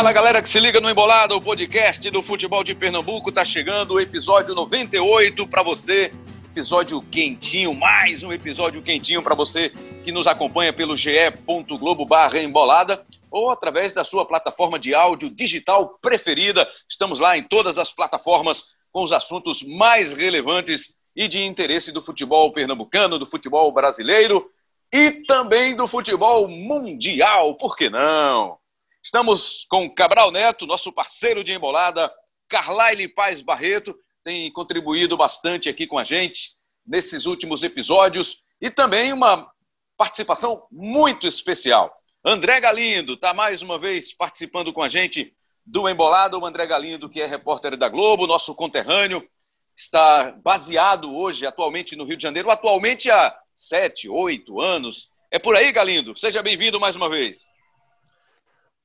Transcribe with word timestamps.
Fala 0.00 0.14
galera 0.14 0.40
que 0.40 0.48
se 0.48 0.58
liga 0.58 0.80
no 0.80 0.88
Embolada, 0.88 1.36
o 1.36 1.42
podcast 1.42 2.08
do 2.08 2.22
futebol 2.22 2.64
de 2.64 2.74
Pernambuco 2.74 3.30
tá 3.30 3.44
chegando, 3.44 3.92
o 3.92 4.00
episódio 4.00 4.54
98 4.54 5.46
para 5.46 5.62
você, 5.62 6.10
episódio 6.50 7.02
quentinho, 7.02 7.74
mais 7.74 8.22
um 8.22 8.32
episódio 8.32 8.80
quentinho 8.80 9.22
para 9.22 9.34
você 9.34 9.68
que 10.02 10.10
nos 10.10 10.26
acompanha 10.26 10.72
pelo 10.72 10.96
ge.globo/embolada 10.96 13.04
ou 13.30 13.50
através 13.50 13.92
da 13.92 14.02
sua 14.02 14.24
plataforma 14.24 14.78
de 14.78 14.94
áudio 14.94 15.28
digital 15.28 15.98
preferida. 16.00 16.66
Estamos 16.88 17.18
lá 17.18 17.36
em 17.36 17.42
todas 17.42 17.76
as 17.76 17.92
plataformas 17.92 18.68
com 18.90 19.04
os 19.04 19.12
assuntos 19.12 19.62
mais 19.62 20.14
relevantes 20.14 20.94
e 21.14 21.28
de 21.28 21.42
interesse 21.42 21.92
do 21.92 22.00
futebol 22.00 22.50
pernambucano, 22.54 23.18
do 23.18 23.26
futebol 23.26 23.70
brasileiro 23.70 24.50
e 24.90 25.10
também 25.26 25.76
do 25.76 25.86
futebol 25.86 26.48
mundial, 26.48 27.54
por 27.56 27.76
que 27.76 27.90
não? 27.90 28.59
Estamos 29.02 29.64
com 29.68 29.88
Cabral 29.88 30.30
Neto, 30.30 30.66
nosso 30.66 30.92
parceiro 30.92 31.42
de 31.42 31.52
embolada, 31.52 32.12
Carlyle 32.48 33.08
Paz 33.08 33.40
Barreto, 33.40 33.96
tem 34.22 34.52
contribuído 34.52 35.16
bastante 35.16 35.70
aqui 35.70 35.86
com 35.86 35.98
a 35.98 36.04
gente 36.04 36.50
nesses 36.86 37.24
últimos 37.24 37.62
episódios 37.62 38.42
e 38.60 38.70
também 38.70 39.12
uma 39.12 39.50
participação 39.96 40.66
muito 40.70 41.26
especial. 41.26 41.90
André 42.22 42.60
Galindo 42.60 43.14
está 43.14 43.32
mais 43.32 43.62
uma 43.62 43.78
vez 43.78 44.12
participando 44.12 44.70
com 44.70 44.82
a 44.82 44.88
gente 44.88 45.34
do 45.64 45.88
Embolada. 45.88 46.36
O 46.36 46.44
André 46.44 46.66
Galindo, 46.66 47.08
que 47.08 47.22
é 47.22 47.26
repórter 47.26 47.78
da 47.78 47.88
Globo, 47.88 48.26
nosso 48.26 48.54
conterrâneo, 48.54 49.26
está 49.74 50.32
baseado 50.42 51.16
hoje, 51.16 51.46
atualmente, 51.46 51.96
no 51.96 52.04
Rio 52.04 52.18
de 52.18 52.22
Janeiro, 52.22 52.50
atualmente 52.50 53.10
há 53.10 53.34
sete, 53.54 54.10
oito 54.10 54.60
anos. 54.60 55.08
É 55.30 55.38
por 55.38 55.56
aí, 55.56 55.72
Galindo. 55.72 56.14
Seja 56.18 56.42
bem-vindo 56.42 56.78
mais 56.78 56.96
uma 56.96 57.08
vez. 57.08 57.50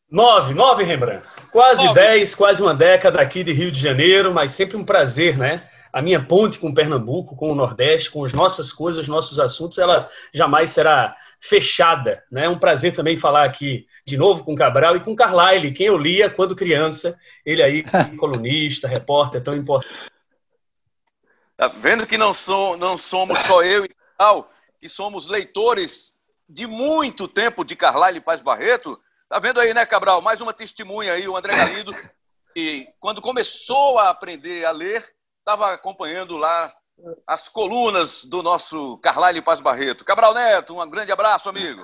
Nove, 0.09 0.53
nove, 0.53 0.83
Rembrandt. 0.83 1.25
Quase 1.51 1.83
nove. 1.83 1.99
dez, 1.99 2.35
quase 2.35 2.61
uma 2.61 2.73
década 2.73 3.19
aqui 3.21 3.43
de 3.43 3.51
Rio 3.51 3.71
de 3.71 3.79
Janeiro, 3.79 4.33
mas 4.33 4.51
sempre 4.51 4.77
um 4.77 4.85
prazer, 4.85 5.37
né? 5.37 5.67
A 5.91 6.01
minha 6.01 6.23
ponte 6.23 6.59
com 6.59 6.73
Pernambuco, 6.73 7.35
com 7.35 7.51
o 7.51 7.55
Nordeste, 7.55 8.11
com 8.11 8.23
as 8.23 8.33
nossas 8.33 8.71
coisas, 8.71 9.07
nossos 9.07 9.39
assuntos, 9.39 9.77
ela 9.77 10.09
jamais 10.33 10.69
será 10.69 11.15
fechada, 11.39 12.23
né? 12.31 12.45
É 12.45 12.49
um 12.49 12.59
prazer 12.59 12.93
também 12.93 13.17
falar 13.17 13.45
aqui 13.45 13.87
de 14.05 14.17
novo 14.17 14.43
com 14.43 14.55
Cabral 14.55 14.97
e 14.97 15.03
com 15.03 15.15
Carlyle, 15.15 15.73
quem 15.73 15.87
eu 15.87 15.97
lia 15.97 16.29
quando 16.29 16.55
criança, 16.55 17.17
ele 17.45 17.63
aí 17.63 17.83
colunista, 18.19 18.87
repórter, 18.87 19.41
tão 19.41 19.57
importante. 19.59 20.11
Tá 21.57 21.67
vendo 21.67 22.05
que 22.05 22.17
não, 22.17 22.33
sou, 22.33 22.77
não 22.77 22.97
somos 22.97 23.39
só 23.39 23.63
eu 23.63 23.85
e 23.85 23.89
tal, 24.17 24.51
que 24.79 24.89
somos 24.89 25.25
leitores 25.25 26.19
de 26.47 26.67
muito 26.67 27.27
tempo 27.27 27.63
de 27.63 27.75
Carlyle 27.75 28.21
Paz 28.21 28.41
Barreto, 28.41 28.99
Tá 29.35 29.39
vendo 29.41 29.59
aí, 29.59 29.73
né, 29.73 29.85
Cabral? 29.85 30.21
Mais 30.21 30.39
uma 30.39 30.53
testemunha 30.53 31.11
aí, 31.11 31.27
o 31.27 31.35
André 31.35 31.53
Galindo. 31.57 31.93
E 32.55 32.87
quando 33.01 33.21
começou 33.21 33.99
a 33.99 34.07
aprender 34.07 34.63
a 34.63 34.71
ler, 34.71 35.03
estava 35.39 35.73
acompanhando 35.73 36.37
lá 36.37 36.73
as 37.27 37.49
colunas 37.49 38.23
do 38.23 38.41
nosso 38.41 38.97
Carlyle 38.99 39.41
Paz 39.41 39.59
Barreto. 39.59 40.05
Cabral 40.05 40.33
Neto, 40.33 40.81
um 40.81 40.89
grande 40.89 41.11
abraço, 41.11 41.49
amigo. 41.49 41.81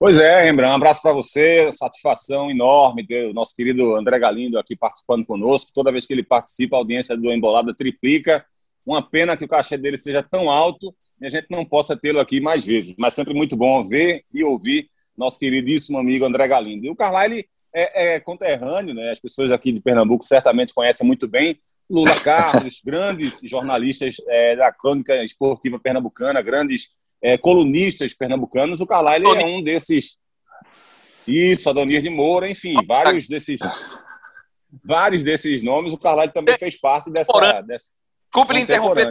Pois 0.00 0.18
é, 0.18 0.42
Rembrandt, 0.42 0.72
um 0.72 0.74
abraço 0.74 1.00
para 1.00 1.12
você, 1.12 1.72
satisfação 1.72 2.50
enorme 2.50 3.06
ter 3.06 3.30
o 3.30 3.32
nosso 3.32 3.54
querido 3.54 3.94
André 3.94 4.18
Galindo 4.18 4.58
aqui 4.58 4.76
participando 4.76 5.24
conosco. 5.24 5.70
Toda 5.72 5.92
vez 5.92 6.08
que 6.08 6.12
ele 6.12 6.24
participa, 6.24 6.74
a 6.74 6.80
audiência 6.80 7.16
do 7.16 7.30
Embolada 7.30 7.72
triplica. 7.72 8.44
Uma 8.84 9.00
pena 9.00 9.36
que 9.36 9.44
o 9.44 9.48
cachê 9.48 9.78
dele 9.78 9.96
seja 9.96 10.24
tão 10.24 10.50
alto 10.50 10.92
e 11.20 11.26
a 11.28 11.30
gente 11.30 11.46
não 11.48 11.64
possa 11.64 11.96
tê-lo 11.96 12.18
aqui 12.18 12.40
mais 12.40 12.66
vezes, 12.66 12.96
mas 12.98 13.14
sempre 13.14 13.32
muito 13.32 13.56
bom 13.56 13.86
ver 13.86 14.24
e 14.34 14.42
ouvir 14.42 14.90
nosso 15.22 15.38
queridíssimo 15.38 15.98
amigo 15.98 16.24
André 16.24 16.46
Galindo. 16.48 16.84
E 16.84 16.90
o 16.90 16.96
Carlyle 16.96 17.46
é, 17.74 18.14
é 18.14 18.20
conterrâneo, 18.20 18.94
né? 18.94 19.10
as 19.10 19.20
pessoas 19.20 19.50
aqui 19.50 19.72
de 19.72 19.80
Pernambuco 19.80 20.24
certamente 20.24 20.74
conhecem 20.74 21.06
muito 21.06 21.28
bem. 21.28 21.58
Lula 21.88 22.18
Carlos, 22.20 22.80
grandes 22.84 23.40
jornalistas 23.44 24.16
é, 24.28 24.56
da 24.56 24.72
crônica 24.72 25.22
esportiva 25.24 25.78
pernambucana, 25.78 26.40
grandes 26.42 26.88
é, 27.22 27.38
colunistas 27.38 28.14
pernambucanos. 28.14 28.80
O 28.80 28.86
Carlyle 28.86 29.26
é 29.26 29.46
um 29.46 29.62
desses. 29.62 30.16
Isso, 31.26 31.70
Adonir 31.70 32.02
de 32.02 32.10
Moura, 32.10 32.50
enfim, 32.50 32.74
vários 32.86 33.28
desses. 33.28 33.60
Vários 34.84 35.22
desses 35.22 35.62
nomes, 35.62 35.92
o 35.92 35.98
Carlyle 35.98 36.32
também 36.32 36.56
fez 36.56 36.80
parte 36.80 37.10
dessa. 37.10 37.62
dessa 37.62 37.90
Desculpe 38.32 38.54
lhe 38.54 38.60
interromper 38.62 39.10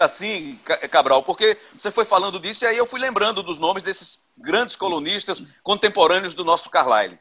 assim, 0.00 0.58
Cabral, 0.90 1.22
porque 1.22 1.56
você 1.76 1.90
foi 1.90 2.06
falando 2.06 2.40
disso 2.40 2.64
e 2.64 2.66
aí 2.66 2.76
eu 2.76 2.86
fui 2.86 2.98
lembrando 2.98 3.42
dos 3.42 3.58
nomes 3.58 3.82
desses 3.82 4.18
grandes 4.36 4.74
colunistas 4.74 5.44
contemporâneos 5.62 6.32
do 6.32 6.44
nosso 6.44 6.70
Carlyle. 6.70 7.18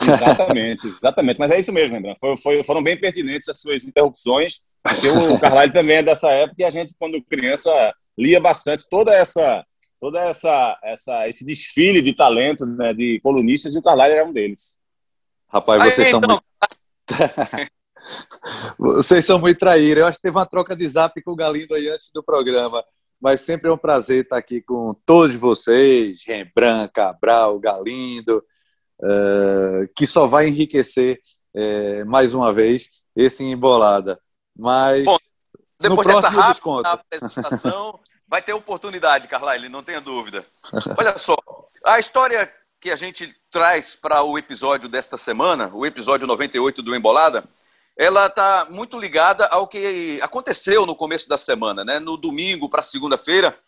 Exatamente, 0.00 0.86
exatamente. 0.86 1.38
Mas 1.40 1.50
é 1.50 1.58
isso 1.58 1.72
mesmo, 1.72 1.96
Lembrando. 1.96 2.16
Foi, 2.20 2.36
foi, 2.36 2.62
foram 2.62 2.82
bem 2.82 2.96
pertinentes 2.96 3.48
as 3.48 3.60
suas 3.60 3.84
interrupções, 3.84 4.60
porque 4.82 5.08
o 5.08 5.38
Carlyle 5.40 5.72
também 5.72 5.96
é 5.96 6.02
dessa 6.02 6.30
época 6.30 6.62
e 6.62 6.64
a 6.64 6.70
gente, 6.70 6.94
quando 6.96 7.22
criança, 7.24 7.70
lia 8.16 8.40
bastante 8.40 8.88
toda 8.88 9.12
essa 9.12 9.64
toda 10.00 10.20
essa, 10.20 10.78
essa 10.82 11.28
esse 11.28 11.44
desfile 11.44 12.02
de 12.02 12.12
talento 12.12 12.66
né, 12.66 12.92
de 12.92 13.20
colunistas 13.20 13.74
e 13.74 13.78
o 13.78 13.82
Carlyle 13.82 14.14
era 14.14 14.24
um 14.24 14.32
deles. 14.32 14.76
Rapaz, 15.48 15.82
vocês 15.82 16.06
aí, 16.06 16.10
são 16.10 16.18
então... 16.18 16.30
muito... 16.30 17.72
Vocês 18.78 19.24
são 19.24 19.38
muito 19.38 19.58
traíros. 19.58 20.02
Eu 20.02 20.06
acho 20.06 20.18
que 20.18 20.22
teve 20.22 20.36
uma 20.36 20.46
troca 20.46 20.76
de 20.76 20.88
zap 20.88 21.20
com 21.22 21.32
o 21.32 21.36
Galindo 21.36 21.74
aí 21.74 21.88
antes 21.88 22.10
do 22.12 22.22
programa. 22.22 22.82
Mas 23.20 23.42
sempre 23.42 23.70
é 23.70 23.72
um 23.72 23.78
prazer 23.78 24.24
estar 24.24 24.36
aqui 24.36 24.60
com 24.60 24.92
todos 25.06 25.36
vocês, 25.36 26.22
Rembrandt, 26.26 26.92
Cabral, 26.92 27.58
Galindo, 27.60 28.44
uh, 29.00 29.88
que 29.94 30.08
só 30.08 30.26
vai 30.26 30.48
enriquecer 30.48 31.20
uh, 31.54 32.10
mais 32.10 32.34
uma 32.34 32.52
vez 32.52 32.88
esse 33.14 33.44
embolada. 33.44 34.20
Mas 34.58 35.04
Bom, 35.04 35.16
depois 35.78 36.06
dessa 36.06 36.28
rápida 36.28 36.88
apresentação, 36.88 38.00
vai 38.26 38.42
ter 38.42 38.54
oportunidade, 38.54 39.28
Carlyle, 39.28 39.68
não 39.68 39.82
tenha 39.82 40.00
dúvida. 40.00 40.44
Olha 40.98 41.16
só, 41.16 41.36
a 41.84 41.98
história 41.98 42.52
que 42.80 42.90
a 42.90 42.96
gente 42.96 43.32
traz 43.50 43.94
para 43.94 44.22
o 44.24 44.36
episódio 44.36 44.88
desta 44.88 45.16
semana, 45.16 45.70
o 45.72 45.86
episódio 45.86 46.26
98 46.26 46.82
do 46.82 46.96
Embolada, 46.96 47.44
ela 47.96 48.26
está 48.26 48.66
muito 48.70 48.98
ligada 48.98 49.46
ao 49.46 49.66
que 49.66 50.18
aconteceu 50.22 50.86
no 50.86 50.96
começo 50.96 51.28
da 51.28 51.36
semana, 51.36 51.84
né? 51.84 52.00
No 52.00 52.16
domingo 52.16 52.68
para 52.68 52.82
segunda-feira, 52.82 53.58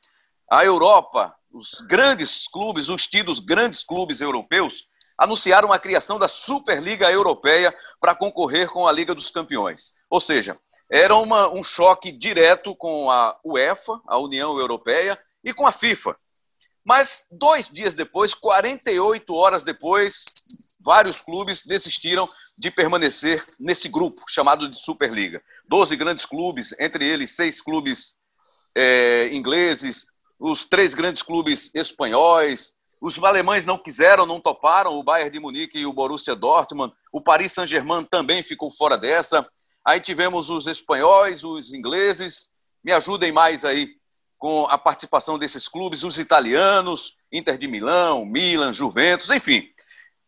a 0.51 0.65
Europa, 0.65 1.35
os 1.53 1.81
grandes 1.87 2.49
clubes, 2.49 2.89
os 2.89 3.07
tidos 3.07 3.39
grandes 3.39 3.85
clubes 3.85 4.21
europeus, 4.21 4.87
anunciaram 5.17 5.73
a 5.73 5.79
criação 5.79 6.19
da 6.19 6.29
Superliga 6.29 7.11
Europeia 7.11 7.75
para 8.01 8.15
concorrer 8.15 8.69
com 8.69 8.89
a 8.89 8.93
Liga 8.93 9.15
dos 9.15 9.31
Campeões. 9.31 9.93
Ou 10.11 10.21
seja, 10.21 10.59
era 10.91 11.15
uma, 11.17 11.49
um 11.49 11.63
choque 11.63 12.11
direto 12.11 12.75
com 12.75 13.11
a 13.11 13.39
UEFA, 13.45 14.01
a 14.07 14.19
União 14.19 14.59
Europeia, 14.59 15.19
e 15.43 15.53
com 15.53 15.67
a 15.67 15.73
FIFA. 15.73 16.17
Mas 16.85 17.25
dois 17.31 17.69
dias 17.69 17.95
depois, 17.95 18.35
48 18.35 19.33
horas 19.35 19.63
depois, 19.63 20.25
vários 20.81 21.21
clubes 21.21 21.63
desistiram 21.65 22.29
de 22.57 22.71
permanecer 22.71 23.45
nesse 23.59 23.89
grupo 23.89 24.23
chamado 24.29 24.69
de 24.69 24.79
Superliga. 24.79 25.43
Doze 25.69 25.97
grandes 25.97 26.25
clubes, 26.25 26.75
entre 26.79 27.07
eles 27.07 27.35
seis 27.35 27.61
clubes 27.61 28.15
é, 28.77 29.29
ingleses, 29.33 30.07
os 30.39 30.65
três 30.65 30.95
grandes 30.95 31.23
clubes 31.23 31.71
espanhóis. 31.75 32.73
Os 33.01 33.23
alemães 33.23 33.67
não 33.67 33.77
quiseram, 33.77 34.25
não 34.25 34.41
toparam, 34.41 34.95
o 34.95 35.03
Bayern 35.03 35.31
de 35.31 35.41
Munique 35.41 35.79
e 35.79 35.87
o 35.87 35.93
Borussia 35.93 36.35
Dortmund. 36.35 36.95
O 37.13 37.21
Paris 37.21 37.53
Saint-Germain 37.53 38.05
também 38.05 38.43
ficou 38.43 38.71
fora 38.71 38.97
dessa. 38.97 39.47
Aí 39.87 40.01
tivemos 40.01 40.49
os 40.49 40.67
espanhóis, 40.67 41.45
os 41.45 41.73
ingleses. 41.73 42.51
Me 42.83 42.93
ajudem 42.93 43.33
mais 43.33 43.65
aí 43.65 43.89
com 44.39 44.67
a 44.71 44.79
participação 44.79 45.39
desses 45.39 45.69
clubes, 45.69 46.03
os 46.03 46.19
italianos, 46.19 47.17
Inter 47.33 47.57
de 47.57 47.67
Milão, 47.67 48.25
Milan, 48.25 48.73
Juventus, 48.73 49.31
enfim. 49.31 49.69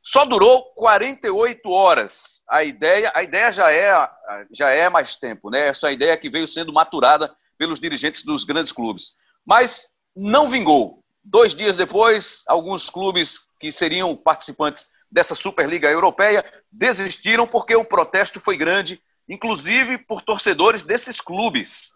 Só 0.08 0.25
durou 0.25 0.62
48 0.76 1.69
horas. 1.69 2.41
A 2.49 2.62
ideia, 2.62 3.11
a 3.12 3.25
ideia 3.25 3.50
já 3.50 3.73
é 3.73 4.08
já 4.53 4.70
é 4.70 4.88
mais 4.88 5.17
tempo, 5.17 5.50
né? 5.50 5.67
Essa 5.67 5.91
ideia 5.91 6.17
que 6.17 6.31
veio 6.31 6.47
sendo 6.47 6.73
maturada 6.73 7.35
pelos 7.58 7.81
dirigentes 7.81 8.23
dos 8.23 8.44
grandes 8.44 8.70
clubes. 8.70 9.17
Mas 9.44 9.88
não 10.14 10.47
vingou. 10.47 11.03
Dois 11.25 11.56
dias 11.56 11.76
depois, 11.76 12.44
alguns 12.47 12.88
clubes 12.88 13.49
que 13.58 13.73
seriam 13.73 14.14
participantes 14.14 14.87
dessa 15.11 15.35
Superliga 15.35 15.91
Europeia 15.91 16.44
desistiram 16.70 17.44
porque 17.44 17.75
o 17.75 17.85
protesto 17.85 18.38
foi 18.38 18.56
grande, 18.56 19.03
inclusive 19.29 19.99
por 19.99 20.23
torcedores 20.23 20.85
desses 20.85 21.20
clubes. 21.20 21.91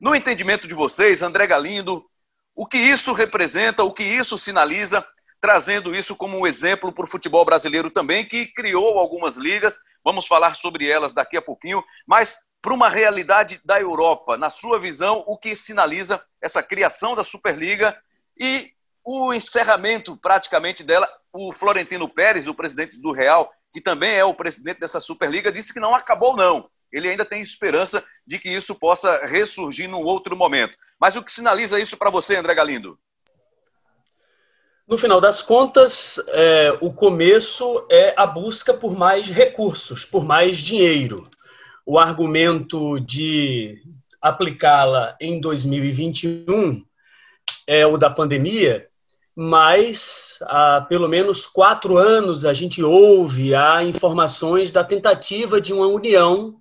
No 0.00 0.14
entendimento 0.14 0.66
de 0.66 0.72
vocês, 0.72 1.20
André 1.20 1.46
Galindo, 1.46 2.02
o 2.54 2.66
que 2.66 2.78
isso 2.78 3.12
representa, 3.12 3.84
o 3.84 3.92
que 3.92 4.04
isso 4.04 4.38
sinaliza 4.38 5.06
trazendo 5.42 5.92
isso 5.92 6.14
como 6.14 6.38
um 6.38 6.46
exemplo 6.46 6.92
para 6.92 7.04
o 7.04 7.08
futebol 7.08 7.44
brasileiro 7.44 7.90
também, 7.90 8.24
que 8.24 8.46
criou 8.46 8.96
algumas 8.96 9.36
ligas, 9.36 9.76
vamos 10.04 10.24
falar 10.24 10.54
sobre 10.54 10.88
elas 10.88 11.12
daqui 11.12 11.36
a 11.36 11.42
pouquinho, 11.42 11.82
mas 12.06 12.38
para 12.62 12.72
uma 12.72 12.88
realidade 12.88 13.60
da 13.64 13.80
Europa, 13.80 14.36
na 14.36 14.48
sua 14.48 14.78
visão, 14.78 15.24
o 15.26 15.36
que 15.36 15.56
sinaliza 15.56 16.24
essa 16.40 16.62
criação 16.62 17.16
da 17.16 17.24
Superliga 17.24 18.00
e 18.38 18.70
o 19.04 19.34
encerramento 19.34 20.16
praticamente 20.16 20.84
dela. 20.84 21.08
O 21.32 21.52
Florentino 21.52 22.08
Pérez, 22.08 22.46
o 22.46 22.54
presidente 22.54 22.96
do 22.96 23.10
Real, 23.10 23.52
que 23.72 23.80
também 23.80 24.14
é 24.14 24.24
o 24.24 24.34
presidente 24.34 24.78
dessa 24.78 25.00
Superliga, 25.00 25.50
disse 25.50 25.72
que 25.72 25.80
não 25.80 25.92
acabou, 25.92 26.36
não. 26.36 26.70
Ele 26.92 27.08
ainda 27.08 27.24
tem 27.24 27.40
esperança 27.40 28.04
de 28.24 28.38
que 28.38 28.48
isso 28.48 28.76
possa 28.76 29.26
ressurgir 29.26 29.88
num 29.88 30.04
outro 30.04 30.36
momento. 30.36 30.78
Mas 31.00 31.16
o 31.16 31.22
que 31.22 31.32
sinaliza 31.32 31.80
isso 31.80 31.96
para 31.96 32.10
você, 32.10 32.36
André 32.36 32.54
Galindo? 32.54 32.96
No 34.86 34.98
final 34.98 35.20
das 35.20 35.40
contas, 35.40 36.20
é, 36.28 36.76
o 36.80 36.92
começo 36.92 37.86
é 37.88 38.14
a 38.16 38.26
busca 38.26 38.74
por 38.74 38.96
mais 38.96 39.28
recursos, 39.28 40.04
por 40.04 40.24
mais 40.24 40.58
dinheiro. 40.58 41.28
O 41.86 41.98
argumento 41.98 42.98
de 43.00 43.80
aplicá-la 44.20 45.16
em 45.20 45.40
2021 45.40 46.84
é 47.66 47.86
o 47.86 47.96
da 47.96 48.10
pandemia, 48.10 48.88
mas 49.34 50.38
há 50.42 50.80
pelo 50.88 51.08
menos 51.08 51.46
quatro 51.46 51.96
anos 51.96 52.44
a 52.44 52.52
gente 52.52 52.82
ouve 52.82 53.54
há 53.54 53.82
informações 53.84 54.72
da 54.72 54.84
tentativa 54.84 55.60
de 55.60 55.72
uma 55.72 55.86
união 55.86 56.56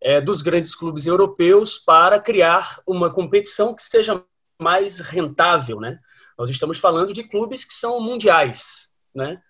é, 0.00 0.20
dos 0.20 0.40
grandes 0.40 0.74
clubes 0.74 1.06
europeus 1.06 1.78
para 1.78 2.20
criar 2.20 2.80
uma 2.86 3.10
competição 3.10 3.74
que 3.74 3.82
seja 3.82 4.22
mais 4.60 5.00
rentável, 5.00 5.80
né? 5.80 5.98
Nós 6.38 6.50
estamos 6.50 6.78
falando 6.78 7.12
de 7.12 7.22
clubes 7.22 7.64
que 7.64 7.74
são 7.74 8.00
mundiais, 8.00 8.88
né? 9.14 9.40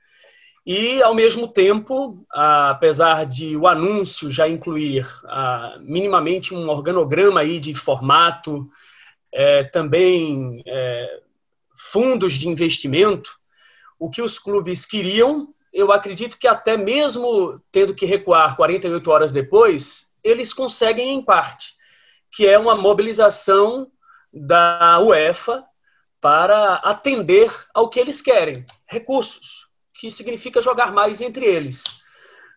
E, 0.65 1.01
ao 1.01 1.15
mesmo 1.15 1.47
tempo, 1.47 2.27
apesar 2.29 3.25
de 3.25 3.57
o 3.57 3.69
anúncio 3.69 4.29
já 4.29 4.49
incluir 4.49 5.07
ah, 5.27 5.79
minimamente 5.81 6.53
um 6.53 6.69
organograma 6.69 7.41
aí 7.41 7.61
de 7.61 7.73
formato, 7.73 8.69
é, 9.33 9.63
também 9.63 10.63
é, 10.67 11.21
fundos 11.77 12.33
de 12.33 12.49
investimento, 12.49 13.31
o 13.97 14.11
que 14.11 14.21
os 14.21 14.41
clubes 14.41 14.85
queriam, 14.85 15.55
eu 15.73 15.93
acredito 15.93 16.37
que 16.39 16.49
até 16.49 16.77
mesmo 16.77 17.61
tendo 17.71 17.95
que 17.95 18.05
recuar 18.05 18.57
48 18.57 19.11
horas 19.11 19.33
depois, 19.33 20.11
eles 20.25 20.53
conseguem 20.53 21.15
em 21.15 21.23
parte, 21.23 21.75
que 22.33 22.45
é 22.45 22.59
uma 22.59 22.75
mobilização 22.75 23.89
da 24.33 24.99
UEFA 25.01 25.65
para 26.27 26.75
atender 26.79 27.53
ao 27.73 27.89
que 27.89 28.01
eles 28.01 28.21
querem, 28.21 28.67
recursos, 28.85 29.69
que 29.95 30.11
significa 30.11 30.61
jogar 30.61 30.91
mais 30.91 31.21
entre 31.21 31.47
eles. 31.47 31.85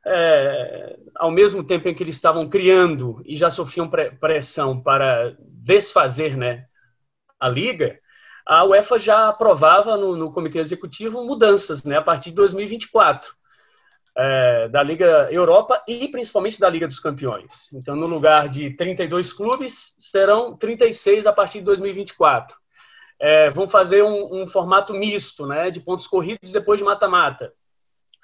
É, 0.03 0.97
ao 1.15 1.29
mesmo 1.29 1.63
tempo 1.63 1.87
em 1.87 1.93
que 1.93 2.01
eles 2.01 2.15
estavam 2.15 2.49
criando 2.49 3.21
e 3.23 3.35
já 3.35 3.51
sofriam 3.51 3.87
pressão 3.87 4.81
para 4.81 5.35
desfazer 5.39 6.35
né, 6.35 6.65
a 7.39 7.47
liga, 7.47 7.99
a 8.43 8.65
UEFA 8.65 8.97
já 8.97 9.27
aprovava 9.27 9.95
no, 9.95 10.15
no 10.15 10.31
comitê 10.31 10.57
executivo 10.57 11.23
mudanças 11.23 11.83
né, 11.83 11.95
a 11.95 12.01
partir 12.01 12.29
de 12.31 12.37
2024 12.37 13.35
é, 14.17 14.67
da 14.69 14.81
Liga 14.81 15.27
Europa 15.29 15.79
e 15.87 16.07
principalmente 16.07 16.59
da 16.59 16.67
Liga 16.67 16.87
dos 16.87 16.99
Campeões. 16.99 17.71
Então, 17.71 17.95
no 17.95 18.07
lugar 18.07 18.49
de 18.49 18.71
32 18.71 19.31
clubes, 19.31 19.93
serão 19.99 20.57
36 20.57 21.27
a 21.27 21.31
partir 21.31 21.59
de 21.59 21.65
2024 21.65 22.57
é, 23.19 23.49
vão 23.49 23.67
fazer 23.67 24.03
um, 24.03 24.41
um, 24.41 24.47
formato 24.47 24.93
misto, 24.93 25.45
né, 25.45 25.69
de 25.69 25.81
pontos 25.81 26.07
corridos 26.07 26.51
depois 26.51 26.77
de 26.77 26.85
mata-mata. 26.85 27.53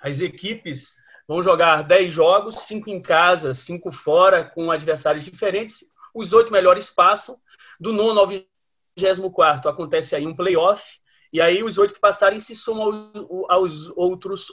As 0.01 0.19
equipes 0.19 0.93
vão 1.27 1.43
jogar 1.43 1.81
10 1.81 2.13
jogos, 2.13 2.59
5 2.61 2.89
em 2.89 3.01
casa, 3.01 3.53
5 3.53 3.91
fora, 3.91 4.43
com 4.45 4.71
adversários 4.71 5.23
diferentes. 5.23 5.83
Os 6.13 6.31
oito 6.31 6.51
melhores 6.51 6.89
passam. 6.89 7.37
Do 7.79 7.91
nono 7.91 8.19
ao 8.19 8.27
24 8.27 9.69
acontece 9.69 10.15
aí 10.15 10.25
um 10.25 10.35
playoff. 10.35 10.99
E 11.33 11.41
aí 11.41 11.61
os 11.61 11.77
oito 11.77 11.93
que 11.93 11.99
passarem 11.99 12.39
se 12.39 12.55
somam 12.55 13.11
aos 13.49 13.89
outros 13.97 14.47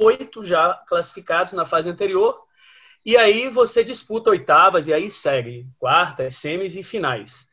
oito 0.00 0.44
já 0.44 0.74
classificados 0.88 1.52
na 1.52 1.64
fase 1.64 1.88
anterior. 1.88 2.42
E 3.04 3.16
aí 3.16 3.48
você 3.48 3.84
disputa 3.84 4.30
oitavas 4.30 4.88
e 4.88 4.92
aí 4.92 5.08
segue 5.08 5.68
quartas, 5.78 6.34
semis 6.36 6.74
e 6.74 6.82
finais 6.82 7.45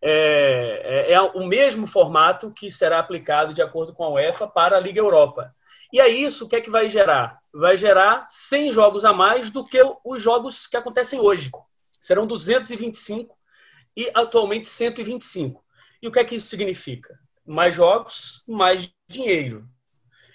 é, 0.00 1.08
é, 1.08 1.12
é, 1.12 1.20
o 1.20 1.46
mesmo 1.46 1.86
formato 1.86 2.52
que 2.52 2.70
será 2.70 2.98
aplicado 2.98 3.52
de 3.52 3.62
acordo 3.62 3.92
com 3.92 4.04
a 4.04 4.10
UEFA 4.10 4.46
para 4.46 4.76
a 4.76 4.80
Liga 4.80 5.00
Europa. 5.00 5.54
E 5.92 6.00
aí 6.00 6.22
isso 6.22 6.44
o 6.44 6.48
que 6.48 6.56
é 6.56 6.60
que 6.60 6.70
vai 6.70 6.88
gerar? 6.88 7.38
Vai 7.52 7.76
gerar 7.76 8.26
100 8.28 8.72
jogos 8.72 9.04
a 9.04 9.12
mais 9.12 9.50
do 9.50 9.64
que 9.64 9.80
os 10.04 10.22
jogos 10.22 10.66
que 10.66 10.76
acontecem 10.76 11.18
hoje. 11.20 11.50
Serão 12.00 12.26
225 12.26 13.36
e 13.96 14.10
atualmente 14.14 14.68
125. 14.68 15.64
E 16.00 16.06
o 16.06 16.12
que 16.12 16.20
é 16.20 16.24
que 16.24 16.36
isso 16.36 16.48
significa? 16.48 17.18
Mais 17.44 17.74
jogos, 17.74 18.44
mais 18.46 18.88
dinheiro. 19.08 19.68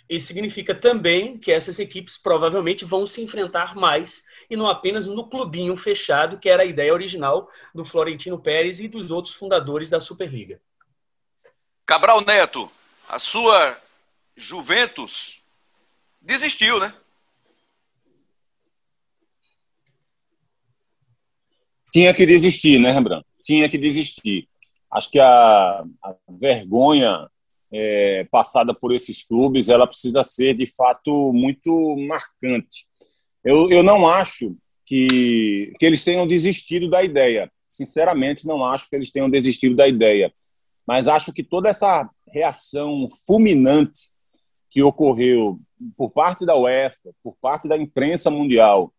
Isso 0.09 0.27
significa 0.27 0.75
também 0.75 1.37
que 1.37 1.51
essas 1.51 1.79
equipes 1.79 2.17
provavelmente 2.17 2.83
vão 2.83 3.05
se 3.05 3.21
enfrentar 3.21 3.75
mais 3.75 4.23
e 4.49 4.55
não 4.55 4.67
apenas 4.67 5.07
no 5.07 5.29
clubinho 5.29 5.75
fechado, 5.77 6.37
que 6.37 6.49
era 6.49 6.63
a 6.63 6.65
ideia 6.65 6.93
original 6.93 7.49
do 7.73 7.85
Florentino 7.85 8.39
Pérez 8.39 8.79
e 8.79 8.87
dos 8.87 9.11
outros 9.11 9.33
fundadores 9.33 9.89
da 9.89 9.99
Superliga. 9.99 10.61
Cabral 11.85 12.21
Neto, 12.21 12.69
a 13.07 13.17
sua 13.17 13.77
Juventus 14.35 15.41
desistiu, 16.21 16.79
né? 16.79 16.93
Tinha 21.91 22.13
que 22.13 22.25
desistir, 22.25 22.79
né, 22.79 22.91
Rembrandt? 22.91 23.25
Tinha 23.41 23.69
que 23.69 23.77
desistir. 23.77 24.49
Acho 24.91 25.11
que 25.11 25.19
a, 25.19 25.83
a 26.03 26.15
vergonha 26.27 27.29
é, 27.73 28.23
passada 28.25 28.73
por 28.73 28.93
esses 28.93 29.25
clubes, 29.25 29.67
ela 29.67 29.87
precisa 29.87 30.23
ser 30.23 30.53
de 30.53 30.67
fato 30.67 31.33
muito 31.33 31.95
marcante. 32.07 32.85
Eu, 33.43 33.69
eu 33.71 33.81
não 33.81 34.07
acho 34.07 34.55
que, 34.85 35.73
que 35.79 35.85
eles 35.85 36.03
tenham 36.03 36.27
desistido 36.27 36.89
da 36.89 37.03
ideia. 37.03 37.51
Sinceramente, 37.67 38.45
não 38.45 38.63
acho 38.63 38.87
que 38.87 38.95
eles 38.95 39.11
tenham 39.11 39.29
desistido 39.29 39.75
da 39.75 39.87
ideia. 39.87 40.31
Mas 40.85 41.07
acho 41.07 41.33
que 41.33 41.43
toda 41.43 41.69
essa 41.69 42.07
reação 42.31 43.09
fulminante 43.25 44.09
que 44.69 44.83
ocorreu 44.83 45.59
por 45.97 46.11
parte 46.11 46.45
da 46.45 46.55
UEFA, 46.55 47.11
por 47.23 47.35
parte 47.41 47.67
da 47.67 47.77
imprensa 47.77 48.29
mundial, 48.29 48.93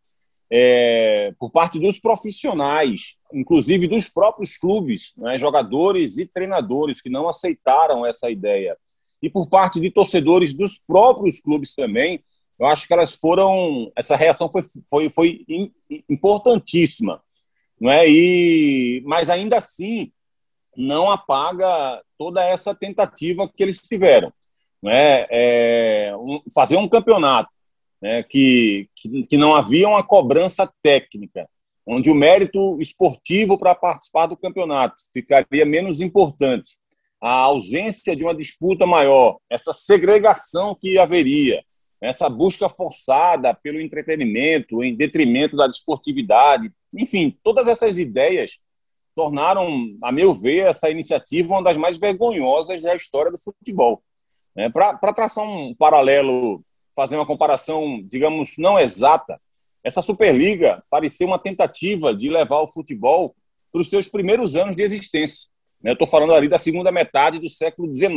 é, 0.50 1.32
por 1.38 1.50
parte 1.50 1.78
dos 1.78 1.98
profissionais, 1.98 3.16
inclusive 3.34 3.86
dos 3.86 4.08
próprios 4.08 4.56
clubes, 4.56 5.12
né, 5.16 5.36
jogadores 5.38 6.16
e 6.18 6.26
treinadores 6.26 7.02
que 7.02 7.10
não 7.10 7.28
aceitaram 7.28 8.06
essa 8.06 8.30
ideia, 8.30 8.76
e 9.22 9.28
por 9.28 9.48
parte 9.48 9.80
de 9.80 9.90
torcedores 9.90 10.52
dos 10.52 10.78
próprios 10.78 11.40
clubes 11.40 11.74
também, 11.74 12.22
eu 12.58 12.66
acho 12.66 12.86
que 12.86 12.92
elas 12.92 13.12
foram. 13.12 13.90
Essa 13.96 14.16
reação 14.16 14.48
foi, 14.48 14.62
foi, 14.88 15.08
foi 15.08 15.44
importantíssima. 16.08 17.22
Não 17.80 17.90
é? 17.90 18.08
e, 18.08 19.02
mas 19.04 19.28
ainda 19.28 19.58
assim, 19.58 20.12
não 20.76 21.10
apaga 21.10 22.00
toda 22.16 22.44
essa 22.44 22.74
tentativa 22.74 23.48
que 23.48 23.62
eles 23.62 23.78
tiveram. 23.78 24.32
Não 24.82 24.90
é? 24.90 25.26
é 25.30 26.16
um, 26.16 26.42
fazer 26.54 26.76
um 26.76 26.88
campeonato 26.88 27.52
né, 28.00 28.22
que, 28.22 28.88
que, 28.94 29.24
que 29.24 29.36
não 29.36 29.54
havia 29.54 29.88
uma 29.88 30.02
cobrança 30.02 30.70
técnica, 30.82 31.48
onde 31.86 32.10
o 32.10 32.14
mérito 32.14 32.78
esportivo 32.80 33.58
para 33.58 33.74
participar 33.74 34.26
do 34.26 34.36
campeonato 34.36 34.96
ficaria 35.12 35.64
menos 35.64 36.00
importante, 36.00 36.76
a 37.20 37.32
ausência 37.32 38.14
de 38.14 38.22
uma 38.22 38.34
disputa 38.34 38.86
maior, 38.86 39.38
essa 39.48 39.72
segregação 39.72 40.74
que 40.74 40.98
haveria, 40.98 41.62
essa 42.00 42.28
busca 42.28 42.68
forçada 42.68 43.54
pelo 43.54 43.80
entretenimento 43.80 44.84
em 44.84 44.94
detrimento 44.94 45.56
da 45.56 45.66
desportividade, 45.66 46.70
enfim, 46.92 47.36
todas 47.42 47.66
essas 47.66 47.98
ideias 47.98 48.58
tornaram, 49.14 49.96
a 50.02 50.12
meu 50.12 50.34
ver, 50.34 50.66
essa 50.66 50.90
iniciativa 50.90 51.54
uma 51.54 51.62
das 51.62 51.76
mais 51.76 51.98
vergonhosas 51.98 52.82
da 52.82 52.94
história 52.94 53.30
do 53.30 53.38
futebol. 53.38 54.02
É, 54.56 54.68
Para 54.68 55.12
traçar 55.12 55.44
um 55.44 55.74
paralelo 55.74 56.62
fazer 56.94 57.16
uma 57.16 57.26
comparação, 57.26 58.00
digamos, 58.04 58.56
não 58.56 58.78
exata, 58.78 59.40
essa 59.84 60.00
Superliga 60.00 60.82
parecia 60.88 61.26
uma 61.26 61.38
tentativa 61.38 62.14
de 62.14 62.30
levar 62.30 62.60
o 62.60 62.68
futebol 62.68 63.36
para 63.70 63.82
os 63.82 63.90
seus 63.90 64.08
primeiros 64.08 64.56
anos 64.56 64.74
de 64.74 64.82
existência. 64.82 65.50
Né? 65.82 65.90
Eu 65.90 65.92
estou 65.92 66.08
falando 66.08 66.32
ali 66.32 66.48
da 66.48 66.56
segunda 66.56 66.90
metade 66.90 67.38
do 67.38 67.50
século 67.50 67.92
XIX, 67.92 68.14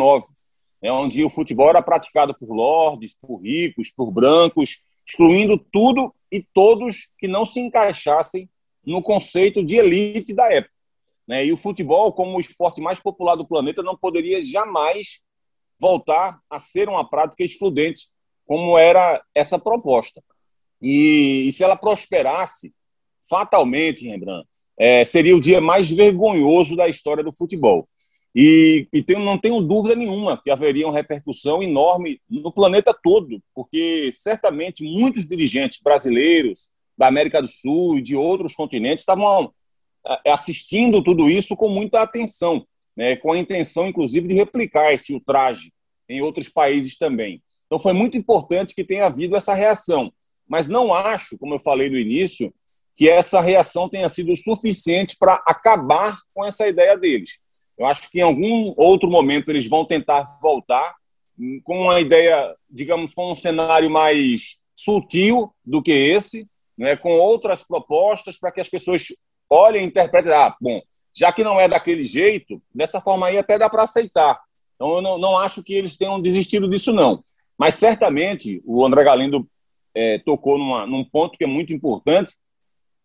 né? 0.82 0.90
onde 0.90 1.24
o 1.26 1.30
futebol 1.30 1.68
era 1.68 1.82
praticado 1.82 2.34
por 2.34 2.50
lordes, 2.56 3.18
por 3.20 3.42
ricos, 3.42 3.92
por 3.92 4.10
brancos, 4.12 4.82
excluindo 5.06 5.58
tudo 5.58 6.16
e 6.32 6.42
todos 6.42 7.10
que 7.18 7.28
não 7.28 7.46
se 7.46 7.60
encaixassem 7.60 8.50
no 8.86 9.02
conceito 9.02 9.62
de 9.62 9.76
elite 9.76 10.34
da 10.34 10.50
época. 10.50 10.74
Né? 11.28 11.46
E 11.46 11.52
o 11.52 11.58
futebol, 11.58 12.14
como 12.14 12.38
o 12.38 12.40
esporte 12.40 12.80
mais 12.80 13.02
popular 13.02 13.36
do 13.36 13.46
planeta, 13.46 13.84
não 13.84 13.98
poderia 13.98 14.42
jamais 14.42 15.20
voltar 15.80 16.40
a 16.50 16.62
ser 16.62 16.88
uma 16.88 17.08
prática 17.08 17.44
excludente 17.44 18.08
como 18.46 18.78
era 18.78 19.22
essa 19.36 19.60
proposta. 19.60 20.24
E, 20.82 21.48
e 21.48 21.52
se 21.52 21.64
ela 21.64 21.76
prosperasse, 21.76 22.74
fatalmente, 23.28 24.08
Rembrandt, 24.08 24.48
é, 24.80 25.04
seria 25.04 25.36
o 25.36 25.42
dia 25.42 25.60
mais 25.60 25.90
vergonhoso 25.90 26.76
da 26.76 26.88
história 26.88 27.24
do 27.24 27.32
futebol. 27.32 27.88
E, 28.36 28.88
e 28.94 29.02
tenho, 29.02 29.20
não 29.20 29.38
tenho 29.38 29.60
dúvida 29.62 29.96
nenhuma 29.96 30.40
que 30.42 30.52
haveria 30.52 30.86
uma 30.86 30.94
repercussão 30.94 31.64
enorme 31.64 32.22
no 32.30 32.52
planeta 32.52 32.94
todo, 32.94 33.42
porque 33.56 34.12
certamente 34.14 34.84
muitos 34.84 35.28
dirigentes 35.28 35.82
brasileiros, 35.82 36.70
da 36.98 37.08
América 37.08 37.42
do 37.42 37.48
Sul 37.48 38.00
e 38.00 38.02
de 38.02 38.16
outros 38.16 38.56
continentes 38.56 39.04
estavam 39.04 39.54
é, 40.26 40.32
assistindo 40.32 41.04
tudo 41.04 41.30
isso 41.30 41.56
com 41.56 41.70
muita 41.70 42.02
atenção, 42.02 42.66
né, 42.96 43.16
com 43.16 43.32
a 43.32 43.38
intenção, 43.38 43.88
inclusive, 43.88 44.28
de 44.28 44.34
replicar 44.34 44.92
esse 44.94 45.14
ultraje 45.14 45.72
em 46.10 46.22
outros 46.22 46.50
países 46.50 46.98
também. 46.98 47.44
Então, 47.68 47.78
foi 47.78 47.94
muito 47.94 48.18
importante 48.18 48.74
que 48.74 48.84
tenha 48.84 49.06
havido 49.06 49.36
essa 49.36 49.54
reação. 49.54 50.12
Mas 50.48 50.68
não 50.68 50.94
acho, 50.94 51.38
como 51.38 51.56
eu 51.56 51.60
falei 51.60 51.90
no 51.90 51.98
início, 51.98 52.54
que 52.96 53.10
essa 53.10 53.40
reação 53.40 53.88
tenha 53.88 54.10
sido 54.10 54.36
suficiente 54.36 55.16
para 55.18 55.36
acabar 55.46 56.20
com 56.34 56.44
essa 56.44 56.68
ideia 56.68 56.98
deles. 56.98 57.40
Eu 57.78 57.86
acho 57.86 58.10
que 58.10 58.20
em 58.20 58.24
algum 58.24 58.74
outro 58.76 59.10
momento 59.10 59.50
eles 59.52 59.70
vão 59.70 59.86
tentar 59.86 60.40
voltar 60.42 60.96
com 61.64 61.84
uma 61.84 62.00
ideia, 62.00 62.56
digamos, 62.68 63.14
com 63.14 63.32
um 63.32 63.36
cenário 63.36 63.90
mais 63.90 64.58
sutil 64.76 65.54
do 65.64 65.82
que 65.84 65.92
esse, 65.92 66.48
né, 66.76 66.96
com 66.96 67.12
outras 67.12 67.64
propostas 67.64 68.40
para 68.40 68.52
que 68.52 68.62
as 68.62 68.70
pessoas 68.70 69.08
olhem 69.50 69.84
e 69.84 69.88
interpretem. 69.88 70.32
Ah, 70.32 70.56
bom, 70.60 70.82
já 71.14 71.32
que 71.32 71.44
não 71.44 71.60
é 71.60 71.68
daquele 71.68 72.04
jeito, 72.04 72.62
dessa 72.74 73.00
forma 73.00 73.28
aí 73.28 73.38
até 73.38 73.58
dá 73.58 73.70
para 73.70 73.84
aceitar. 73.84 74.40
Então 74.76 74.96
eu 74.96 75.02
não, 75.02 75.18
não 75.18 75.38
acho 75.38 75.64
que 75.64 75.74
eles 75.74 75.98
tenham 75.98 76.20
desistido 76.20 76.68
disso, 76.68 76.92
não. 76.92 77.24
Mas 77.58 77.76
certamente 77.76 78.62
o 78.66 78.86
André 78.86 79.04
Galindo 79.04 79.48
é, 79.98 80.20
tocou 80.20 80.60
numa, 80.60 80.86
num 80.86 81.04
ponto 81.04 81.36
que 81.36 81.44
é 81.44 81.48
muito 81.48 81.74
importante, 81.74 82.36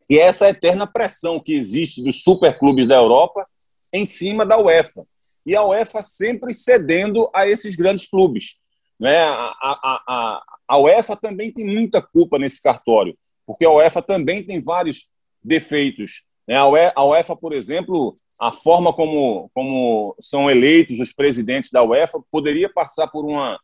que 0.06 0.18
é 0.18 0.24
essa 0.24 0.50
eterna 0.50 0.86
pressão 0.86 1.40
que 1.40 1.54
existe 1.54 2.02
dos 2.02 2.22
superclubes 2.22 2.86
da 2.86 2.96
Europa 2.96 3.46
em 3.92 4.04
cima 4.04 4.44
da 4.44 4.58
UEFA. 4.58 5.06
E 5.46 5.56
a 5.56 5.64
UEFA 5.64 6.02
sempre 6.02 6.52
cedendo 6.52 7.30
a 7.34 7.48
esses 7.48 7.74
grandes 7.74 8.06
clubes. 8.06 8.56
Né? 9.00 9.18
A, 9.18 9.54
a, 9.62 10.02
a, 10.06 10.42
a 10.68 10.78
UEFA 10.78 11.16
também 11.16 11.50
tem 11.50 11.64
muita 11.64 12.02
culpa 12.02 12.38
nesse 12.38 12.60
cartório, 12.60 13.16
porque 13.46 13.64
a 13.64 13.70
UEFA 13.70 14.02
também 14.02 14.44
tem 14.44 14.60
vários 14.60 15.08
defeitos. 15.42 16.24
Né? 16.46 16.56
A 16.56 17.04
UEFA, 17.04 17.34
por 17.34 17.54
exemplo, 17.54 18.14
a 18.38 18.50
forma 18.50 18.92
como, 18.92 19.50
como 19.54 20.14
são 20.20 20.50
eleitos 20.50 21.00
os 21.00 21.12
presidentes 21.12 21.70
da 21.70 21.82
UEFA 21.82 22.20
poderia 22.30 22.68
passar 22.68 23.08
por 23.08 23.24
uma, 23.24 23.58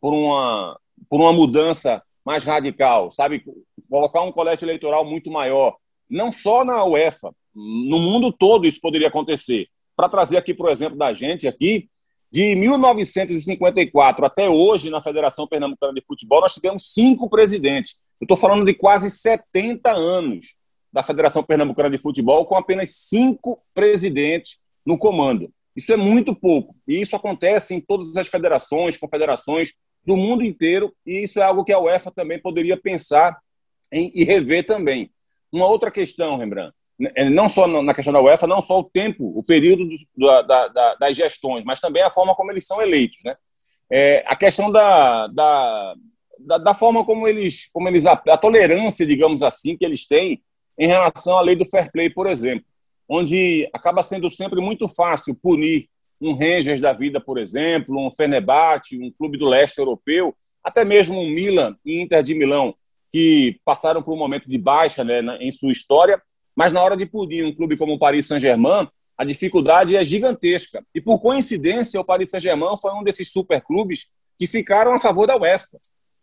por 0.00 0.12
uma, 0.12 0.78
por 1.08 1.20
uma 1.20 1.32
mudança 1.32 2.02
mais 2.24 2.44
radical, 2.44 3.10
sabe? 3.10 3.42
Colocar 3.88 4.22
um 4.22 4.32
colégio 4.32 4.64
eleitoral 4.64 5.04
muito 5.04 5.30
maior. 5.30 5.76
Não 6.08 6.30
só 6.30 6.64
na 6.64 6.84
UEFA, 6.84 7.34
no 7.54 7.98
mundo 7.98 8.32
todo 8.32 8.66
isso 8.66 8.80
poderia 8.80 9.08
acontecer. 9.08 9.64
Para 9.96 10.08
trazer 10.08 10.36
aqui, 10.36 10.54
por 10.54 10.70
exemplo, 10.70 10.96
da 10.96 11.12
gente 11.12 11.46
aqui, 11.46 11.88
de 12.30 12.54
1954 12.54 14.24
até 14.24 14.48
hoje, 14.48 14.88
na 14.88 15.02
Federação 15.02 15.46
Pernambucana 15.46 15.92
de 15.92 16.02
Futebol, 16.06 16.40
nós 16.40 16.54
tivemos 16.54 16.92
cinco 16.94 17.28
presidentes. 17.28 17.96
Eu 18.18 18.24
estou 18.24 18.36
falando 18.36 18.64
de 18.64 18.72
quase 18.72 19.10
70 19.10 19.90
anos 19.92 20.54
da 20.90 21.02
Federação 21.02 21.42
Pernambucana 21.42 21.90
de 21.90 21.98
Futebol, 21.98 22.46
com 22.46 22.56
apenas 22.56 22.94
cinco 22.94 23.62
presidentes 23.74 24.58
no 24.84 24.96
comando. 24.96 25.52
Isso 25.74 25.92
é 25.92 25.96
muito 25.96 26.34
pouco. 26.34 26.74
E 26.86 27.00
isso 27.00 27.16
acontece 27.16 27.74
em 27.74 27.80
todas 27.80 28.16
as 28.16 28.28
federações, 28.28 28.96
confederações 28.96 29.72
do 30.04 30.16
mundo 30.16 30.44
inteiro, 30.44 30.94
e 31.06 31.24
isso 31.24 31.38
é 31.38 31.42
algo 31.42 31.64
que 31.64 31.72
a 31.72 31.78
UEFA 31.78 32.10
também 32.10 32.38
poderia 32.38 32.76
pensar 32.76 33.38
em, 33.90 34.10
e 34.14 34.24
rever 34.24 34.64
também. 34.64 35.10
Uma 35.52 35.66
outra 35.66 35.90
questão, 35.90 36.38
Rembrandt, 36.38 36.74
é, 37.16 37.28
não 37.28 37.48
só 37.48 37.66
na 37.66 37.94
questão 37.94 38.12
da 38.12 38.20
UEFA, 38.20 38.46
não 38.46 38.62
só 38.62 38.78
o 38.78 38.84
tempo, 38.84 39.32
o 39.36 39.42
período 39.42 39.84
do, 40.16 40.42
da, 40.42 40.68
da, 40.68 40.94
das 40.96 41.16
gestões, 41.16 41.64
mas 41.64 41.80
também 41.80 42.02
a 42.02 42.10
forma 42.10 42.34
como 42.34 42.50
eles 42.50 42.66
são 42.66 42.80
eleitos. 42.80 43.18
Né? 43.24 43.36
É, 43.90 44.24
a 44.26 44.36
questão 44.36 44.70
da, 44.70 45.26
da, 45.28 45.94
da, 46.58 46.74
forma 46.74 47.04
como 47.04 47.26
eles, 47.26 47.68
como 47.72 47.88
eles 47.88 48.06
a, 48.06 48.16
tolerância, 48.36 49.06
digamos 49.06 49.42
assim, 49.42 49.76
que 49.76 49.84
eles 49.84 50.06
têm 50.06 50.42
em 50.78 50.86
relação 50.86 51.36
à 51.36 51.40
lei 51.40 51.56
do 51.56 51.66
fair 51.66 51.90
play, 51.90 52.08
por 52.08 52.26
exemplo, 52.26 52.64
onde 53.08 53.68
acaba 53.72 54.02
sendo 54.02 54.30
sempre 54.30 54.60
muito 54.60 54.88
fácil 54.88 55.34
punir 55.34 55.88
um 56.22 56.34
Rangers 56.34 56.80
da 56.80 56.92
vida, 56.92 57.20
por 57.20 57.38
exemplo, 57.38 57.98
um 57.98 58.10
Fenerbahçe, 58.10 58.98
um 58.98 59.10
clube 59.10 59.36
do 59.36 59.46
leste 59.46 59.78
europeu, 59.78 60.34
até 60.62 60.84
mesmo 60.84 61.18
um 61.18 61.28
Milan 61.28 61.76
e 61.84 62.00
Inter 62.00 62.22
de 62.22 62.34
Milão, 62.34 62.74
que 63.10 63.60
passaram 63.64 64.02
por 64.02 64.14
um 64.14 64.18
momento 64.18 64.48
de 64.48 64.56
baixa 64.56 65.02
né, 65.02 65.20
em 65.40 65.50
sua 65.50 65.72
história, 65.72 66.22
mas 66.54 66.72
na 66.72 66.82
hora 66.82 66.96
de 66.96 67.04
punir 67.04 67.44
um 67.44 67.54
clube 67.54 67.76
como 67.76 67.94
o 67.94 67.98
Paris 67.98 68.26
Saint-Germain, 68.26 68.88
a 69.18 69.24
dificuldade 69.24 69.96
é 69.96 70.04
gigantesca. 70.04 70.84
E 70.94 71.00
por 71.00 71.20
coincidência, 71.20 72.00
o 72.00 72.04
Paris 72.04 72.30
Saint-Germain 72.30 72.76
foi 72.80 72.92
um 72.92 73.02
desses 73.02 73.30
superclubes 73.30 74.06
que 74.38 74.46
ficaram 74.46 74.94
a 74.94 75.00
favor 75.00 75.26
da 75.26 75.36
UEFA. 75.36 75.78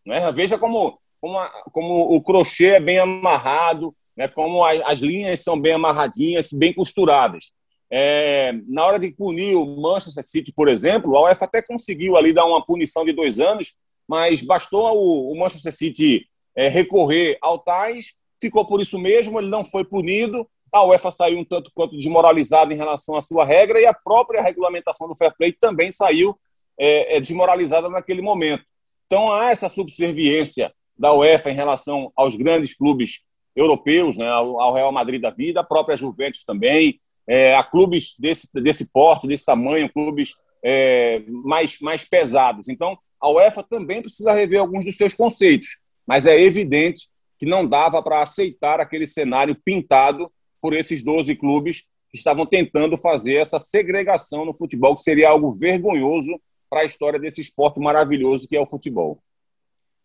Né? 0.06 0.32
Veja 0.32 0.58
como, 0.58 1.00
como, 1.22 1.38
a, 1.38 1.50
como 1.72 2.15
o 2.15 2.22
crochê 2.22 2.75
é 2.75 2.79
bem 2.79 3.00
amarrado, 3.00 3.96
né? 4.15 4.27
como 4.27 4.63
a, 4.63 4.72
as 4.91 5.00
linhas 5.00 5.41
são 5.41 5.60
bem 5.60 5.74
amarradinhas, 5.74 6.51
bem 6.51 6.74
costuradas. 6.74 7.51
É, 7.91 8.53
na 8.67 8.86
hora 8.86 9.00
de 9.00 9.12
punir 9.12 9.55
o 9.55 9.65
Manchester 9.81 10.24
City, 10.24 10.53
por 10.53 10.67
exemplo, 10.67 11.15
a 11.15 11.24
UEFA 11.24 11.46
até 11.46 11.62
conseguiu 11.62 12.15
ali 12.15 12.31
dar 12.31 12.46
uma 12.46 12.63
punição 12.63 13.03
de 13.03 13.12
dois 13.12 13.39
anos, 13.39 13.74
mas 14.08 14.41
bastou 14.41 14.91
o, 14.96 15.31
o 15.31 15.39
Manchester 15.39 15.74
City 15.74 16.27
é, 16.55 16.67
recorrer 16.67 17.38
ao 17.41 17.58
Tais, 17.58 18.13
ficou 18.39 18.65
por 18.65 18.79
isso 18.79 19.00
mesmo, 19.00 19.39
ele 19.39 19.50
não 19.50 19.65
foi 19.65 19.84
punido, 19.84 20.48
a 20.72 20.86
UEFA 20.86 21.12
saiu 21.12 21.39
um 21.39 21.43
tanto 21.43 21.72
quanto 21.74 21.98
desmoralizada 21.98 22.74
em 22.74 22.77
relação 22.77 23.15
à 23.15 23.22
sua 23.22 23.43
regra 23.43 23.79
e 23.79 23.86
a 23.86 23.93
própria 23.93 24.41
regulamentação 24.41 25.08
do 25.08 25.15
fair 25.15 25.34
play 25.36 25.51
também 25.51 25.91
saiu 25.91 26.38
é, 26.77 27.17
é, 27.17 27.19
desmoralizada 27.19 27.89
naquele 27.89 28.22
momento. 28.22 28.63
Então 29.08 29.31
há 29.31 29.50
essa 29.50 29.67
subserviência 29.67 30.72
da 30.98 31.13
UEFA 31.13 31.50
em 31.50 31.55
relação 31.55 32.12
aos 32.15 32.36
grandes 32.36 32.75
clubes 32.75 33.22
europeus, 33.55 34.15
né, 34.15 34.27
ao 34.27 34.74
Real 34.74 34.91
Madrid 34.91 35.22
da 35.22 35.31
vida, 35.31 35.62
a 35.62 35.63
própria 35.63 35.96
Juventus 35.96 36.43
também, 36.43 37.00
é, 37.29 37.55
a 37.55 37.63
clubes 37.63 38.15
desse, 38.17 38.50
desse 38.55 38.86
porte, 38.86 39.27
desse 39.27 39.45
tamanho, 39.45 39.91
clubes 39.91 40.33
é, 40.63 41.21
mais, 41.27 41.79
mais 41.79 42.03
pesados. 42.03 42.67
Então, 42.67 42.98
a 43.21 43.29
UEFA 43.29 43.63
também 43.63 44.01
precisa 44.01 44.33
rever 44.33 44.59
alguns 44.59 44.83
dos 44.83 44.98
seus 44.98 45.13
conceitos 45.13 45.77
mas 46.09 46.25
é 46.25 46.41
evidente 46.41 47.07
que 47.38 47.45
não 47.45 47.63
dava 47.63 48.01
para 48.01 48.24
aceitar 48.24 48.79
aquele 48.79 49.05
cenário 49.05 49.55
pintado 49.63 50.31
por 50.59 50.74
esses 50.74 51.03
12 51.03 51.36
clubes 51.36 51.86
que 52.09 52.17
estavam 52.17 52.48
tentando 52.48 52.98
fazer 52.98 53.36
essa 53.36 53.59
segregação 53.59 54.43
no 54.43 54.51
futebol, 54.51 54.95
que 54.95 55.03
seria 55.03 55.29
algo 55.29 55.53
vergonhoso 55.53 56.41
para 56.67 56.81
a 56.81 56.83
história 56.83 57.19
desse 57.19 57.41
esporte 57.41 57.79
maravilhoso 57.79 58.48
que 58.48 58.57
é 58.57 58.59
o 58.59 58.65
futebol. 58.65 59.21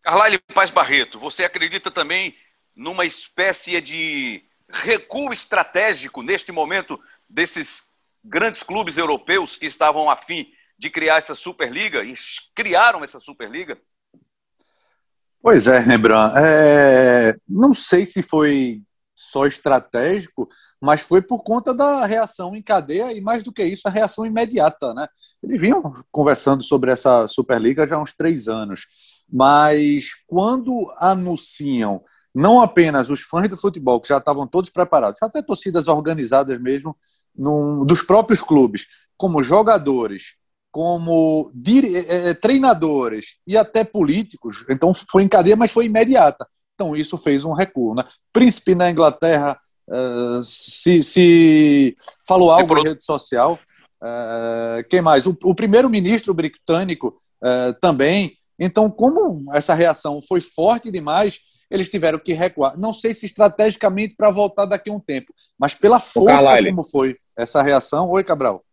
Carlyle 0.03 0.37
Paz 0.53 0.69
Barreto, 0.69 1.17
você 1.17 1.43
acredita 1.43 1.89
também 1.89 2.35
numa 2.75 3.03
espécie 3.03 3.81
de 3.81 4.43
recuo 4.69 5.33
estratégico 5.33 6.21
neste 6.21 6.51
momento 6.51 7.01
desses 7.35 7.83
grandes 8.23 8.63
clubes 8.63 8.95
europeus 8.97 9.57
que 9.57 9.65
estavam 9.65 10.09
afim 10.09 10.47
de 10.79 10.89
criar 10.89 11.17
essa 11.17 11.35
Superliga 11.35 12.01
e 12.01 12.13
criaram 12.55 13.03
essa 13.03 13.19
Superliga? 13.19 13.77
Pois 15.41 15.67
é, 15.67 15.77
Rembrandt. 15.77 16.33
É, 16.37 17.35
não 17.47 17.73
sei 17.73 18.05
se 18.05 18.23
foi 18.23 18.81
só 19.13 19.45
estratégico, 19.45 20.47
mas 20.81 21.01
foi 21.01 21.21
por 21.21 21.43
conta 21.43 21.73
da 21.73 22.05
reação 22.05 22.55
em 22.55 22.63
cadeia 22.63 23.11
e, 23.11 23.19
mais 23.19 23.43
do 23.43 23.51
que 23.51 23.63
isso, 23.63 23.85
a 23.85 23.91
reação 23.91 24.25
imediata. 24.25 24.93
Né? 24.93 25.05
Eles 25.43 25.59
vinham 25.59 25.81
conversando 26.11 26.63
sobre 26.63 26.91
essa 26.91 27.27
Superliga 27.27 27.85
já 27.85 27.97
há 27.97 28.01
uns 28.01 28.13
três 28.13 28.47
anos, 28.47 28.87
mas 29.29 30.09
quando 30.25 30.89
anunciam 30.99 32.01
não 32.33 32.61
apenas 32.61 33.09
os 33.09 33.21
fãs 33.21 33.47
do 33.47 33.55
futebol, 33.55 34.01
que 34.01 34.09
já 34.09 34.17
estavam 34.17 34.45
todos 34.45 34.69
preparados, 34.69 35.21
até 35.23 35.41
torcidas 35.41 35.87
organizadas 35.87 36.59
mesmo, 36.59 36.97
num, 37.37 37.85
dos 37.85 38.01
próprios 38.01 38.41
clubes, 38.41 38.87
como 39.17 39.41
jogadores, 39.41 40.35
como 40.71 41.51
dire... 41.53 41.95
É, 41.95 42.33
treinadores 42.33 43.37
e 43.47 43.57
até 43.57 43.83
políticos. 43.83 44.65
Então 44.69 44.93
foi 44.93 45.23
em 45.23 45.27
cadeia, 45.27 45.55
mas 45.55 45.71
foi 45.71 45.85
imediata. 45.85 46.47
Então 46.75 46.95
isso 46.95 47.17
fez 47.17 47.45
um 47.45 47.53
recuo. 47.53 47.95
Né? 47.95 48.03
Príncipe 48.31 48.75
na 48.75 48.91
Inglaterra 48.91 49.57
uh, 49.87 50.43
se, 50.43 51.01
se, 51.01 51.97
falou 52.27 52.51
algo 52.51 52.75
na 52.75 52.89
rede 52.89 53.03
social. 53.03 53.57
Uh, 54.01 54.87
quem 54.89 55.01
mais? 55.01 55.25
O, 55.25 55.35
o 55.43 55.55
primeiro-ministro 55.55 56.33
britânico 56.33 57.19
uh, 57.41 57.73
também. 57.79 58.37
Então, 58.59 58.89
como 58.89 59.45
essa 59.53 59.73
reação 59.73 60.21
foi 60.21 60.39
forte 60.39 60.91
demais, 60.91 61.39
eles 61.69 61.89
tiveram 61.89 62.19
que 62.19 62.33
recuar. 62.33 62.77
Não 62.77 62.93
sei 62.93 63.13
se 63.13 63.25
estrategicamente 63.25 64.15
para 64.15 64.29
voltar 64.29 64.65
daqui 64.65 64.89
a 64.89 64.93
um 64.93 64.99
tempo, 64.99 65.33
mas 65.57 65.73
pela 65.73 65.99
força 65.99 66.63
como 66.63 66.83
foi 66.83 67.17
essa 67.37 67.61
reação. 67.61 68.09
Oi, 68.09 68.23
Cabral. 68.23 68.63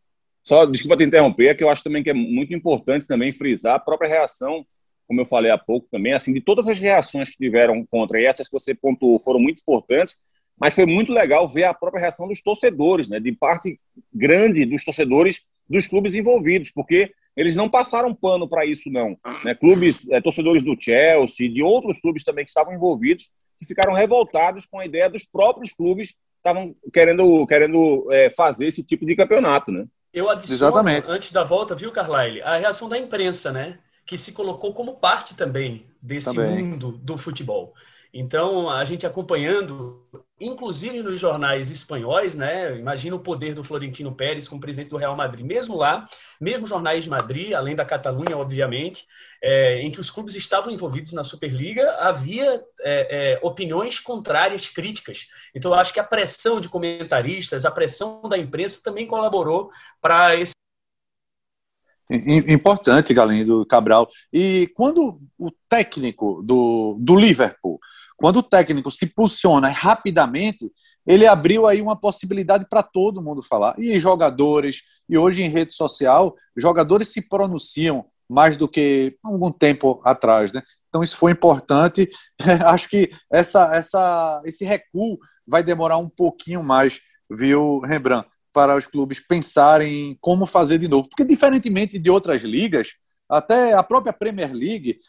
Só, 0.42 0.66
desculpa 0.66 0.97
te 0.97 1.04
interromper, 1.04 1.49
é 1.49 1.54
que 1.54 1.62
eu 1.62 1.71
acho 1.71 1.85
também 1.85 2.02
que 2.02 2.11
é 2.11 2.14
muito 2.14 2.52
importante 2.52 3.07
também 3.07 3.33
frisar 3.33 3.76
a 3.76 3.78
própria 3.78 4.09
reação, 4.09 4.66
como 5.07 5.21
eu 5.21 5.26
falei 5.26 5.50
há 5.50 5.59
pouco 5.59 5.87
também, 5.90 6.12
assim, 6.12 6.33
de 6.33 6.40
todas 6.40 6.69
as 6.69 6.81
reações 6.81 7.31
que 7.31 7.37
tiveram 7.37 7.87
contra, 7.87 8.21
e 8.21 8.25
essas 8.25 8.49
que 8.49 8.52
você 8.52 8.75
pontuou 8.75 9.21
foram 9.21 9.38
muito 9.38 9.61
importantes, 9.61 10.16
mas 10.59 10.75
foi 10.75 10.87
muito 10.87 11.12
legal 11.12 11.49
ver 11.49 11.64
a 11.64 11.75
própria 11.75 12.00
reação 12.00 12.26
dos 12.26 12.42
torcedores, 12.42 13.09
né, 13.09 13.21
de 13.21 13.33
parte 13.33 13.81
grande 14.12 14.64
dos 14.64 14.85
torcedores 14.85 15.42
dos 15.69 15.87
clubes 15.87 16.14
envolvidos, 16.14 16.71
porque 16.71 17.12
eles 17.37 17.57
não 17.57 17.69
passaram 17.69 18.14
pano 18.14 18.49
para 18.49 18.66
isso, 18.66 18.90
não. 18.90 19.16
Né? 19.45 19.54
Clubes, 19.54 20.09
é, 20.11 20.21
torcedores 20.21 20.62
do 20.62 20.76
Chelsea, 20.78 21.49
de 21.49 21.62
outros 21.62 22.00
clubes 22.00 22.25
também 22.25 22.45
que 22.45 22.50
estavam 22.50 22.75
envolvidos, 22.75 23.31
que 23.59 23.66
ficaram 23.66 23.95
revoltados 23.95 24.66
com 24.66 24.78
a 24.78 24.85
ideia 24.85 25.09
dos 25.09 25.25
próprios 25.25 25.73
clubes 25.73 26.14
estavam 26.43 26.75
querendo, 26.93 27.47
querendo 27.47 28.13
é, 28.13 28.29
fazer 28.29 28.67
esse 28.67 28.83
tipo 28.83 29.07
de 29.07 29.15
campeonato, 29.15 29.71
né? 29.71 29.87
Eu 30.13 30.29
adiciono, 30.29 30.57
Exatamente. 30.57 31.11
antes 31.11 31.33
da 31.33 31.45
volta, 31.45 31.75
viu, 31.75 31.91
Carlyle, 31.93 32.43
a 32.43 32.59
reação 32.59 32.89
da 32.89 32.99
imprensa, 32.99 33.53
né? 33.53 33.79
Que 34.05 34.19
se 34.19 34.33
colocou 34.33 34.75
como 34.75 34.97
parte 34.97 35.37
também 35.37 35.87
desse 36.03 36.35
também. 36.35 36.67
mundo 36.67 36.93
do 36.99 37.17
futebol. 37.17 37.73
Então, 38.14 38.69
a 38.69 38.85
gente 38.85 39.07
acompanhando, 39.07 40.07
inclusive 40.38 41.02
nos 41.02 41.19
jornais 41.19 41.71
espanhóis, 41.71 42.35
né? 42.35 42.78
Imagina 42.78 43.16
o 43.16 43.21
poder 43.21 43.54
do 43.54 43.64
Florentino 43.64 44.14
Pérez 44.14 44.47
como 44.47 44.61
presidente 44.61 44.90
do 44.90 44.99
Real 44.99 45.16
Madrid, 45.16 45.47
mesmo 45.47 45.78
lá, 45.78 46.07
mesmo 46.38 46.66
jornais 46.66 47.04
de 47.04 47.11
Madrid, 47.11 47.54
além 47.54 47.75
da 47.75 47.87
Catalunha, 47.87 48.37
obviamente, 48.37 49.07
é, 49.42 49.81
em 49.81 49.90
que 49.90 49.99
os 49.99 50.11
clubes 50.11 50.35
estavam 50.35 50.71
envolvidos 50.71 51.14
na 51.14 51.25
Superliga, 51.25 51.90
havia 52.00 52.62
é, 52.81 53.33
é, 53.33 53.38
opiniões 53.40 53.99
contrárias, 53.99 54.69
críticas. 54.69 55.28
Então, 55.54 55.71
eu 55.71 55.78
acho 55.78 55.95
que 55.95 56.00
a 56.00 56.04
pressão 56.04 56.61
de 56.61 56.69
comentaristas, 56.69 57.64
a 57.64 57.71
pressão 57.71 58.21
da 58.28 58.37
imprensa 58.37 58.83
também 58.85 59.07
colaborou 59.07 59.71
para 60.02 60.37
esse 60.37 60.52
Importante, 62.11 63.14
Galindo 63.14 63.64
Cabral. 63.64 64.07
E 64.31 64.71
quando 64.75 65.19
o 65.38 65.50
técnico 65.66 66.42
do, 66.42 66.99
do 67.00 67.16
Liverpool 67.16 67.81
quando 68.23 68.37
o 68.37 68.43
técnico 68.43 68.88
se 68.88 69.05
posiciona 69.05 69.69
rapidamente, 69.69 70.71
ele 71.05 71.26
abriu 71.26 71.67
aí 71.67 71.83
uma 71.83 71.97
possibilidade 71.97 72.64
para 72.71 72.81
todo 72.81 73.21
mundo 73.21 73.43
falar. 73.43 73.75
E 73.76 73.99
jogadores, 73.99 74.83
e 75.09 75.19
hoje 75.19 75.43
em 75.43 75.49
rede 75.49 75.75
social, 75.75 76.37
jogadores 76.57 77.09
se 77.09 77.21
pronunciam 77.29 78.07
mais 78.31 78.57
do 78.57 78.69
que 78.69 79.17
algum 79.25 79.50
tempo 79.50 80.00
atrás, 80.05 80.52
né? 80.52 80.62
Então 80.88 81.02
isso 81.02 81.17
foi 81.17 81.33
importante. 81.33 82.09
Acho 82.64 82.88
que 82.88 83.11
essa, 83.29 83.75
essa, 83.75 84.41
esse 84.45 84.64
recuo 84.64 85.19
vai 85.45 85.64
demorar 85.64 85.97
um 85.99 86.09
pouquinho 86.09 86.62
mais, 86.62 87.00
viu, 87.29 87.81
Rembrandt, 87.81 88.29
para 88.52 88.76
os 88.76 88.87
clubes 88.87 89.19
pensarem 89.19 90.17
como 90.21 90.47
fazer 90.47 90.79
de 90.79 90.87
novo. 90.87 91.09
Porque 91.09 91.25
diferentemente 91.25 91.99
de 91.99 92.09
outras 92.09 92.43
ligas, 92.43 92.93
até 93.33 93.73
a 93.73 93.83
própria 93.83 94.12
Premier 94.12 94.53
League, 94.53 95.01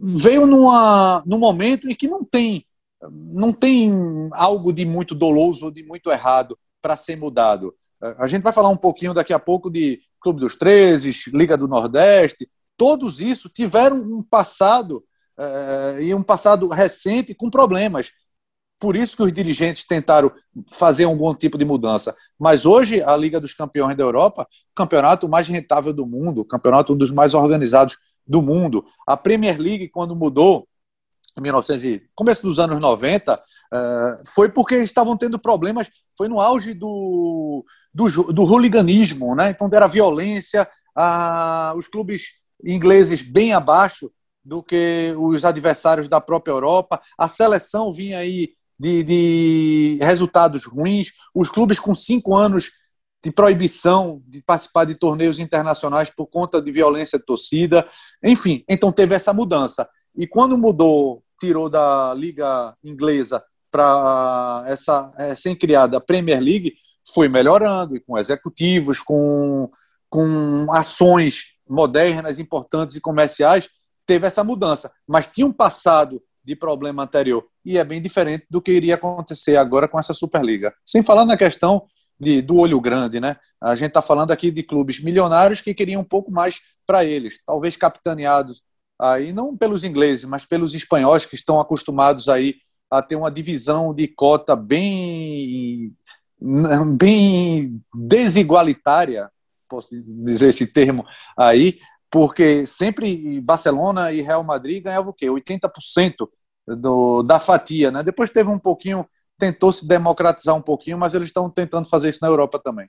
veio 0.00 0.46
numa, 0.46 1.22
num 1.26 1.38
momento 1.38 1.88
em 1.88 1.94
que 1.94 2.06
não 2.06 2.24
tem, 2.24 2.64
não 3.10 3.52
tem 3.52 3.90
algo 4.32 4.72
de 4.72 4.84
muito 4.84 5.14
doloso 5.14 5.66
ou 5.66 5.70
de 5.72 5.82
muito 5.82 6.10
errado 6.10 6.56
para 6.80 6.96
ser 6.96 7.16
mudado. 7.16 7.74
A 8.18 8.26
gente 8.26 8.42
vai 8.42 8.52
falar 8.52 8.68
um 8.68 8.76
pouquinho 8.76 9.12
daqui 9.12 9.32
a 9.32 9.38
pouco 9.38 9.68
de 9.68 10.00
Clube 10.20 10.40
dos 10.40 10.56
13, 10.56 11.30
Liga 11.32 11.56
do 11.56 11.66
Nordeste, 11.66 12.48
todos 12.76 13.20
isso 13.20 13.48
tiveram 13.48 13.96
um 13.96 14.22
passado 14.22 15.04
é, 15.36 16.02
e 16.02 16.14
um 16.14 16.22
passado 16.22 16.68
recente 16.68 17.34
com 17.34 17.50
problemas. 17.50 18.12
Por 18.78 18.96
isso 18.96 19.16
que 19.16 19.22
os 19.22 19.32
dirigentes 19.32 19.86
tentaram 19.86 20.30
fazer 20.70 21.04
algum 21.04 21.34
tipo 21.34 21.56
de 21.56 21.64
mudança. 21.64 22.14
Mas 22.38 22.66
hoje, 22.66 23.02
a 23.02 23.16
Liga 23.16 23.40
dos 23.40 23.54
Campeões 23.54 23.96
da 23.96 24.02
Europa, 24.02 24.46
campeonato 24.74 25.28
mais 25.28 25.46
rentável 25.48 25.92
do 25.92 26.06
mundo, 26.06 26.44
campeonato 26.44 26.92
um 26.92 26.96
dos 26.96 27.10
mais 27.10 27.34
organizados 27.34 27.98
do 28.26 28.42
mundo. 28.42 28.84
A 29.06 29.16
Premier 29.16 29.60
League, 29.60 29.88
quando 29.88 30.16
mudou, 30.16 30.66
em 31.36 31.40
1900, 31.40 32.06
começo 32.14 32.42
dos 32.42 32.58
anos 32.58 32.80
90, 32.80 33.42
eh, 33.72 34.22
foi 34.26 34.48
porque 34.48 34.76
estavam 34.76 35.16
tendo 35.16 35.38
problemas, 35.38 35.90
foi 36.16 36.28
no 36.28 36.40
auge 36.40 36.74
do, 36.74 37.64
do, 37.92 38.32
do 38.32 38.42
hooliganismo, 38.42 39.34
né? 39.34 39.50
então 39.50 39.68
era 39.72 39.88
violência, 39.88 40.68
os 41.76 41.88
clubes 41.88 42.34
ingleses 42.64 43.20
bem 43.20 43.52
abaixo 43.52 44.12
do 44.44 44.62
que 44.62 45.12
os 45.18 45.44
adversários 45.44 46.08
da 46.08 46.20
própria 46.20 46.52
Europa, 46.52 47.02
a 47.18 47.26
seleção 47.26 47.92
vinha 47.92 48.18
aí 48.18 48.52
de, 48.78 49.02
de 49.02 49.98
resultados 50.00 50.64
ruins, 50.64 51.12
os 51.34 51.50
clubes 51.50 51.80
com 51.80 51.94
cinco 51.94 52.36
anos 52.36 52.70
de 53.24 53.32
proibição 53.32 54.22
de 54.28 54.42
participar 54.42 54.84
de 54.84 54.94
torneios 54.94 55.38
internacionais 55.38 56.10
por 56.10 56.26
conta 56.26 56.60
de 56.60 56.70
violência 56.70 57.18
de 57.18 57.24
torcida. 57.24 57.88
Enfim, 58.22 58.62
então 58.68 58.92
teve 58.92 59.14
essa 59.14 59.32
mudança. 59.32 59.88
E 60.14 60.26
quando 60.26 60.58
mudou, 60.58 61.24
tirou 61.40 61.70
da 61.70 62.12
Liga 62.12 62.76
Inglesa 62.84 63.42
para 63.70 64.64
essa 64.66 65.10
recém-criada 65.16 66.02
Premier 66.02 66.38
League, 66.38 66.74
foi 67.12 67.26
melhorando, 67.26 67.96
e 67.96 68.00
com 68.00 68.18
executivos, 68.18 69.00
com, 69.00 69.70
com 70.10 70.66
ações 70.70 71.54
modernas, 71.66 72.38
importantes 72.38 72.94
e 72.94 73.00
comerciais, 73.00 73.68
teve 74.06 74.26
essa 74.26 74.44
mudança. 74.44 74.92
Mas 75.08 75.28
tinha 75.28 75.46
um 75.46 75.52
passado 75.52 76.22
de 76.44 76.54
problema 76.54 77.02
anterior. 77.02 77.42
E 77.64 77.78
é 77.78 77.84
bem 77.84 78.02
diferente 78.02 78.46
do 78.50 78.60
que 78.60 78.70
iria 78.70 78.96
acontecer 78.96 79.56
agora 79.56 79.88
com 79.88 79.98
essa 79.98 80.12
Superliga. 80.12 80.74
Sem 80.84 81.02
falar 81.02 81.24
na 81.24 81.38
questão 81.38 81.86
de, 82.24 82.42
do 82.42 82.56
olho 82.56 82.80
grande, 82.80 83.20
né? 83.20 83.36
A 83.60 83.74
gente 83.74 83.88
está 83.88 84.02
falando 84.02 84.30
aqui 84.30 84.50
de 84.50 84.62
clubes 84.62 85.00
milionários 85.00 85.60
que 85.60 85.74
queriam 85.74 86.02
um 86.02 86.04
pouco 86.04 86.32
mais 86.32 86.60
para 86.86 87.04
eles, 87.04 87.40
talvez 87.46 87.76
capitaneados 87.76 88.62
aí 88.98 89.32
não 89.32 89.56
pelos 89.56 89.84
ingleses, 89.84 90.24
mas 90.24 90.46
pelos 90.46 90.74
espanhóis 90.74 91.26
que 91.26 91.34
estão 91.34 91.60
acostumados 91.60 92.28
aí 92.28 92.56
a 92.90 93.02
ter 93.02 93.16
uma 93.16 93.30
divisão 93.30 93.94
de 93.94 94.08
cota 94.08 94.54
bem 94.54 95.92
bem 96.96 97.80
desigualitária, 97.94 99.30
posso 99.68 99.88
dizer 99.90 100.50
esse 100.50 100.66
termo 100.66 101.04
aí, 101.38 101.78
porque 102.10 102.66
sempre 102.66 103.40
Barcelona 103.40 104.12
e 104.12 104.20
Real 104.20 104.44
Madrid 104.44 104.82
ganhavam 104.82 105.10
o 105.10 105.14
quê? 105.14 105.26
80% 105.26 106.28
do, 106.66 107.22
da 107.22 107.38
fatia, 107.38 107.90
né? 107.90 108.02
Depois 108.02 108.30
teve 108.30 108.50
um 108.50 108.58
pouquinho 108.58 109.06
tentou 109.44 109.72
se 109.72 109.86
democratizar 109.86 110.54
um 110.54 110.62
pouquinho, 110.62 110.96
mas 110.96 111.14
eles 111.14 111.28
estão 111.28 111.50
tentando 111.50 111.88
fazer 111.88 112.08
isso 112.08 112.20
na 112.22 112.28
Europa 112.28 112.58
também. 112.58 112.88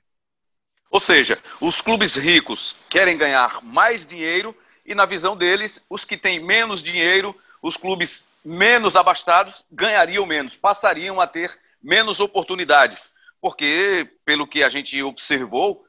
Ou 0.90 0.98
seja, 0.98 1.38
os 1.60 1.82
clubes 1.82 2.16
ricos 2.16 2.74
querem 2.88 3.18
ganhar 3.18 3.62
mais 3.62 4.06
dinheiro 4.06 4.56
e, 4.84 4.94
na 4.94 5.04
visão 5.04 5.36
deles, 5.36 5.82
os 5.90 6.04
que 6.04 6.16
têm 6.16 6.40
menos 6.40 6.82
dinheiro, 6.82 7.36
os 7.60 7.76
clubes 7.76 8.24
menos 8.42 8.96
abastados, 8.96 9.66
ganhariam 9.70 10.24
menos, 10.24 10.56
passariam 10.56 11.20
a 11.20 11.26
ter 11.26 11.58
menos 11.82 12.20
oportunidades. 12.20 13.10
Porque, 13.40 14.08
pelo 14.24 14.46
que 14.46 14.62
a 14.62 14.70
gente 14.70 15.02
observou, 15.02 15.84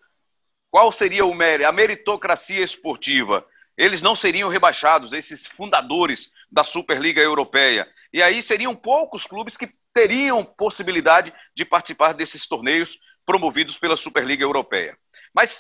qual 0.70 0.92
seria? 0.92 1.24
A 1.68 1.72
meritocracia 1.72 2.64
esportiva. 2.64 3.46
Eles 3.78 4.02
não 4.02 4.16
seriam 4.16 4.50
rebaixados, 4.50 5.14
esses 5.14 5.46
fundadores 5.46 6.32
da 6.52 6.64
Superliga 6.64 7.22
Europeia. 7.22 7.88
E 8.12 8.22
aí 8.22 8.42
seriam 8.42 8.76
poucos 8.76 9.26
clubes 9.26 9.56
que 9.56 9.72
teriam 9.98 10.46
possibilidade 10.46 11.34
de 11.56 11.66
participar 11.66 12.14
desses 12.14 12.46
torneios 12.46 13.00
promovidos 13.26 13.80
pela 13.80 13.96
Superliga 13.96 14.44
Europeia. 14.44 14.96
Mas 15.34 15.60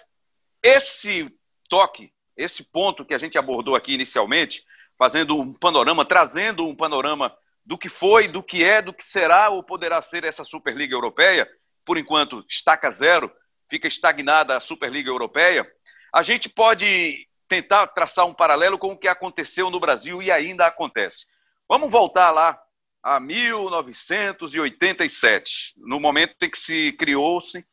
esse 0.62 1.28
toque, 1.68 2.14
esse 2.36 2.64
ponto 2.64 3.04
que 3.04 3.16
a 3.16 3.18
gente 3.18 3.36
abordou 3.36 3.76
aqui 3.76 3.94
inicialmente, 3.96 4.64
fazendo 4.96 5.36
um 5.42 5.52
panorama, 5.52 6.06
trazendo 6.06 6.68
um 6.68 6.76
panorama 6.76 7.36
do 7.66 7.80
que 7.80 7.90
foi, 7.90 8.28
do 8.28 8.44
que 8.44 8.64
é, 8.64 8.80
do 8.80 8.94
que 8.94 9.04
será 9.04 9.50
ou 9.50 9.64
poderá 9.64 10.04
ser 10.04 10.24
essa 10.24 10.44
Superliga 10.44 10.94
Europeia, 10.94 11.50
por 11.84 11.98
enquanto 11.98 12.46
estaca 12.48 12.92
zero, 12.92 13.32
fica 13.68 13.88
estagnada 13.88 14.56
a 14.56 14.60
Superliga 14.60 15.10
Europeia, 15.10 15.68
a 16.14 16.22
gente 16.22 16.48
pode 16.48 17.28
tentar 17.48 17.88
traçar 17.88 18.28
um 18.28 18.36
paralelo 18.36 18.78
com 18.78 18.92
o 18.92 18.98
que 18.98 19.08
aconteceu 19.08 19.72
no 19.72 19.80
Brasil 19.80 20.22
e 20.22 20.32
ainda 20.32 20.68
acontece. 20.68 21.26
Vamos 21.68 21.92
voltar 21.92 22.30
lá 22.30 22.62
a 23.08 23.20
1987, 23.22 25.74
no 25.78 25.98
momento 25.98 26.36
em 26.42 26.50
que 26.50 26.60
se 26.60 26.92
criou-se 27.00 27.64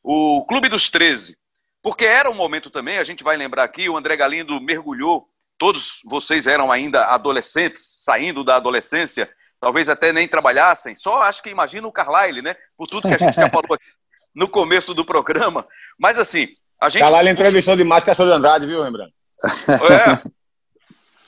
o 0.00 0.46
Clube 0.46 0.68
dos 0.68 0.88
13. 0.88 1.36
Porque 1.82 2.04
era 2.04 2.30
um 2.30 2.34
momento 2.34 2.70
também, 2.70 2.98
a 2.98 3.04
gente 3.04 3.24
vai 3.24 3.36
lembrar 3.36 3.64
aqui, 3.64 3.88
o 3.88 3.96
André 3.96 4.16
Galindo 4.16 4.60
mergulhou, 4.60 5.26
todos 5.58 5.98
vocês 6.04 6.46
eram 6.46 6.70
ainda 6.70 7.06
adolescentes, 7.06 8.04
saindo 8.04 8.44
da 8.44 8.54
adolescência, 8.54 9.28
talvez 9.60 9.88
até 9.88 10.12
nem 10.12 10.28
trabalhassem, 10.28 10.94
só 10.94 11.22
acho 11.22 11.42
que 11.42 11.50
imagina 11.50 11.88
o 11.88 11.92
Carlyle, 11.92 12.40
né? 12.40 12.54
Por 12.76 12.86
tudo 12.86 13.08
que 13.08 13.14
a 13.14 13.18
gente 13.18 13.34
já 13.34 13.50
falou 13.50 13.74
aqui 13.74 13.90
no 14.32 14.46
começo 14.46 14.94
do 14.94 15.04
programa. 15.04 15.66
Mas 15.98 16.20
assim, 16.20 16.46
a 16.80 16.88
gente. 16.88 17.02
Carlyle 17.02 17.30
entrevistou 17.30 17.74
demais 17.74 18.04
que 18.04 18.10
a 18.10 18.14
de 18.14 18.22
Andrade, 18.22 18.64
viu, 18.64 18.80
Rembrandt? 18.80 19.12
É, 19.42 20.30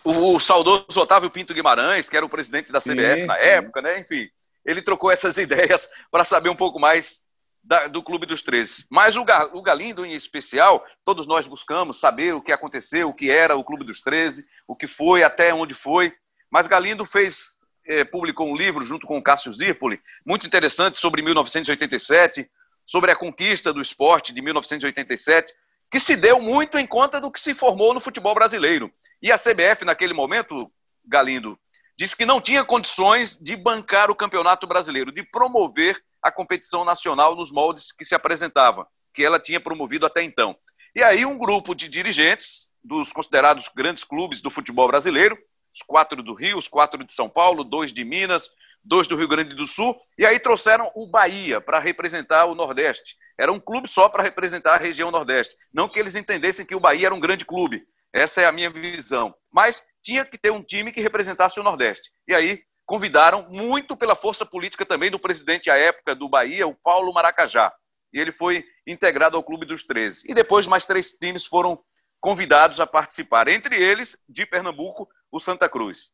o, 0.06 0.40
saudoso 0.40 1.00
Otávio 1.00 1.30
Pinto 1.30 1.52
Guimarães, 1.52 2.08
que 2.08 2.16
era 2.16 2.24
o 2.24 2.28
presidente 2.28 2.70
da 2.70 2.80
CBF 2.80 3.20
sim, 3.20 3.26
na 3.26 3.36
época, 3.38 3.82
né? 3.82 3.98
Enfim, 3.98 4.28
ele 4.64 4.80
trocou 4.80 5.10
essas 5.10 5.36
ideias 5.38 5.88
para 6.10 6.24
saber 6.24 6.48
um 6.48 6.56
pouco 6.56 6.78
mais 6.78 7.20
da, 7.62 7.88
do 7.88 8.02
Clube 8.02 8.26
dos 8.26 8.42
13. 8.42 8.86
Mas 8.88 9.16
o, 9.16 9.24
o 9.52 9.62
Galindo, 9.62 10.06
em 10.06 10.14
especial, 10.14 10.84
todos 11.04 11.26
nós 11.26 11.46
buscamos 11.46 11.98
saber 11.98 12.34
o 12.34 12.40
que 12.40 12.52
aconteceu, 12.52 13.08
o 13.08 13.14
que 13.14 13.30
era 13.30 13.56
o 13.56 13.64
Clube 13.64 13.84
dos 13.84 14.00
13, 14.00 14.46
o 14.68 14.76
que 14.76 14.86
foi, 14.86 15.24
até 15.24 15.52
onde 15.52 15.74
foi. 15.74 16.14
Mas 16.50 16.68
Galindo 16.68 17.04
fez, 17.04 17.56
é, 17.84 18.04
publicou 18.04 18.48
um 18.48 18.56
livro 18.56 18.84
junto 18.84 19.06
com 19.06 19.18
o 19.18 19.22
Cássio 19.22 19.52
Zirpoli, 19.52 20.00
muito 20.24 20.46
interessante 20.46 20.98
sobre 20.98 21.22
1987, 21.22 22.48
sobre 22.86 23.10
a 23.10 23.16
conquista 23.16 23.72
do 23.72 23.82
esporte 23.82 24.32
de 24.32 24.40
1987, 24.40 25.52
que 25.90 26.00
se 26.00 26.16
deu 26.16 26.40
muito 26.40 26.78
em 26.78 26.86
conta 26.86 27.20
do 27.20 27.30
que 27.30 27.40
se 27.40 27.54
formou 27.54 27.94
no 27.94 28.00
futebol 28.00 28.34
brasileiro. 28.34 28.92
E 29.22 29.30
a 29.32 29.38
CBF, 29.38 29.84
naquele 29.84 30.12
momento, 30.12 30.70
Galindo, 31.04 31.58
disse 31.98 32.16
que 32.16 32.26
não 32.26 32.40
tinha 32.40 32.64
condições 32.64 33.38
de 33.38 33.56
bancar 33.56 34.10
o 34.10 34.14
Campeonato 34.14 34.66
Brasileiro, 34.66 35.12
de 35.12 35.22
promover 35.22 36.02
a 36.22 36.30
competição 36.30 36.84
nacional 36.84 37.34
nos 37.36 37.52
moldes 37.52 37.92
que 37.92 38.04
se 38.04 38.14
apresentava, 38.14 38.86
que 39.14 39.24
ela 39.24 39.38
tinha 39.38 39.60
promovido 39.60 40.04
até 40.04 40.22
então. 40.22 40.56
E 40.94 41.02
aí 41.02 41.24
um 41.24 41.38
grupo 41.38 41.74
de 41.74 41.88
dirigentes 41.88 42.70
dos 42.82 43.12
considerados 43.12 43.70
grandes 43.74 44.04
clubes 44.04 44.42
do 44.42 44.50
futebol 44.50 44.88
brasileiro, 44.88 45.38
os 45.72 45.82
quatro 45.82 46.22
do 46.22 46.34
Rio, 46.34 46.56
os 46.56 46.68
quatro 46.68 47.04
de 47.04 47.12
São 47.12 47.28
Paulo, 47.28 47.62
dois 47.62 47.92
de 47.92 48.04
Minas, 48.04 48.50
dois 48.86 49.06
do 49.06 49.16
Rio 49.16 49.28
Grande 49.28 49.54
do 49.54 49.66
Sul, 49.66 49.96
e 50.16 50.24
aí 50.24 50.38
trouxeram 50.38 50.90
o 50.94 51.06
Bahia 51.08 51.60
para 51.60 51.78
representar 51.78 52.46
o 52.46 52.54
Nordeste. 52.54 53.16
Era 53.38 53.52
um 53.52 53.60
clube 53.60 53.88
só 53.88 54.08
para 54.08 54.22
representar 54.22 54.74
a 54.74 54.78
região 54.78 55.10
Nordeste. 55.10 55.54
Não 55.72 55.88
que 55.88 55.98
eles 55.98 56.14
entendessem 56.14 56.64
que 56.64 56.74
o 56.74 56.80
Bahia 56.80 57.06
era 57.06 57.14
um 57.14 57.20
grande 57.20 57.44
clube. 57.44 57.84
Essa 58.12 58.40
é 58.40 58.46
a 58.46 58.52
minha 58.52 58.70
visão. 58.70 59.34
Mas 59.52 59.84
tinha 60.02 60.24
que 60.24 60.38
ter 60.38 60.50
um 60.50 60.62
time 60.62 60.92
que 60.92 61.00
representasse 61.00 61.60
o 61.60 61.62
Nordeste. 61.62 62.10
E 62.26 62.34
aí 62.34 62.62
convidaram, 62.86 63.48
muito 63.50 63.96
pela 63.96 64.14
força 64.14 64.46
política 64.46 64.86
também 64.86 65.10
do 65.10 65.18
presidente 65.18 65.68
à 65.68 65.76
época 65.76 66.14
do 66.14 66.28
Bahia, 66.28 66.66
o 66.66 66.74
Paulo 66.74 67.12
Maracajá. 67.12 67.72
E 68.12 68.20
ele 68.20 68.30
foi 68.30 68.64
integrado 68.86 69.36
ao 69.36 69.42
Clube 69.42 69.66
dos 69.66 69.82
13. 69.82 70.30
E 70.30 70.34
depois 70.34 70.66
mais 70.66 70.86
três 70.86 71.10
times 71.10 71.44
foram 71.44 71.78
convidados 72.20 72.80
a 72.80 72.86
participar, 72.86 73.48
entre 73.48 73.76
eles, 73.76 74.16
de 74.28 74.46
Pernambuco, 74.46 75.08
o 75.30 75.38
Santa 75.38 75.68
Cruz. 75.68 76.10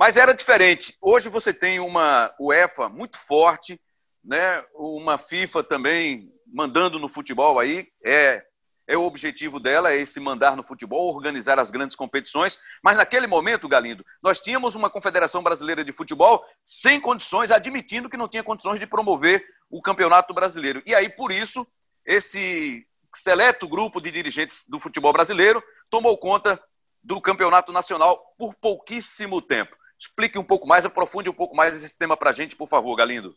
Mas 0.00 0.16
era 0.16 0.32
diferente. 0.32 0.96
Hoje 0.98 1.28
você 1.28 1.52
tem 1.52 1.78
uma 1.78 2.34
UEFA 2.40 2.88
muito 2.88 3.18
forte, 3.18 3.78
né? 4.24 4.64
uma 4.74 5.18
FIFA 5.18 5.62
também 5.62 6.32
mandando 6.46 6.98
no 6.98 7.06
futebol 7.06 7.58
aí. 7.58 7.86
É, 8.02 8.42
é 8.88 8.96
o 8.96 9.02
objetivo 9.02 9.60
dela, 9.60 9.92
é 9.92 9.98
esse 9.98 10.18
mandar 10.18 10.56
no 10.56 10.62
futebol, 10.62 11.14
organizar 11.14 11.58
as 11.58 11.70
grandes 11.70 11.94
competições. 11.94 12.58
Mas 12.82 12.96
naquele 12.96 13.26
momento, 13.26 13.68
Galindo, 13.68 14.02
nós 14.22 14.40
tínhamos 14.40 14.74
uma 14.74 14.88
Confederação 14.88 15.42
Brasileira 15.42 15.84
de 15.84 15.92
Futebol 15.92 16.42
sem 16.64 16.98
condições, 16.98 17.50
admitindo 17.50 18.08
que 18.08 18.16
não 18.16 18.26
tinha 18.26 18.42
condições 18.42 18.80
de 18.80 18.86
promover 18.86 19.44
o 19.68 19.82
Campeonato 19.82 20.32
Brasileiro. 20.32 20.82
E 20.86 20.94
aí, 20.94 21.10
por 21.10 21.30
isso, 21.30 21.66
esse 22.06 22.86
seleto 23.14 23.68
grupo 23.68 24.00
de 24.00 24.10
dirigentes 24.10 24.64
do 24.66 24.80
futebol 24.80 25.12
brasileiro 25.12 25.62
tomou 25.90 26.16
conta 26.16 26.58
do 27.04 27.20
Campeonato 27.20 27.70
Nacional 27.70 28.18
por 28.38 28.54
pouquíssimo 28.54 29.42
tempo. 29.42 29.78
Explique 30.00 30.38
um 30.38 30.44
pouco 30.44 30.66
mais, 30.66 30.86
aprofunde 30.86 31.28
um 31.28 31.34
pouco 31.34 31.54
mais 31.54 31.84
esse 31.84 31.98
tema 31.98 32.16
para 32.16 32.30
a 32.30 32.32
gente, 32.32 32.56
por 32.56 32.66
favor, 32.66 32.96
Galindo. 32.96 33.34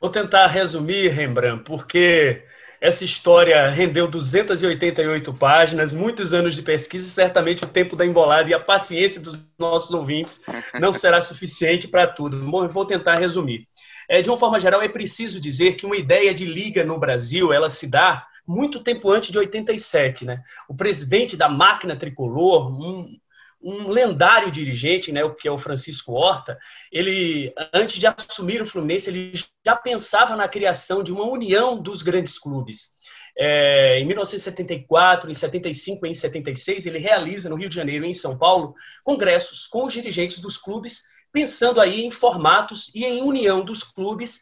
Vou 0.00 0.10
tentar 0.10 0.48
resumir, 0.48 1.08
Rembrandt, 1.08 1.62
porque 1.62 2.42
essa 2.80 3.04
história 3.04 3.70
rendeu 3.70 4.08
288 4.08 5.32
páginas, 5.34 5.94
muitos 5.94 6.34
anos 6.34 6.56
de 6.56 6.62
pesquisa 6.62 7.06
e 7.06 7.10
certamente 7.10 7.62
o 7.62 7.68
tempo 7.68 7.94
da 7.94 8.04
embolada 8.04 8.50
e 8.50 8.54
a 8.54 8.58
paciência 8.58 9.20
dos 9.20 9.38
nossos 9.56 9.92
ouvintes 9.94 10.40
não 10.80 10.92
será 10.92 11.20
suficiente 11.20 11.86
para 11.86 12.08
tudo. 12.08 12.38
Bom, 12.44 12.66
vou 12.66 12.84
tentar 12.84 13.14
resumir. 13.14 13.68
É, 14.08 14.20
de 14.20 14.28
uma 14.28 14.36
forma 14.36 14.58
geral, 14.58 14.82
é 14.82 14.88
preciso 14.88 15.40
dizer 15.40 15.74
que 15.74 15.86
uma 15.86 15.96
ideia 15.96 16.34
de 16.34 16.44
liga 16.44 16.84
no 16.84 16.98
Brasil, 16.98 17.52
ela 17.52 17.70
se 17.70 17.86
dá 17.88 18.26
muito 18.46 18.80
tempo 18.80 19.10
antes 19.10 19.30
de 19.30 19.38
87, 19.38 20.24
né? 20.24 20.42
O 20.68 20.74
presidente 20.74 21.36
da 21.36 21.48
máquina 21.48 21.94
tricolor, 21.94 22.68
um, 22.68 23.16
um 23.60 23.88
lendário 23.88 24.50
dirigente, 24.50 25.10
né, 25.10 25.20
que 25.40 25.48
é 25.48 25.50
o 25.50 25.58
Francisco 25.58 26.12
Horta, 26.12 26.58
ele 26.92 27.52
antes 27.72 27.98
de 27.98 28.06
assumir 28.06 28.62
o 28.62 28.66
Fluminense, 28.66 29.10
ele 29.10 29.32
já 29.64 29.76
pensava 29.76 30.36
na 30.36 30.48
criação 30.48 31.02
de 31.02 31.12
uma 31.12 31.24
união 31.24 31.80
dos 31.80 32.02
grandes 32.02 32.38
clubes. 32.38 32.96
É, 33.36 34.00
em 34.00 34.04
1974, 34.04 35.30
em 35.30 35.34
75 35.34 36.06
e 36.06 36.10
em 36.10 36.14
76, 36.14 36.86
ele 36.86 36.98
realiza 36.98 37.48
no 37.48 37.56
Rio 37.56 37.68
de 37.68 37.74
Janeiro 37.74 38.04
e 38.04 38.08
em 38.08 38.14
São 38.14 38.36
Paulo 38.36 38.74
congressos 39.04 39.66
com 39.66 39.84
os 39.84 39.92
dirigentes 39.92 40.40
dos 40.40 40.56
clubes, 40.56 41.02
pensando 41.32 41.80
aí 41.80 42.04
em 42.04 42.10
formatos 42.10 42.90
e 42.94 43.04
em 43.04 43.22
união 43.22 43.64
dos 43.64 43.82
clubes 43.82 44.40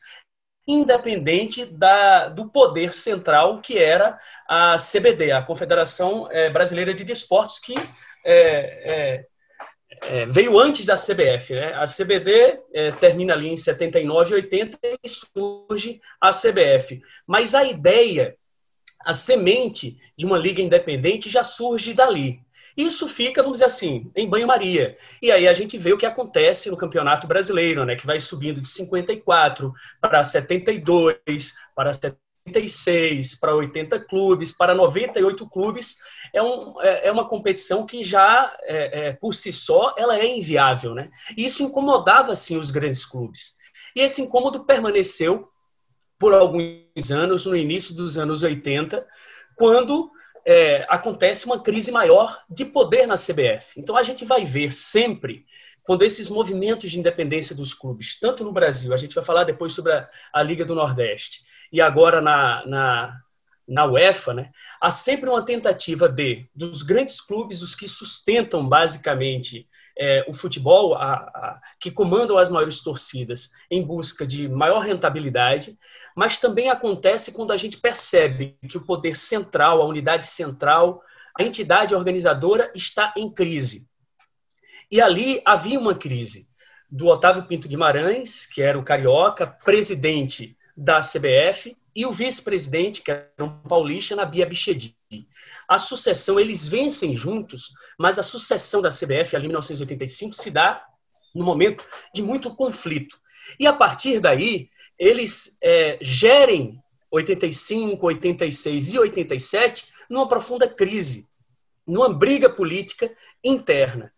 independente 0.67 1.65
da, 1.65 2.29
do 2.29 2.49
poder 2.51 2.93
central 2.93 3.61
que 3.61 3.79
era 3.79 4.19
a 4.49 4.77
CBD, 4.77 5.31
a 5.31 5.43
Confederação 5.43 6.29
é, 6.31 6.51
Brasileira 6.51 6.93
de 6.93 7.05
Desportos, 7.05 7.61
que 7.61 7.75
é, 8.27 8.93
é, 8.93 9.27
é, 10.03 10.27
veio 10.27 10.59
antes 10.59 10.85
da 10.85 10.97
CBF. 10.97 11.55
Né? 11.55 11.73
A 11.75 11.87
CBD 11.87 12.61
é, 12.75 12.91
termina 12.93 13.33
ali 13.33 13.49
em 13.49 13.57
79 13.57 14.31
e 14.31 14.35
80 14.35 14.79
e 15.03 15.09
surge 15.09 16.01
a 16.21 16.31
CBF. 16.31 17.01
Mas 17.27 17.55
a 17.55 17.65
ideia, 17.65 18.37
a 19.01 19.15
semente 19.15 19.97
de 20.17 20.27
uma 20.27 20.37
liga 20.37 20.61
independente 20.61 21.31
já 21.31 21.45
surge 21.45 21.95
dali. 21.95 22.45
Isso 22.77 23.09
fica, 23.09 23.43
vamos 23.43 23.59
dizer 23.59 23.67
assim, 23.67 24.11
em 24.15 24.29
banho-maria. 24.29 24.99
E 25.23 25.33
aí 25.33 25.49
a 25.49 25.53
gente 25.55 25.79
vê 25.79 25.95
o 25.95 25.97
que 25.97 26.05
acontece 26.05 26.71
no 26.71 26.77
Campeonato 26.77 27.27
Brasileiro, 27.27 27.87
né, 27.87 27.97
que 27.97 28.05
vai 28.05 28.21
subindo 28.21 28.61
de 28.61 28.69
54 28.69 29.73
para 29.99 30.23
72, 30.23 31.55
para 31.75 31.93
76, 32.47 33.35
para 33.37 33.55
80 33.55 34.01
clubes, 34.01 34.53
para 34.53 34.75
98 34.75 35.49
clubes, 35.49 35.97
é, 36.33 36.43
um, 36.43 36.81
é, 36.81 37.09
é 37.09 37.13
uma 37.13 37.29
competição 37.29 37.85
que 37.85 38.05
já, 38.05 38.57
é, 38.63 39.09
é, 39.09 39.13
por 39.13 39.35
si 39.35 39.53
só, 39.53 39.95
ela 39.99 40.19
é 40.19 40.27
inviável. 40.27 40.95
Né? 40.95 41.11
E 41.37 41.45
isso 41.45 41.63
incomodava, 41.63 42.33
assim, 42.33 42.57
os 42.57 42.71
grandes 42.71 43.05
clubes. 43.05 43.55
E 43.95 44.01
esse 44.01 44.23
incômodo 44.23 44.65
permaneceu 44.65 45.49
por 46.19 46.33
alguns 46.33 47.11
anos, 47.11 47.45
no 47.45 47.57
início 47.57 47.95
dos 47.95 48.17
anos 48.17 48.43
80, 48.43 49.07
quando 49.55 50.11
é, 50.47 50.87
acontece 50.89 51.45
uma 51.47 51.61
crise 51.61 51.91
maior 51.91 52.43
de 52.49 52.65
poder 52.65 53.07
na 53.07 53.17
CBF. 53.17 53.79
Então 53.79 53.97
a 53.97 54.03
gente 54.03 54.25
vai 54.25 54.45
ver 54.45 54.73
sempre 54.73 55.45
quando 55.83 56.03
esses 56.03 56.29
movimentos 56.29 56.91
de 56.91 56.99
independência 56.99 57.55
dos 57.55 57.73
clubes, 57.73 58.19
tanto 58.19 58.43
no 58.43 58.53
Brasil, 58.53 58.93
a 58.93 58.97
gente 58.97 59.15
vai 59.15 59.23
falar 59.23 59.45
depois 59.45 59.73
sobre 59.73 59.93
a, 59.93 60.09
a 60.33 60.43
Liga 60.43 60.65
do 60.65 60.75
Nordeste, 60.75 61.45
e 61.77 61.81
agora 61.83 62.23
na, 62.23 62.65
na, 62.65 63.21
na 63.69 63.85
UEFA, 63.85 64.33
né, 64.33 64.51
há 64.81 64.91
sempre 64.91 65.29
uma 65.29 65.45
tentativa 65.45 66.09
de, 66.09 66.49
dos 66.55 66.81
grandes 66.81 67.21
clubes, 67.21 67.59
dos 67.59 67.75
que 67.75 67.87
sustentam 67.87 68.67
basicamente 68.67 69.69
é, 69.95 70.25
o 70.27 70.33
futebol, 70.33 70.95
a, 70.95 71.12
a, 71.17 71.61
que 71.79 71.91
comandam 71.91 72.39
as 72.39 72.49
maiores 72.49 72.81
torcidas, 72.81 73.51
em 73.71 73.83
busca 73.83 74.27
de 74.27 74.49
maior 74.49 74.79
rentabilidade, 74.79 75.79
mas 76.17 76.39
também 76.39 76.71
acontece 76.71 77.31
quando 77.31 77.53
a 77.53 77.59
gente 77.59 77.77
percebe 77.77 78.57
que 78.67 78.79
o 78.79 78.87
poder 78.87 79.15
central, 79.15 79.83
a 79.83 79.87
unidade 79.87 80.27
central, 80.27 81.03
a 81.39 81.43
entidade 81.43 81.95
organizadora 81.95 82.73
está 82.75 83.12
em 83.19 83.29
crise. 83.29 83.87
E 84.91 84.99
ali 84.99 85.43
havia 85.45 85.79
uma 85.79 85.95
crise 85.95 86.49
do 86.91 87.09
Otávio 87.09 87.47
Pinto 87.47 87.69
Guimarães, 87.69 88.47
que 88.47 88.62
era 88.62 88.79
o 88.79 88.83
carioca, 88.83 89.47
presidente 89.47 90.56
da 90.77 91.01
CBF, 91.01 91.77
e 91.95 92.05
o 92.05 92.12
vice-presidente, 92.12 93.01
que 93.01 93.11
era 93.11 93.33
um 93.41 93.49
paulista, 93.49 94.15
na 94.15 94.27
Bia 94.27 94.45
Bichedi. 94.45 94.95
A 95.67 95.79
sucessão, 95.79 96.39
eles 96.39 96.69
vencem 96.69 97.15
juntos, 97.15 97.73
mas 97.99 98.19
a 98.19 98.23
sucessão 98.23 98.83
da 98.83 98.91
CBF, 98.91 99.35
ali 99.35 99.47
em 99.47 99.49
1985, 99.49 100.35
se 100.35 100.51
dá 100.51 100.85
no 101.35 101.45
momento 101.45 101.85
de 102.12 102.23
muito 102.23 102.55
conflito. 102.55 103.19
E 103.59 103.67
a 103.67 103.73
partir 103.73 104.21
daí, 104.21 104.69
eles 104.99 105.57
é, 105.62 105.99
gerem 106.03 106.83
85, 107.11 108.07
86 108.07 108.95
e 108.95 108.99
87 108.99 109.87
numa 110.09 110.29
profunda 110.29 110.69
crise, 110.69 111.27
numa 111.87 112.12
briga 112.12 112.51
política 112.51 113.11
interna, 113.43 114.12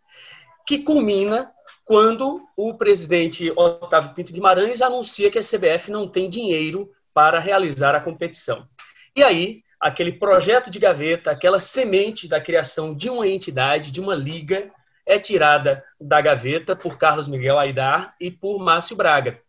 que 0.67 0.79
culmina 0.79 1.51
quando 1.89 2.47
o 2.55 2.75
presidente 2.75 3.51
Otávio 3.55 4.13
Pinto 4.13 4.31
Guimarães 4.31 4.79
anuncia 4.79 5.31
que 5.31 5.39
a 5.39 5.41
CBF 5.41 5.89
não 5.89 6.07
tem 6.07 6.29
dinheiro 6.29 6.91
para 7.11 7.39
realizar 7.39 7.95
a 7.95 7.99
competição. 7.99 8.67
E 9.15 9.23
aí, 9.23 9.63
aquele 9.79 10.11
projeto 10.11 10.69
de 10.69 10.77
gaveta, 10.77 11.31
aquela 11.31 11.59
semente 11.59 12.27
da 12.27 12.39
criação 12.39 12.93
de 12.93 13.09
uma 13.09 13.27
entidade, 13.27 13.89
de 13.89 13.99
uma 13.99 14.13
liga, 14.13 14.69
é 15.03 15.17
tirada 15.17 15.83
da 15.99 16.21
gaveta 16.21 16.75
por 16.75 16.95
Carlos 16.95 17.27
Miguel 17.27 17.57
Aidar 17.57 18.13
e 18.21 18.29
por 18.29 18.59
Márcio 18.59 18.95
Braga. 18.95 19.41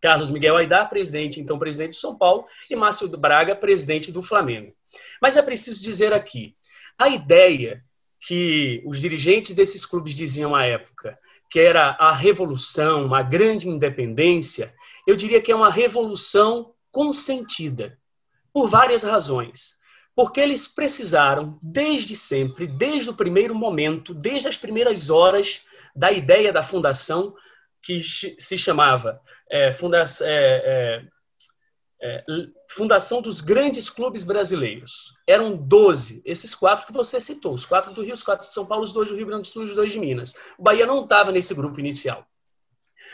Carlos 0.00 0.30
Miguel 0.30 0.56
Aidar, 0.56 0.88
presidente, 0.88 1.38
então 1.38 1.58
presidente 1.58 1.90
de 1.90 1.98
São 1.98 2.16
Paulo, 2.16 2.46
e 2.70 2.74
Márcio 2.74 3.08
Braga, 3.08 3.54
presidente 3.54 4.10
do 4.10 4.22
Flamengo. 4.22 4.72
Mas 5.20 5.36
é 5.36 5.42
preciso 5.42 5.82
dizer 5.82 6.14
aqui, 6.14 6.56
a 6.98 7.10
ideia 7.10 7.84
que 8.26 8.82
os 8.86 8.98
dirigentes 8.98 9.54
desses 9.54 9.84
clubes 9.84 10.14
diziam 10.14 10.54
à 10.54 10.64
época, 10.64 11.18
que 11.54 11.60
era 11.60 11.90
a 12.00 12.12
revolução, 12.12 13.06
uma 13.06 13.22
grande 13.22 13.68
independência, 13.68 14.74
eu 15.06 15.14
diria 15.14 15.40
que 15.40 15.52
é 15.52 15.54
uma 15.54 15.70
revolução 15.70 16.74
consentida, 16.90 17.96
por 18.52 18.68
várias 18.68 19.04
razões. 19.04 19.76
Porque 20.16 20.40
eles 20.40 20.66
precisaram, 20.66 21.56
desde 21.62 22.16
sempre, 22.16 22.66
desde 22.66 23.08
o 23.08 23.14
primeiro 23.14 23.54
momento, 23.54 24.12
desde 24.12 24.48
as 24.48 24.58
primeiras 24.58 25.10
horas 25.10 25.60
da 25.94 26.10
ideia 26.10 26.52
da 26.52 26.64
fundação, 26.64 27.32
que 27.80 28.02
se 28.02 28.58
chamava 28.58 29.20
é, 29.48 29.72
funda 29.72 29.98
é, 30.02 30.04
é, 30.22 31.04
é, 32.04 32.22
fundação 32.68 33.22
dos 33.22 33.40
grandes 33.40 33.88
clubes 33.88 34.24
brasileiros. 34.24 35.14
Eram 35.26 35.56
12, 35.56 36.20
esses 36.22 36.54
quatro 36.54 36.86
que 36.86 36.92
você 36.92 37.18
citou, 37.18 37.54
os 37.54 37.64
quatro 37.64 37.94
do 37.94 38.02
Rio, 38.02 38.12
os 38.12 38.22
quatro 38.22 38.46
de 38.46 38.52
São 38.52 38.66
Paulo, 38.66 38.84
os 38.84 38.92
dois 38.92 39.08
do 39.08 39.16
Rio 39.16 39.26
Grande 39.26 39.42
do 39.42 39.48
Sul, 39.48 39.62
os 39.62 39.74
dois 39.74 39.90
de 39.90 39.98
Minas. 39.98 40.34
O 40.58 40.62
Bahia 40.62 40.84
não 40.84 41.04
estava 41.04 41.32
nesse 41.32 41.54
grupo 41.54 41.80
inicial. 41.80 42.26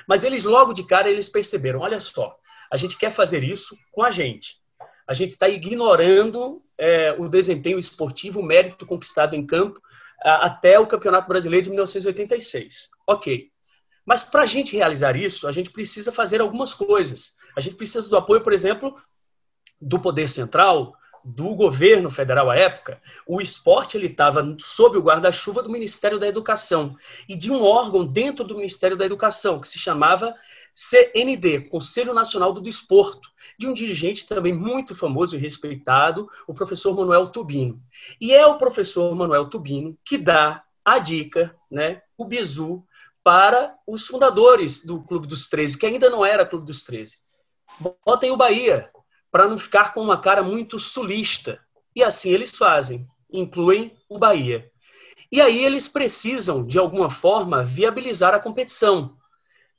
Mas 0.09 0.25
eles 0.25 0.45
logo 0.45 0.73
de 0.73 0.83
cara 0.83 1.09
eles 1.09 1.29
perceberam, 1.29 1.81
olha 1.81 2.01
só, 2.01 2.37
a 2.71 2.77
gente 2.77 2.99
quer 2.99 3.11
fazer 3.11 3.45
isso 3.45 3.77
com 3.93 4.03
a 4.03 4.11
gente. 4.11 4.59
A 5.07 5.15
gente 5.15 5.31
está 5.31 5.49
ignorando 5.49 6.61
é, 6.77 7.15
o 7.17 7.29
desempenho 7.29 7.79
esportivo, 7.79 8.41
o 8.41 8.45
mérito 8.45 8.85
conquistado 8.85 9.37
em 9.37 9.47
campo 9.47 9.81
a, 10.23 10.47
até 10.47 10.81
o 10.81 10.87
Campeonato 10.87 11.29
Brasileiro 11.29 11.65
de 11.65 11.71
1986. 11.71 12.89
Ok. 13.07 13.51
Mas 14.05 14.23
para 14.23 14.43
a 14.43 14.47
gente 14.47 14.77
realizar 14.77 15.17
isso, 15.17 15.47
a 15.47 15.53
gente 15.53 15.71
precisa 15.71 16.11
fazer 16.11 16.41
algumas 16.41 16.75
coisas. 16.75 17.35
A 17.57 17.61
gente 17.61 17.77
precisa 17.77 18.09
do 18.09 18.17
apoio, 18.17 18.43
por 18.43 18.53
exemplo, 18.53 18.97
do 19.81 20.01
Poder 20.01 20.29
Central, 20.29 20.95
do 21.25 21.55
governo 21.55 22.11
federal 22.11 22.51
à 22.51 22.57
época, 22.57 23.01
o 23.27 23.41
esporte 23.41 23.97
ele 23.97 24.07
estava 24.07 24.57
sob 24.59 24.97
o 24.97 25.03
guarda-chuva 25.03 25.63
do 25.63 25.71
Ministério 25.71 26.19
da 26.19 26.27
Educação 26.27 26.97
e 27.29 27.37
de 27.37 27.51
um 27.51 27.63
órgão 27.63 28.07
dentro 28.07 28.45
do 28.45 28.57
Ministério 28.57 28.97
da 28.97 29.05
Educação 29.05 29.61
que 29.61 29.69
se 29.69 29.79
chamava 29.79 30.35
CND, 30.75 31.69
Conselho 31.69 32.15
Nacional 32.15 32.53
do 32.53 32.61
Desporto, 32.61 33.31
de 33.59 33.67
um 33.67 33.75
dirigente 33.75 34.27
também 34.27 34.53
muito 34.53 34.95
famoso 34.95 35.37
e 35.37 35.39
respeitado, 35.39 36.29
o 36.47 36.55
professor 36.55 36.97
Manuel 36.97 37.29
Tubino. 37.29 37.83
E 38.21 38.33
é 38.33 38.47
o 38.47 38.57
professor 38.57 39.15
Manuel 39.15 39.47
Tubino 39.47 39.99
que 40.05 40.17
dá 40.17 40.65
a 40.85 40.99
dica, 40.99 41.55
né, 41.71 42.01
o 42.17 42.25
bizu 42.25 42.85
para 43.23 43.75
os 43.87 44.07
fundadores 44.07 44.85
do 44.85 45.03
Clube 45.03 45.27
dos 45.27 45.49
13, 45.49 45.79
que 45.79 45.87
ainda 45.87 46.09
não 46.09 46.25
era 46.25 46.47
Clube 46.47 46.67
dos 46.67 46.83
13. 46.83 47.17
Botem 48.05 48.31
o 48.31 48.37
Bahia, 48.37 48.91
para 49.31 49.47
não 49.47 49.59
ficar 49.59 49.93
com 49.93 50.01
uma 50.01 50.21
cara 50.21 50.43
muito 50.43 50.79
sulista. 50.79 51.61
E 51.95 52.03
assim 52.03 52.31
eles 52.31 52.57
fazem, 52.57 53.07
incluem 53.33 53.97
o 54.09 54.19
Bahia. 54.19 54.71
E 55.31 55.41
aí 55.41 55.65
eles 55.65 55.87
precisam, 55.87 56.65
de 56.67 56.79
alguma 56.79 57.09
forma, 57.09 57.63
viabilizar 57.63 58.35
a 58.35 58.41
competição. 58.41 59.17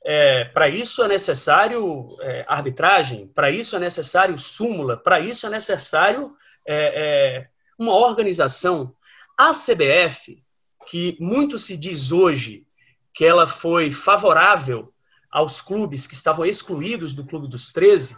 É, 0.04 0.44
para 0.46 0.68
isso 0.68 1.02
é 1.02 1.08
necessário 1.08 2.16
é, 2.20 2.44
arbitragem, 2.48 3.28
para 3.28 3.50
isso 3.50 3.76
é 3.76 3.78
necessário 3.78 4.36
súmula, 4.36 4.96
para 4.96 5.20
isso 5.20 5.46
é 5.46 5.50
necessário 5.50 6.34
é, 6.66 7.44
é 7.44 7.48
uma 7.78 7.94
organização. 7.94 8.94
A 9.36 9.50
CBF, 9.50 10.42
que 10.86 11.16
muito 11.20 11.58
se 11.58 11.76
diz 11.76 12.10
hoje 12.10 12.66
que 13.12 13.24
ela 13.24 13.46
foi 13.46 13.90
favorável 13.90 14.92
aos 15.30 15.60
clubes 15.60 16.06
que 16.06 16.14
estavam 16.14 16.44
excluídos 16.44 17.12
do 17.12 17.24
Clube 17.24 17.48
dos 17.48 17.72
13, 17.72 18.16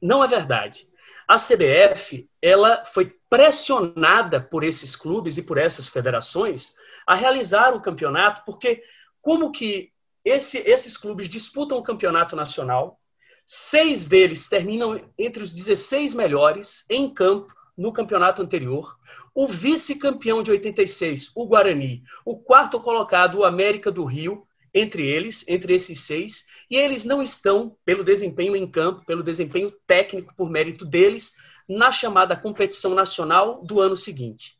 não 0.00 0.22
é 0.22 0.28
verdade. 0.28 0.88
A 1.26 1.36
CBF 1.36 2.28
ela 2.42 2.84
foi 2.84 3.16
pressionada 3.30 4.40
por 4.40 4.64
esses 4.64 4.94
clubes 4.94 5.38
e 5.38 5.42
por 5.42 5.56
essas 5.56 5.88
federações 5.88 6.74
a 7.06 7.14
realizar 7.14 7.74
o 7.74 7.80
campeonato, 7.80 8.42
porque 8.44 8.82
como 9.20 9.50
que 9.50 9.92
esse, 10.24 10.58
esses 10.58 10.96
clubes 10.96 11.28
disputam 11.28 11.78
o 11.78 11.82
campeonato 11.82 12.36
nacional, 12.36 13.00
seis 13.46 14.04
deles 14.04 14.48
terminam 14.48 15.00
entre 15.18 15.42
os 15.42 15.52
16 15.52 16.14
melhores 16.14 16.84
em 16.88 17.12
campo 17.12 17.52
no 17.76 17.92
campeonato 17.92 18.42
anterior. 18.42 18.96
O 19.34 19.48
vice-campeão 19.48 20.42
de 20.42 20.50
86, 20.50 21.30
o 21.34 21.46
Guarani, 21.46 22.02
o 22.24 22.38
quarto 22.38 22.78
colocado, 22.78 23.38
o 23.38 23.44
América 23.44 23.90
do 23.90 24.04
Rio, 24.04 24.46
entre 24.74 25.06
eles, 25.06 25.44
entre 25.48 25.74
esses 25.74 26.00
seis, 26.00 26.44
e 26.70 26.76
eles 26.76 27.04
não 27.04 27.22
estão, 27.22 27.76
pelo 27.84 28.04
desempenho 28.04 28.56
em 28.56 28.66
campo, 28.66 29.04
pelo 29.06 29.22
desempenho 29.22 29.72
técnico, 29.86 30.34
por 30.36 30.50
mérito 30.50 30.84
deles, 30.84 31.34
na 31.68 31.90
chamada 31.90 32.36
competição 32.36 32.94
nacional 32.94 33.62
do 33.62 33.80
ano 33.80 33.96
seguinte. 33.96 34.56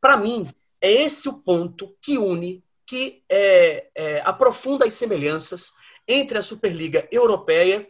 Para 0.00 0.16
mim, 0.16 0.48
é 0.80 0.90
esse 0.90 1.28
o 1.28 1.34
ponto 1.34 1.96
que 2.00 2.18
une, 2.18 2.64
que 2.84 3.22
é, 3.28 3.88
é, 3.94 4.20
aprofunda 4.24 4.86
as 4.86 4.94
semelhanças 4.94 5.72
entre 6.06 6.38
a 6.38 6.42
Superliga 6.42 7.08
Europeia 7.10 7.88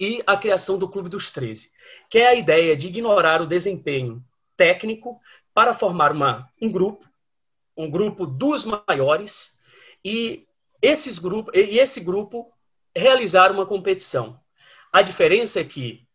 e 0.00 0.22
a 0.26 0.36
criação 0.36 0.78
do 0.78 0.88
Clube 0.88 1.08
dos 1.08 1.30
13, 1.30 1.70
que 2.08 2.18
é 2.18 2.28
a 2.28 2.34
ideia 2.34 2.76
de 2.76 2.86
ignorar 2.86 3.42
o 3.42 3.46
desempenho 3.46 4.24
técnico 4.56 5.20
para 5.58 5.74
formar 5.74 6.12
uma, 6.12 6.48
um 6.62 6.70
grupo, 6.70 7.04
um 7.76 7.90
grupo 7.90 8.24
dos 8.24 8.64
maiores, 8.64 9.58
e 10.04 10.46
esses 10.80 11.18
grupos, 11.18 11.52
e 11.52 11.80
esse 11.80 11.98
grupo 11.98 12.52
realizar 12.94 13.50
uma 13.50 13.66
competição. 13.66 14.38
A 14.92 15.02
diferença 15.02 15.58
é 15.58 15.64
que 15.64 16.06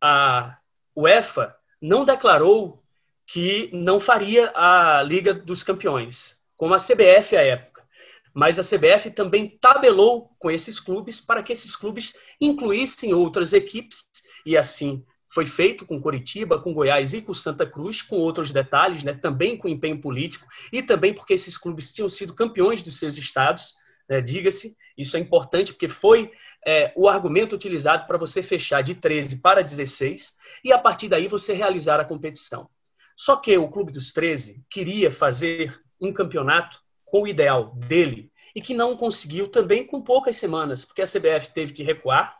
a 0.00 0.56
UEFA 0.94 1.52
não 1.80 2.04
declarou 2.04 2.80
que 3.26 3.68
não 3.72 3.98
faria 3.98 4.52
a 4.54 5.02
Liga 5.02 5.34
dos 5.34 5.64
Campeões, 5.64 6.40
como 6.56 6.72
a 6.72 6.78
CBF 6.78 7.36
à 7.36 7.42
época. 7.42 7.84
Mas 8.32 8.56
a 8.56 8.62
CBF 8.62 9.10
também 9.10 9.58
tabelou 9.60 10.30
com 10.38 10.48
esses 10.48 10.78
clubes 10.78 11.20
para 11.20 11.42
que 11.42 11.52
esses 11.52 11.74
clubes 11.74 12.14
incluíssem 12.40 13.12
outras 13.12 13.52
equipes, 13.52 14.08
e 14.46 14.56
assim 14.56 15.04
foi 15.32 15.44
feito 15.46 15.86
com 15.86 16.00
Curitiba, 16.00 16.58
com 16.58 16.74
Goiás 16.74 17.14
e 17.14 17.22
com 17.22 17.32
Santa 17.32 17.64
Cruz, 17.64 18.02
com 18.02 18.16
outros 18.16 18.52
detalhes, 18.52 19.02
né, 19.02 19.14
também 19.14 19.56
com 19.56 19.68
empenho 19.68 19.98
político, 19.98 20.46
e 20.70 20.82
também 20.82 21.14
porque 21.14 21.32
esses 21.32 21.56
clubes 21.56 21.92
tinham 21.94 22.08
sido 22.08 22.34
campeões 22.34 22.82
dos 22.82 22.98
seus 22.98 23.16
estados, 23.16 23.74
né, 24.08 24.20
diga-se, 24.20 24.76
isso 24.96 25.16
é 25.16 25.20
importante 25.20 25.72
porque 25.72 25.88
foi 25.88 26.30
é, 26.66 26.92
o 26.94 27.08
argumento 27.08 27.54
utilizado 27.54 28.06
para 28.06 28.18
você 28.18 28.42
fechar 28.42 28.82
de 28.82 28.94
13 28.94 29.38
para 29.40 29.62
16 29.62 30.34
e 30.62 30.72
a 30.72 30.78
partir 30.78 31.08
daí 31.08 31.28
você 31.28 31.54
realizar 31.54 31.98
a 31.98 32.04
competição. 32.04 32.68
Só 33.16 33.36
que 33.36 33.56
o 33.56 33.68
Clube 33.68 33.90
dos 33.90 34.12
13 34.12 34.62
queria 34.68 35.10
fazer 35.10 35.80
um 36.00 36.12
campeonato 36.12 36.78
com 37.06 37.22
o 37.22 37.28
ideal 37.28 37.74
dele 37.76 38.30
e 38.54 38.60
que 38.60 38.74
não 38.74 38.96
conseguiu 38.96 39.48
também 39.48 39.86
com 39.86 40.02
poucas 40.02 40.36
semanas, 40.36 40.84
porque 40.84 41.00
a 41.00 41.06
CBF 41.06 41.52
teve 41.54 41.72
que 41.72 41.82
recuar. 41.82 42.36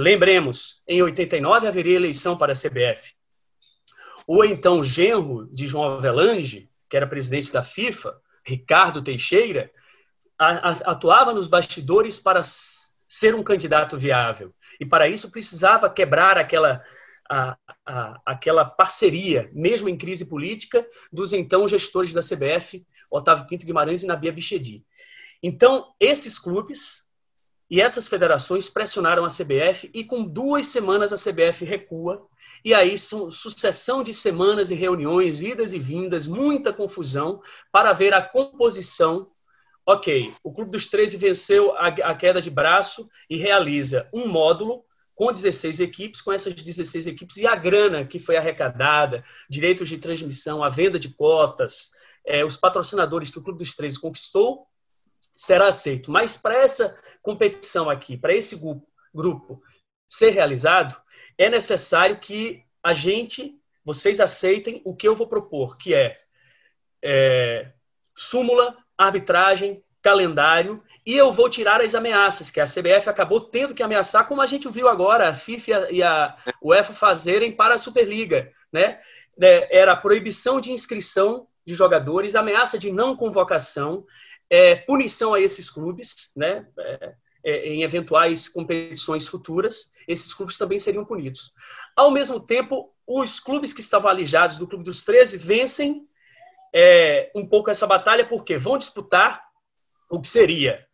Lembremos, 0.00 0.80
em 0.86 1.02
89 1.02 1.66
haveria 1.66 1.96
eleição 1.96 2.38
para 2.38 2.52
a 2.52 2.54
CBF. 2.54 3.16
O 4.28 4.44
então 4.44 4.84
genro 4.84 5.48
de 5.50 5.66
João 5.66 5.96
Avelange, 5.96 6.70
que 6.88 6.96
era 6.96 7.04
presidente 7.04 7.50
da 7.50 7.64
FIFA, 7.64 8.16
Ricardo 8.46 9.02
Teixeira, 9.02 9.72
atuava 10.38 11.34
nos 11.34 11.48
bastidores 11.48 12.16
para 12.16 12.42
ser 12.44 13.34
um 13.34 13.42
candidato 13.42 13.98
viável. 13.98 14.54
E 14.78 14.86
para 14.86 15.08
isso 15.08 15.32
precisava 15.32 15.90
quebrar 15.90 16.38
aquela, 16.38 16.80
a, 17.28 17.58
a, 17.84 18.20
aquela 18.24 18.64
parceria, 18.64 19.50
mesmo 19.52 19.88
em 19.88 19.98
crise 19.98 20.24
política, 20.24 20.86
dos 21.12 21.32
então 21.32 21.66
gestores 21.66 22.14
da 22.14 22.20
CBF, 22.22 22.86
Otávio 23.10 23.48
Pinto 23.48 23.66
Guimarães 23.66 24.04
e 24.04 24.06
Nabia 24.06 24.32
Bichedi. 24.32 24.86
Então, 25.42 25.92
esses 25.98 26.38
clubes 26.38 27.07
e 27.70 27.80
essas 27.80 28.08
federações 28.08 28.68
pressionaram 28.68 29.24
a 29.24 29.28
CBF 29.28 29.90
e 29.92 30.04
com 30.04 30.24
duas 30.24 30.66
semanas 30.66 31.12
a 31.12 31.16
CBF 31.16 31.64
recua. 31.64 32.26
E 32.64 32.72
aí 32.74 32.98
são 32.98 33.30
sucessão 33.30 34.02
de 34.02 34.12
semanas 34.12 34.70
e 34.70 34.74
reuniões, 34.74 35.40
idas 35.42 35.72
e 35.72 35.78
vindas, 35.78 36.26
muita 36.26 36.72
confusão 36.72 37.40
para 37.70 37.92
ver 37.92 38.14
a 38.14 38.22
composição 38.22 39.30
ok, 39.88 40.34
o 40.44 40.52
Clube 40.52 40.70
dos 40.70 40.86
13 40.86 41.16
venceu 41.16 41.74
a, 41.74 42.14
queda 42.14 42.42
de 42.42 42.50
braço 42.50 43.08
e 43.28 43.38
realiza 43.38 44.06
um 44.12 44.28
módulo 44.28 44.84
com 45.14 45.32
16 45.32 45.80
equipes, 45.80 46.20
com 46.20 46.30
essas 46.30 46.52
16 46.52 47.06
equipes, 47.06 47.38
e 47.38 47.46
a 47.46 47.56
grana 47.56 48.04
que 48.04 48.18
foi 48.18 48.36
arrecadada, 48.36 49.24
direitos 49.48 49.88
de 49.88 49.96
transmissão, 49.96 50.62
a 50.62 50.68
venda 50.68 50.98
de 50.98 51.08
cotas, 51.08 51.88
é, 52.26 52.44
os 52.44 52.54
patrocinadores 52.54 53.30
que 53.30 53.38
o 53.38 53.42
Clube 53.42 53.60
dos 53.60 53.74
13 53.74 53.98
conquistou, 53.98 54.66
será 55.38 55.68
aceito. 55.68 56.10
Mas 56.10 56.36
para 56.36 56.56
essa 56.56 56.98
competição 57.22 57.88
aqui, 57.88 58.16
para 58.16 58.34
esse 58.34 58.60
grupo, 59.14 59.62
ser 60.08 60.30
realizado, 60.30 61.00
é 61.38 61.48
necessário 61.48 62.18
que 62.18 62.64
a 62.82 62.92
gente, 62.92 63.56
vocês 63.84 64.18
aceitem 64.18 64.82
o 64.84 64.96
que 64.96 65.06
eu 65.06 65.14
vou 65.14 65.28
propor, 65.28 65.78
que 65.78 65.94
é, 65.94 66.20
é 67.02 67.72
súmula 68.16 68.76
arbitragem, 68.96 69.82
calendário, 70.02 70.82
e 71.06 71.16
eu 71.16 71.32
vou 71.32 71.48
tirar 71.48 71.80
as 71.80 71.94
ameaças 71.94 72.50
que 72.50 72.60
a 72.60 72.64
CBF 72.64 73.08
acabou 73.08 73.40
tendo 73.40 73.74
que 73.74 73.82
ameaçar, 73.82 74.26
como 74.26 74.40
a 74.40 74.46
gente 74.46 74.68
viu 74.68 74.88
agora 74.88 75.28
a 75.28 75.34
FIFA 75.34 75.88
e 75.92 76.02
a 76.02 76.36
UEFA 76.62 76.92
fazerem 76.92 77.52
para 77.52 77.76
a 77.76 77.78
Superliga, 77.78 78.52
né? 78.72 79.00
É, 79.40 79.78
era 79.78 79.92
a 79.92 79.96
proibição 79.96 80.60
de 80.60 80.72
inscrição 80.72 81.46
de 81.64 81.74
jogadores, 81.74 82.34
ameaça 82.34 82.78
de 82.78 82.90
não 82.90 83.14
convocação, 83.14 84.04
é, 84.50 84.76
punição 84.76 85.34
a 85.34 85.40
esses 85.40 85.70
clubes, 85.70 86.30
né? 86.36 86.66
É, 86.78 87.14
é, 87.44 87.68
em 87.68 87.82
eventuais 87.82 88.48
competições 88.48 89.26
futuras, 89.28 89.92
esses 90.08 90.34
clubes 90.34 90.58
também 90.58 90.78
seriam 90.78 91.04
punidos. 91.04 91.52
Ao 91.94 92.10
mesmo 92.10 92.40
tempo, 92.40 92.92
os 93.06 93.38
clubes 93.38 93.72
que 93.72 93.80
estavam 93.80 94.10
alijados 94.10 94.56
do 94.56 94.66
Clube 94.66 94.84
dos 94.84 95.04
13 95.04 95.38
vencem 95.38 96.06
é, 96.74 97.30
um 97.34 97.46
pouco 97.46 97.70
essa 97.70 97.86
batalha, 97.86 98.26
porque 98.26 98.58
vão 98.58 98.76
disputar 98.76 99.42
o 100.10 100.20
que 100.20 100.28
seria 100.28 100.88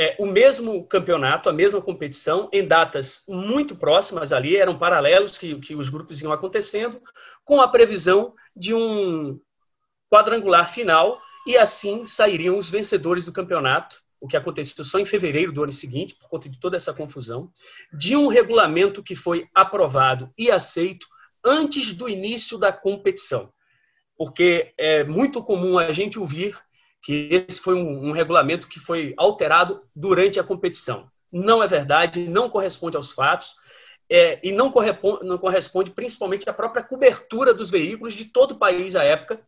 é, 0.00 0.16
o 0.18 0.24
mesmo 0.24 0.86
campeonato, 0.86 1.50
a 1.50 1.52
mesma 1.52 1.82
competição, 1.82 2.48
em 2.50 2.66
datas 2.66 3.22
muito 3.28 3.76
próximas 3.76 4.32
ali, 4.32 4.56
eram 4.56 4.78
paralelos 4.78 5.36
que, 5.36 5.60
que 5.60 5.74
os 5.74 5.90
grupos 5.90 6.22
iam 6.22 6.32
acontecendo, 6.32 6.98
com 7.44 7.60
a 7.60 7.68
previsão 7.68 8.34
de 8.56 8.72
um 8.72 9.38
quadrangular 10.10 10.72
final, 10.72 11.20
e 11.46 11.56
assim 11.56 12.06
sairiam 12.06 12.56
os 12.58 12.68
vencedores 12.68 13.24
do 13.24 13.32
campeonato, 13.32 14.02
o 14.20 14.28
que 14.28 14.36
aconteceu 14.36 14.84
só 14.84 14.98
em 14.98 15.04
fevereiro 15.04 15.52
do 15.52 15.62
ano 15.62 15.72
seguinte, 15.72 16.14
por 16.14 16.28
conta 16.28 16.48
de 16.48 16.60
toda 16.60 16.76
essa 16.76 16.92
confusão, 16.92 17.50
de 17.92 18.14
um 18.14 18.26
regulamento 18.26 19.02
que 19.02 19.16
foi 19.16 19.48
aprovado 19.54 20.30
e 20.36 20.50
aceito 20.50 21.06
antes 21.44 21.92
do 21.92 22.08
início 22.08 22.58
da 22.58 22.72
competição. 22.72 23.50
Porque 24.16 24.74
é 24.76 25.02
muito 25.04 25.42
comum 25.42 25.78
a 25.78 25.90
gente 25.92 26.18
ouvir 26.18 26.58
que 27.02 27.28
esse 27.48 27.58
foi 27.58 27.74
um, 27.74 28.08
um 28.08 28.12
regulamento 28.12 28.68
que 28.68 28.78
foi 28.78 29.14
alterado 29.16 29.82
durante 29.96 30.38
a 30.38 30.44
competição. 30.44 31.10
Não 31.32 31.62
é 31.62 31.66
verdade, 31.66 32.28
não 32.28 32.50
corresponde 32.50 32.96
aos 32.96 33.12
fatos. 33.12 33.56
É, 34.12 34.40
e 34.42 34.50
não 34.50 34.74
não 35.22 35.38
corresponde 35.38 35.92
principalmente 35.92 36.50
à 36.50 36.52
própria 36.52 36.82
cobertura 36.82 37.54
dos 37.54 37.70
veículos 37.70 38.12
de 38.12 38.24
todo 38.24 38.52
o 38.52 38.58
país 38.58 38.96
à 38.96 39.04
época, 39.04 39.40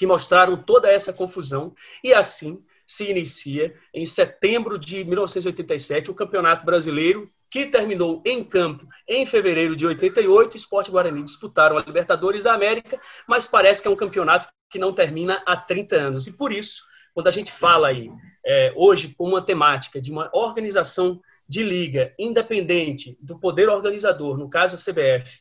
que 0.00 0.06
mostraram 0.06 0.56
toda 0.56 0.90
essa 0.90 1.12
confusão, 1.12 1.74
e 2.02 2.14
assim 2.14 2.64
se 2.86 3.10
inicia 3.10 3.74
em 3.92 4.06
setembro 4.06 4.78
de 4.78 5.04
1987 5.04 6.10
o 6.10 6.14
Campeonato 6.14 6.64
Brasileiro, 6.64 7.30
que 7.50 7.66
terminou 7.66 8.22
em 8.24 8.42
campo 8.42 8.88
em 9.06 9.26
fevereiro 9.26 9.76
de 9.76 9.86
88. 9.86 10.56
Esporte 10.56 10.90
Guarani 10.90 11.22
disputaram 11.22 11.76
a 11.76 11.82
Libertadores 11.82 12.42
da 12.42 12.54
América, 12.54 12.98
mas 13.28 13.46
parece 13.46 13.82
que 13.82 13.88
é 13.88 13.90
um 13.90 13.96
campeonato 13.96 14.48
que 14.70 14.78
não 14.78 14.94
termina 14.94 15.42
há 15.44 15.54
30 15.54 15.96
anos. 15.96 16.26
E 16.26 16.32
por 16.32 16.50
isso, 16.50 16.80
quando 17.12 17.26
a 17.28 17.30
gente 17.30 17.52
fala 17.52 17.88
aí, 17.88 18.10
é, 18.46 18.72
hoje, 18.74 19.14
com 19.14 19.28
uma 19.28 19.42
temática 19.42 20.00
de 20.00 20.10
uma 20.10 20.30
organização 20.32 21.20
de 21.46 21.62
liga 21.62 22.14
independente 22.18 23.18
do 23.20 23.38
poder 23.38 23.68
organizador, 23.68 24.38
no 24.38 24.48
caso 24.48 24.76
a 24.76 24.78
CBF, 24.78 25.40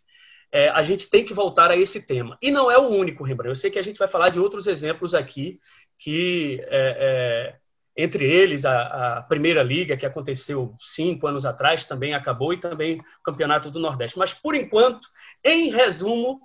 é, 0.52 0.70
a 0.70 0.82
gente 0.82 1.10
tem 1.10 1.24
que 1.24 1.34
voltar 1.34 1.70
a 1.72 1.78
esse 1.78 2.06
tema. 2.06 2.38
E 2.42 2.50
não 2.52 2.70
é 2.70 2.78
o 2.78 2.90
único, 2.90 3.24
Rembrandt. 3.24 3.50
Eu 3.50 3.56
sei 3.56 3.70
que 3.70 3.80
a 3.80 3.84
gente 3.84 3.98
vai 3.98 4.08
falar 4.08 4.30
de 4.30 4.40
outros 4.40 4.68
exemplos 4.68 5.14
aqui, 5.14 5.60
que, 5.98 6.60
é, 6.68 6.96
é, 7.00 7.56
entre 7.96 8.26
eles, 8.26 8.66
a, 8.66 9.18
a, 9.18 9.22
Primeira 9.22 9.62
Liga, 9.62 9.98
que 9.98 10.06
aconteceu 10.06 10.76
cinco 10.80 11.28
anos 11.28 11.46
atrás, 11.46 11.86
também 11.86 12.14
acabou, 12.14 12.54
e 12.54 12.58
também 12.58 13.00
o 13.00 13.24
Campeonato 13.24 13.70
do 13.70 13.80
Nordeste. 13.80 14.18
Mas, 14.18 14.34
por 14.34 14.56
enquanto, 14.56 15.08
em 15.44 15.70
resumo, 15.70 16.42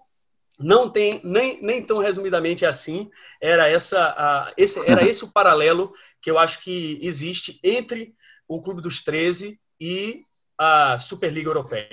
não 0.58 0.90
tem 0.90 1.20
nem, 1.24 1.62
nem 1.62 1.82
tão 1.82 1.98
resumidamente 1.98 2.66
assim. 2.66 3.10
Era, 3.40 3.68
essa, 3.68 4.00
a, 4.00 4.52
esse, 4.56 4.86
era 4.88 5.02
esse 5.04 5.24
o 5.24 5.32
paralelo 5.32 5.92
que 6.20 6.30
eu 6.30 6.38
acho 6.38 6.60
que 6.60 6.98
existe 7.02 7.58
entre 7.62 8.14
o 8.46 8.60
Clube 8.60 8.82
dos 8.82 9.02
13 9.02 9.58
e 9.80 10.22
a 10.58 10.98
Superliga 10.98 11.48
Europeia. 11.48 11.88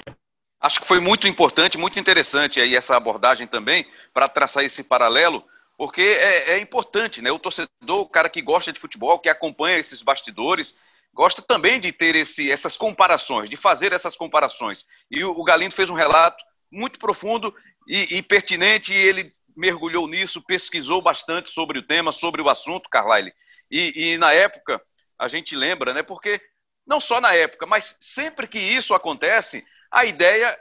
Acho 0.62 0.80
que 0.80 0.88
foi 0.88 1.00
muito 1.00 1.28
importante, 1.28 1.78
muito 1.78 2.00
interessante 2.00 2.62
aí 2.62 2.76
essa 2.76 2.96
abordagem 2.96 3.48
também, 3.48 3.88
para 4.14 4.28
traçar 4.28 4.64
esse 4.64 4.84
paralelo, 4.84 5.44
porque 5.76 6.02
é, 6.02 6.52
é, 6.52 6.60
importante, 6.60 7.20
né? 7.20 7.32
O 7.32 7.40
torcedor, 7.40 7.72
o 7.90 8.08
cara 8.08 8.30
que 8.30 8.44
gosta 8.44 8.72
de 8.72 8.80
futebol, 8.80 9.18
que 9.18 9.28
acompanha 9.28 9.80
esses 9.80 10.04
bastidores, 10.04 10.76
gosta 11.12 11.42
também 11.42 11.80
de 11.80 11.92
ter 11.92 12.16
esse, 12.16 12.52
essas 12.52 12.78
comparações, 12.78 13.50
de 13.50 13.58
fazer 13.58 13.92
essas 13.92 14.16
comparações. 14.16 14.86
E 15.10 15.24
o, 15.24 15.44
Galindo 15.44 15.74
fez 15.74 15.90
um 15.90 15.96
relato 15.96 16.44
muito 16.72 17.00
profundo 17.00 17.54
e, 17.88 18.18
e, 18.18 18.22
pertinente, 18.22 18.94
e 18.94 18.98
ele 18.98 19.32
mergulhou 19.58 20.08
nisso, 20.08 20.44
pesquisou 20.44 21.02
bastante 21.02 21.50
sobre 21.50 21.80
o 21.80 21.84
tema, 21.84 22.12
sobre 22.12 22.40
o 22.40 22.50
assunto, 22.50 22.88
Carlyle. 22.88 23.34
E, 23.70 24.14
e 24.14 24.18
na 24.20 24.32
época, 24.32 24.80
a 25.18 25.28
gente 25.28 25.56
lembra, 25.56 25.92
né? 25.92 26.04
Porque 26.04 26.40
não 26.86 27.00
só 27.00 27.20
na 27.20 27.34
época, 27.34 27.66
mas 27.66 27.96
sempre 28.00 28.48
que 28.48 28.60
isso 28.60 28.94
acontece, 28.94 29.66
a 29.92 30.06
ideia 30.06 30.58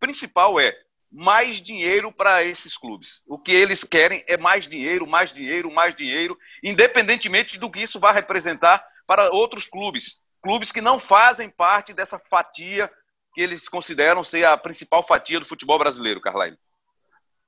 principal 0.00 0.58
é 0.58 0.74
mais 1.10 1.60
dinheiro 1.60 2.10
para 2.10 2.42
esses 2.42 2.76
clubes. 2.76 3.22
O 3.26 3.38
que 3.38 3.52
eles 3.52 3.84
querem 3.84 4.24
é 4.26 4.36
mais 4.36 4.66
dinheiro, 4.66 5.06
mais 5.06 5.32
dinheiro, 5.32 5.70
mais 5.70 5.94
dinheiro, 5.94 6.36
independentemente 6.62 7.58
do 7.58 7.70
que 7.70 7.80
isso 7.80 8.00
vai 8.00 8.12
representar 8.12 8.84
para 9.06 9.30
outros 9.30 9.68
clubes. 9.68 10.20
Clubes 10.42 10.72
que 10.72 10.80
não 10.80 10.98
fazem 10.98 11.48
parte 11.48 11.92
dessa 11.92 12.18
fatia 12.18 12.90
que 13.32 13.40
eles 13.40 13.68
consideram 13.68 14.24
ser 14.24 14.44
a 14.44 14.56
principal 14.56 15.06
fatia 15.06 15.38
do 15.38 15.46
futebol 15.46 15.78
brasileiro, 15.78 16.20
Carlyle. 16.20 16.58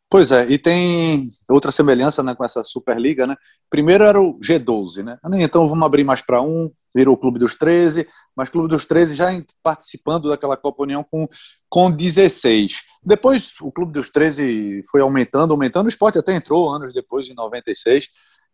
Pois 0.08 0.30
é, 0.30 0.46
e 0.48 0.56
tem 0.56 1.26
outra 1.50 1.72
semelhança 1.72 2.22
né, 2.22 2.34
com 2.34 2.44
essa 2.44 2.62
Superliga, 2.62 3.26
né? 3.26 3.36
Primeiro 3.68 4.04
era 4.04 4.20
o 4.20 4.38
G12, 4.38 5.02
né? 5.02 5.18
Então 5.34 5.68
vamos 5.68 5.84
abrir 5.84 6.04
mais 6.04 6.22
para 6.22 6.40
um, 6.40 6.70
virou 6.94 7.14
o 7.14 7.18
Clube 7.18 7.40
dos 7.40 7.56
13, 7.56 8.06
mas 8.34 8.48
Clube 8.48 8.68
dos 8.68 8.86
13 8.86 9.16
já 9.16 9.26
participando 9.64 10.28
daquela 10.28 10.56
Copa 10.56 10.84
União 10.84 11.04
com, 11.04 11.28
com 11.68 11.90
16. 11.90 12.82
Depois 13.04 13.54
o 13.60 13.72
Clube 13.72 13.92
dos 13.92 14.08
13 14.08 14.80
foi 14.90 15.00
aumentando, 15.00 15.52
aumentando, 15.52 15.86
o 15.86 15.88
esporte 15.88 16.18
até 16.18 16.34
entrou 16.34 16.70
anos 16.70 16.94
depois, 16.94 17.28
em 17.28 17.34
96, 17.34 18.08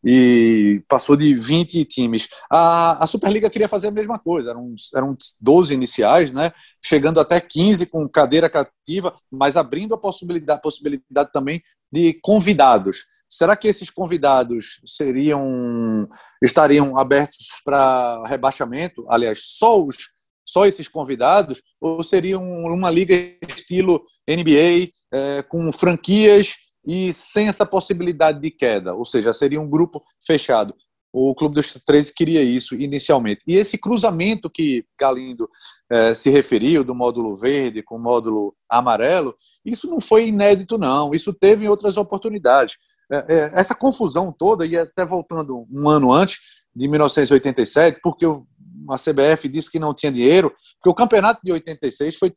e 0.04 0.82
passou 0.88 1.16
de 1.16 1.34
20 1.34 1.84
times. 1.84 2.28
A, 2.50 3.04
a 3.04 3.06
Superliga 3.06 3.48
queria 3.48 3.68
fazer 3.68 3.88
a 3.88 3.92
mesma 3.92 4.18
coisa, 4.18 4.50
eram, 4.50 4.74
eram 4.94 5.16
12 5.40 5.72
iniciais, 5.72 6.32
né? 6.32 6.52
chegando 6.84 7.20
até 7.20 7.40
15 7.40 7.86
com 7.86 8.08
cadeira 8.08 8.50
cativa, 8.50 9.14
mas 9.30 9.56
abrindo 9.56 9.94
a 9.94 9.98
possibilidade, 9.98 10.58
a 10.58 10.62
possibilidade 10.62 11.30
também 11.32 11.62
de 11.92 12.18
convidados. 12.22 13.04
Será 13.28 13.54
que 13.54 13.68
esses 13.68 13.90
convidados 13.90 14.80
seriam 14.86 16.08
estariam 16.42 16.98
abertos 16.98 17.46
para 17.64 18.24
rebaixamento? 18.26 19.04
Aliás, 19.08 19.40
só 19.42 19.82
os 19.82 19.96
só 20.44 20.66
esses 20.66 20.88
convidados 20.88 21.62
ou 21.80 22.02
seriam 22.02 22.42
uma 22.42 22.90
liga 22.90 23.14
estilo 23.56 24.04
NBA 24.28 24.90
é, 25.12 25.42
com 25.42 25.72
franquias 25.72 26.54
e 26.86 27.12
sem 27.12 27.48
essa 27.48 27.64
possibilidade 27.64 28.40
de 28.40 28.50
queda, 28.50 28.94
ou 28.94 29.04
seja, 29.04 29.32
seria 29.32 29.60
um 29.60 29.68
grupo 29.68 30.02
fechado. 30.24 30.74
O 31.12 31.34
Clube 31.34 31.54
dos 31.54 31.72
13 31.72 32.14
queria 32.14 32.42
isso 32.42 32.74
inicialmente. 32.74 33.44
E 33.46 33.54
esse 33.54 33.76
cruzamento 33.76 34.48
que 34.48 34.82
Galindo 34.98 35.46
eh, 35.90 36.14
se 36.14 36.30
referiu, 36.30 36.82
do 36.82 36.94
módulo 36.94 37.36
verde 37.36 37.82
com 37.82 37.96
o 37.96 38.02
módulo 38.02 38.56
amarelo, 38.66 39.36
isso 39.62 39.86
não 39.90 40.00
foi 40.00 40.28
inédito, 40.28 40.78
não. 40.78 41.14
Isso 41.14 41.34
teve 41.34 41.66
em 41.66 41.68
outras 41.68 41.98
oportunidades. 41.98 42.76
É, 43.12 43.16
é, 43.28 43.60
essa 43.60 43.74
confusão 43.74 44.32
toda, 44.32 44.64
e 44.64 44.74
até 44.74 45.04
voltando 45.04 45.66
um 45.70 45.86
ano 45.86 46.10
antes, 46.10 46.38
de 46.74 46.88
1987, 46.88 48.00
porque 48.02 48.24
a 48.24 48.96
CBF 48.96 49.48
disse 49.48 49.70
que 49.70 49.78
não 49.78 49.92
tinha 49.92 50.10
dinheiro, 50.10 50.50
porque 50.76 50.88
o 50.88 50.94
campeonato 50.94 51.40
de 51.44 51.52
86 51.52 52.16
foi 52.16 52.32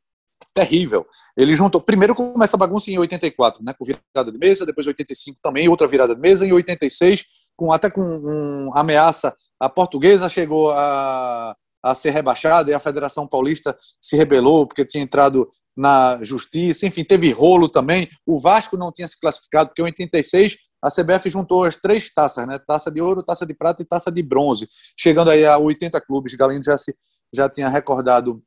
terrível. 0.53 1.05
Ele 1.35 1.53
juntou. 1.53 1.81
Primeiro 1.81 2.15
começa 2.15 2.55
a 2.55 2.59
bagunça 2.59 2.89
em 2.89 2.97
84, 2.97 3.63
né? 3.63 3.73
Com 3.77 3.85
virada 3.85 4.31
de 4.31 4.37
mesa, 4.37 4.65
depois 4.65 4.87
85 4.87 5.39
também, 5.41 5.67
outra 5.67 5.87
virada 5.87 6.15
de 6.15 6.21
mesa, 6.21 6.45
em 6.45 6.53
86 6.53 7.25
com, 7.55 7.71
até 7.71 7.89
com 7.89 8.71
ameaça. 8.73 9.35
A 9.59 9.69
portuguesa 9.69 10.29
chegou 10.29 10.71
a, 10.71 11.55
a 11.83 11.95
ser 11.95 12.11
rebaixada 12.11 12.71
e 12.71 12.73
a 12.73 12.79
Federação 12.79 13.27
Paulista 13.27 13.77
se 14.01 14.15
rebelou 14.15 14.67
porque 14.67 14.85
tinha 14.85 15.03
entrado 15.03 15.49
na 15.75 16.19
justiça. 16.21 16.85
Enfim, 16.85 17.03
teve 17.03 17.31
rolo 17.31 17.69
também. 17.69 18.09
O 18.25 18.39
Vasco 18.39 18.77
não 18.77 18.91
tinha 18.91 19.07
se 19.07 19.19
classificado, 19.19 19.69
porque 19.69 19.81
em 19.81 19.85
86 19.85 20.57
a 20.81 20.89
CBF 20.89 21.29
juntou 21.29 21.63
as 21.63 21.77
três 21.77 22.13
taças, 22.13 22.45
né? 22.45 22.59
Taça 22.59 22.91
de 22.91 23.01
ouro, 23.01 23.23
taça 23.23 23.45
de 23.45 23.53
prata 23.53 23.81
e 23.81 23.85
taça 23.85 24.11
de 24.11 24.21
bronze, 24.21 24.69
chegando 24.97 25.31
aí 25.31 25.45
a 25.45 25.57
80 25.57 25.99
clubes. 26.01 26.35
Galindo 26.35 26.63
já, 26.63 26.77
se, 26.77 26.95
já 27.33 27.49
tinha 27.49 27.67
recordado 27.67 28.41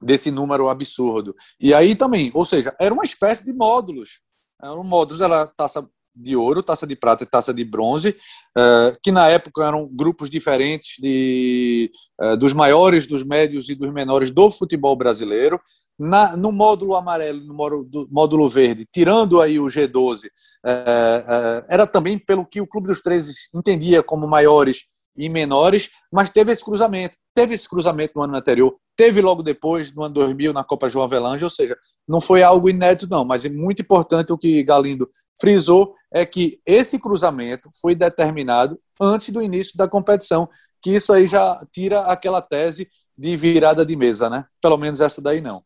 desse 0.00 0.30
número 0.30 0.68
absurdo. 0.68 1.34
E 1.60 1.72
aí 1.72 1.94
também, 1.94 2.30
ou 2.34 2.44
seja, 2.44 2.74
era 2.78 2.92
uma 2.92 3.04
espécie 3.04 3.44
de 3.44 3.52
módulos. 3.52 4.20
Eram 4.62 4.84
módulos, 4.84 5.20
era 5.20 5.46
taça 5.46 5.86
de 6.16 6.34
ouro, 6.34 6.62
taça 6.62 6.86
de 6.86 6.96
prata 6.96 7.24
e 7.24 7.26
taça 7.26 7.52
de 7.52 7.62
bronze, 7.64 8.16
eh, 8.56 8.96
que 9.02 9.12
na 9.12 9.28
época 9.28 9.64
eram 9.64 9.86
grupos 9.86 10.30
diferentes 10.30 10.96
de, 10.98 11.90
eh, 12.18 12.36
dos 12.36 12.54
maiores, 12.54 13.06
dos 13.06 13.22
médios 13.22 13.68
e 13.68 13.74
dos 13.74 13.92
menores 13.92 14.30
do 14.30 14.50
futebol 14.50 14.96
brasileiro. 14.96 15.60
Na, 15.98 16.36
no 16.36 16.52
módulo 16.52 16.94
amarelo, 16.94 17.40
no 17.40 17.54
módulo, 17.54 18.08
módulo 18.10 18.48
verde, 18.50 18.86
tirando 18.92 19.40
aí 19.40 19.58
o 19.58 19.66
G12, 19.66 20.28
eh, 20.64 21.64
era 21.68 21.86
também 21.86 22.18
pelo 22.18 22.46
que 22.46 22.60
o 22.60 22.66
Clube 22.66 22.88
dos 22.88 23.02
13 23.02 23.32
entendia 23.54 24.02
como 24.02 24.26
maiores 24.26 24.86
e 25.16 25.28
menores, 25.28 25.90
mas 26.12 26.30
teve 26.30 26.52
esse 26.52 26.64
cruzamento. 26.64 27.16
Teve 27.34 27.54
esse 27.54 27.68
cruzamento 27.68 28.14
no 28.16 28.22
ano 28.22 28.36
anterior, 28.36 28.74
teve 28.96 29.20
logo 29.20 29.42
depois, 29.42 29.92
no 29.92 30.04
ano 30.04 30.14
2000, 30.14 30.52
na 30.52 30.64
Copa 30.64 30.88
João 30.88 31.04
Avelange, 31.04 31.44
ou 31.44 31.50
seja, 31.50 31.76
não 32.08 32.20
foi 32.20 32.42
algo 32.42 32.70
inédito, 32.70 33.10
não, 33.10 33.24
mas 33.24 33.44
é 33.44 33.50
muito 33.50 33.82
importante 33.82 34.32
o 34.32 34.38
que 34.38 34.62
Galindo 34.62 35.10
frisou 35.38 35.94
é 36.10 36.24
que 36.24 36.60
esse 36.64 36.98
cruzamento 36.98 37.70
foi 37.80 37.94
determinado 37.94 38.80
antes 38.98 39.28
do 39.28 39.42
início 39.42 39.76
da 39.76 39.86
competição, 39.86 40.48
que 40.80 40.90
isso 40.90 41.12
aí 41.12 41.26
já 41.26 41.62
tira 41.70 42.06
aquela 42.06 42.40
tese 42.40 42.88
de 43.16 43.36
virada 43.36 43.84
de 43.84 43.96
mesa, 43.96 44.30
né? 44.30 44.46
Pelo 44.60 44.78
menos 44.78 45.00
essa 45.00 45.20
daí 45.20 45.40
não. 45.40 45.62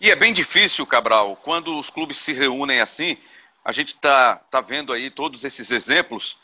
E 0.00 0.10
é 0.10 0.16
bem 0.16 0.32
difícil, 0.32 0.86
Cabral, 0.86 1.36
quando 1.42 1.78
os 1.78 1.90
clubes 1.90 2.18
se 2.18 2.32
reúnem 2.32 2.80
assim, 2.80 3.16
a 3.64 3.72
gente 3.72 3.94
está 3.94 4.36
tá 4.36 4.60
vendo 4.60 4.92
aí 4.92 5.10
todos 5.10 5.44
esses 5.44 5.70
exemplos, 5.70 6.38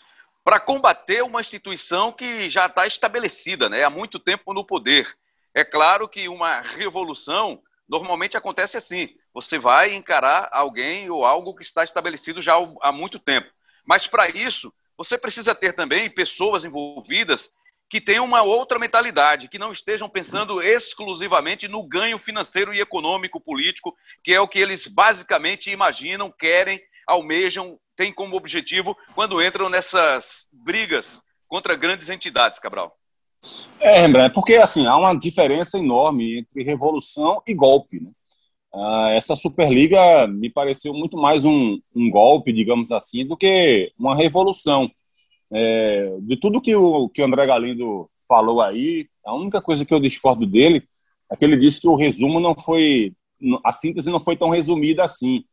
para 0.47 0.61
combater 0.61 1.25
uma 1.25 1.41
instituição 1.41 2.13
que 2.13 2.49
já 2.49 2.67
está 2.67 2.87
estabelecida 2.87 3.69
né, 3.69 3.83
há 3.83 3.91
muito 3.91 4.17
tempo 4.21 4.55
no 4.55 4.65
poder. 4.65 5.13
É 5.53 5.65
claro 5.65 6.09
que 6.09 6.29
uma 6.29 6.61
revolução 6.61 7.61
normalmente 7.89 8.37
acontece 8.37 8.77
assim: 8.77 9.09
você 9.35 9.59
vai 9.59 9.93
encarar 9.93 10.49
alguém 10.53 11.11
ou 11.11 11.27
algo 11.27 11.53
que 11.53 11.65
está 11.65 11.83
estabelecido 11.83 12.41
já 12.41 12.55
há 12.81 12.93
muito 12.93 13.19
tempo. 13.19 13.51
Mas 13.85 14.07
para 14.07 14.29
isso, 14.29 14.73
você 14.97 15.19
precisa 15.19 15.53
ter 15.53 15.73
também 15.73 16.09
pessoas 16.09 16.65
envolvidas 16.65 17.51
que 17.91 18.01
tenham 18.01 18.25
uma 18.25 18.43
outra 18.43 18.79
mentalidade, 18.79 19.49
que 19.49 19.59
não 19.59 19.73
estejam 19.73 20.09
pensando 20.09 20.63
exclusivamente 20.63 21.67
no 21.67 21.83
ganho 21.83 22.21
financeiro 22.21 22.73
e 22.73 22.81
econômico 22.81 23.41
político, 23.41 23.97
que 24.23 24.33
é 24.33 24.41
o 24.41 24.47
que 24.47 24.61
eles 24.61 24.87
basicamente 24.87 25.73
imaginam, 25.73 26.31
querem, 26.31 26.81
almejam, 27.05 27.81
têm 27.97 28.13
como 28.13 28.37
objetivo 28.37 28.97
quando 29.15 29.43
entram 29.43 29.69
nessas 29.69 30.47
brigas 30.53 31.21
contra 31.49 31.77
grandes 31.77 32.09
entidades, 32.09 32.61
Cabral. 32.61 32.97
É, 33.81 34.01
Rembrandt, 34.01 34.35
porque 34.35 34.55
assim, 34.55 34.87
há 34.87 34.97
uma 34.97 35.15
diferença 35.15 35.79
enorme 35.79 36.39
entre 36.39 36.65
revolução 36.65 37.43
e 37.47 37.55
golpe. 37.55 38.01
Né? 38.01 38.11
Ah, 38.75 39.11
essa 39.15 39.37
Superliga 39.37 40.27
me 40.27 40.51
pareceu 40.51 40.93
muito 40.93 41.17
mais 41.17 41.45
um, 41.45 41.79
um 41.95 42.11
golpe, 42.11 42.53
digamos 42.53 42.93
assim, 42.93 43.25
do 43.25 43.37
que 43.37 43.93
uma 43.99 44.15
revolução. 44.15 44.91
É, 45.51 46.17
de 46.23 46.37
tudo 46.39 46.61
que 46.61 46.75
o, 46.75 47.09
que 47.09 47.23
o 47.23 47.25
André 47.25 47.47
Galindo 47.47 48.11
falou 48.29 48.61
aí, 48.61 49.09
a 49.25 49.35
única 49.35 49.63
coisa 49.63 49.85
que 49.85 49.95
eu 49.95 50.01
discordo 50.01 50.45
dele 50.45 50.83
é 51.31 51.37
que 51.37 51.45
ele 51.45 51.57
disse 51.57 51.81
que 51.81 51.89
o 51.89 51.97
resumo 51.97 52.41
não 52.41 52.55
foi, 52.55 53.15
a 53.65 53.73
síntese 53.73 54.11
não 54.11 54.21
foi 54.21 54.37
tão 54.37 54.51
resumida 54.51 55.05
assim. 55.05 55.45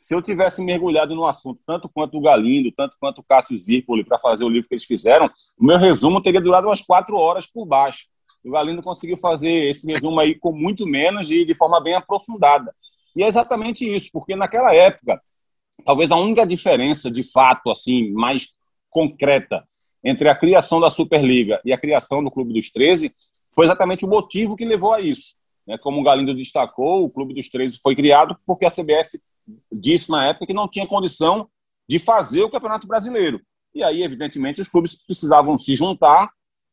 Se 0.00 0.14
eu 0.14 0.22
tivesse 0.22 0.64
mergulhado 0.64 1.14
no 1.14 1.26
assunto, 1.26 1.60
tanto 1.66 1.86
quanto 1.86 2.16
o 2.16 2.22
Galindo, 2.22 2.72
tanto 2.72 2.96
quanto 2.98 3.18
o 3.18 3.22
Cássio 3.22 3.58
Zirpoli, 3.58 4.02
para 4.02 4.18
fazer 4.18 4.44
o 4.44 4.48
livro 4.48 4.66
que 4.66 4.74
eles 4.74 4.86
fizeram, 4.86 5.30
o 5.58 5.62
meu 5.62 5.76
resumo 5.76 6.22
teria 6.22 6.40
durado 6.40 6.68
umas 6.68 6.80
quatro 6.80 7.18
horas 7.18 7.46
por 7.46 7.66
baixo. 7.66 8.06
O 8.42 8.50
Galindo 8.50 8.82
conseguiu 8.82 9.18
fazer 9.18 9.50
esse 9.50 9.86
resumo 9.86 10.18
aí 10.18 10.34
com 10.34 10.52
muito 10.52 10.86
menos 10.86 11.30
e 11.30 11.44
de 11.44 11.54
forma 11.54 11.78
bem 11.82 11.92
aprofundada. 11.92 12.74
E 13.14 13.22
é 13.22 13.26
exatamente 13.26 13.84
isso, 13.84 14.08
porque 14.10 14.34
naquela 14.34 14.74
época, 14.74 15.20
talvez 15.84 16.10
a 16.10 16.16
única 16.16 16.46
diferença 16.46 17.10
de 17.10 17.22
fato, 17.22 17.70
assim, 17.70 18.10
mais 18.10 18.54
concreta 18.88 19.62
entre 20.02 20.30
a 20.30 20.34
criação 20.34 20.80
da 20.80 20.88
Superliga 20.88 21.60
e 21.62 21.74
a 21.74 21.78
criação 21.78 22.24
do 22.24 22.30
Clube 22.30 22.54
dos 22.54 22.70
13 22.70 23.14
foi 23.54 23.66
exatamente 23.66 24.06
o 24.06 24.08
motivo 24.08 24.56
que 24.56 24.64
levou 24.64 24.94
a 24.94 25.00
isso. 25.02 25.34
Né? 25.66 25.76
Como 25.76 26.00
o 26.00 26.02
Galindo 26.02 26.34
destacou, 26.34 27.04
o 27.04 27.10
Clube 27.10 27.34
dos 27.34 27.50
13 27.50 27.78
foi 27.82 27.94
criado 27.94 28.34
porque 28.46 28.64
a 28.64 28.70
CBF 28.70 29.20
disse 29.72 30.10
na 30.10 30.26
época 30.26 30.46
que 30.46 30.54
não 30.54 30.68
tinha 30.68 30.86
condição 30.86 31.48
de 31.88 31.98
fazer 31.98 32.42
o 32.42 32.50
Campeonato 32.50 32.86
Brasileiro. 32.86 33.40
E 33.74 33.82
aí, 33.82 34.02
evidentemente, 34.02 34.60
os 34.60 34.68
clubes 34.68 34.96
precisavam 35.04 35.56
se 35.56 35.74
juntar 35.76 36.30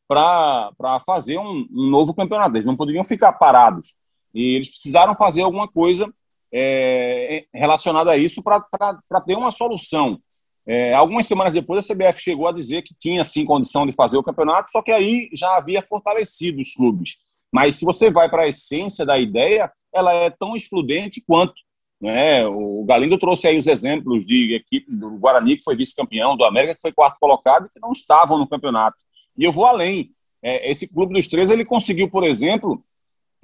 para 0.08 1.00
fazer 1.04 1.38
um, 1.38 1.66
um, 1.70 1.90
novo 1.90 2.14
campeonato. 2.14 2.56
Eles 2.56 2.66
não 2.66 2.76
poderiam 2.76 3.04
ficar 3.04 3.32
parados. 3.34 3.94
E 4.34 4.54
eles 4.54 4.70
precisaram 4.70 5.14
fazer 5.14 5.42
alguma 5.42 5.68
coisa 5.68 6.12
é, 6.52 7.44
relacionada 7.54 8.10
a 8.10 8.16
isso 8.16 8.42
para 8.42 9.20
ter 9.24 9.36
uma 9.36 9.50
solução. 9.50 10.18
É, 10.66 10.92
algumas 10.94 11.26
semanas 11.26 11.52
depois, 11.52 11.84
a 11.84 11.94
CBF 11.94 12.20
chegou 12.20 12.46
a 12.46 12.52
dizer 12.52 12.82
que 12.82 12.94
tinha 12.94 13.22
sim 13.24 13.44
condição 13.44 13.86
de 13.86 13.92
fazer 13.92 14.16
o 14.16 14.22
campeonato, 14.22 14.70
só 14.70 14.82
que 14.82 14.92
aí 14.92 15.30
já 15.32 15.56
havia 15.56 15.80
fortalecido 15.80 16.60
os 16.60 16.74
clubes. 16.74 17.16
Mas 17.52 17.76
se 17.76 17.84
você 17.84 18.10
vai 18.10 18.28
para 18.28 18.42
a 18.42 18.48
essência 18.48 19.04
da 19.04 19.18
ideia, 19.18 19.72
ela 19.94 20.12
é 20.12 20.30
tão 20.30 20.54
excludente 20.54 21.22
quanto. 21.26 21.54
Né? 22.00 22.46
O 22.46 22.84
Galindo 22.84 23.18
trouxe 23.18 23.48
aí 23.48 23.58
os 23.58 23.66
exemplos 23.66 24.24
de 24.24 24.54
equipe 24.54 24.90
do 24.94 25.18
Guarani, 25.18 25.56
que 25.56 25.64
foi 25.64 25.76
vice-campeão, 25.76 26.36
do 26.36 26.44
América, 26.44 26.74
que 26.74 26.80
foi 26.80 26.92
quarto 26.92 27.18
colocado, 27.18 27.68
que 27.72 27.80
não 27.80 27.92
estavam 27.92 28.38
no 28.38 28.48
campeonato. 28.48 28.96
E 29.36 29.44
eu 29.44 29.52
vou 29.52 29.66
além. 29.66 30.10
É, 30.40 30.70
esse 30.70 30.86
clube 30.86 31.14
dos 31.14 31.26
três 31.26 31.50
ele 31.50 31.64
conseguiu, 31.64 32.08
por 32.08 32.22
exemplo, 32.22 32.82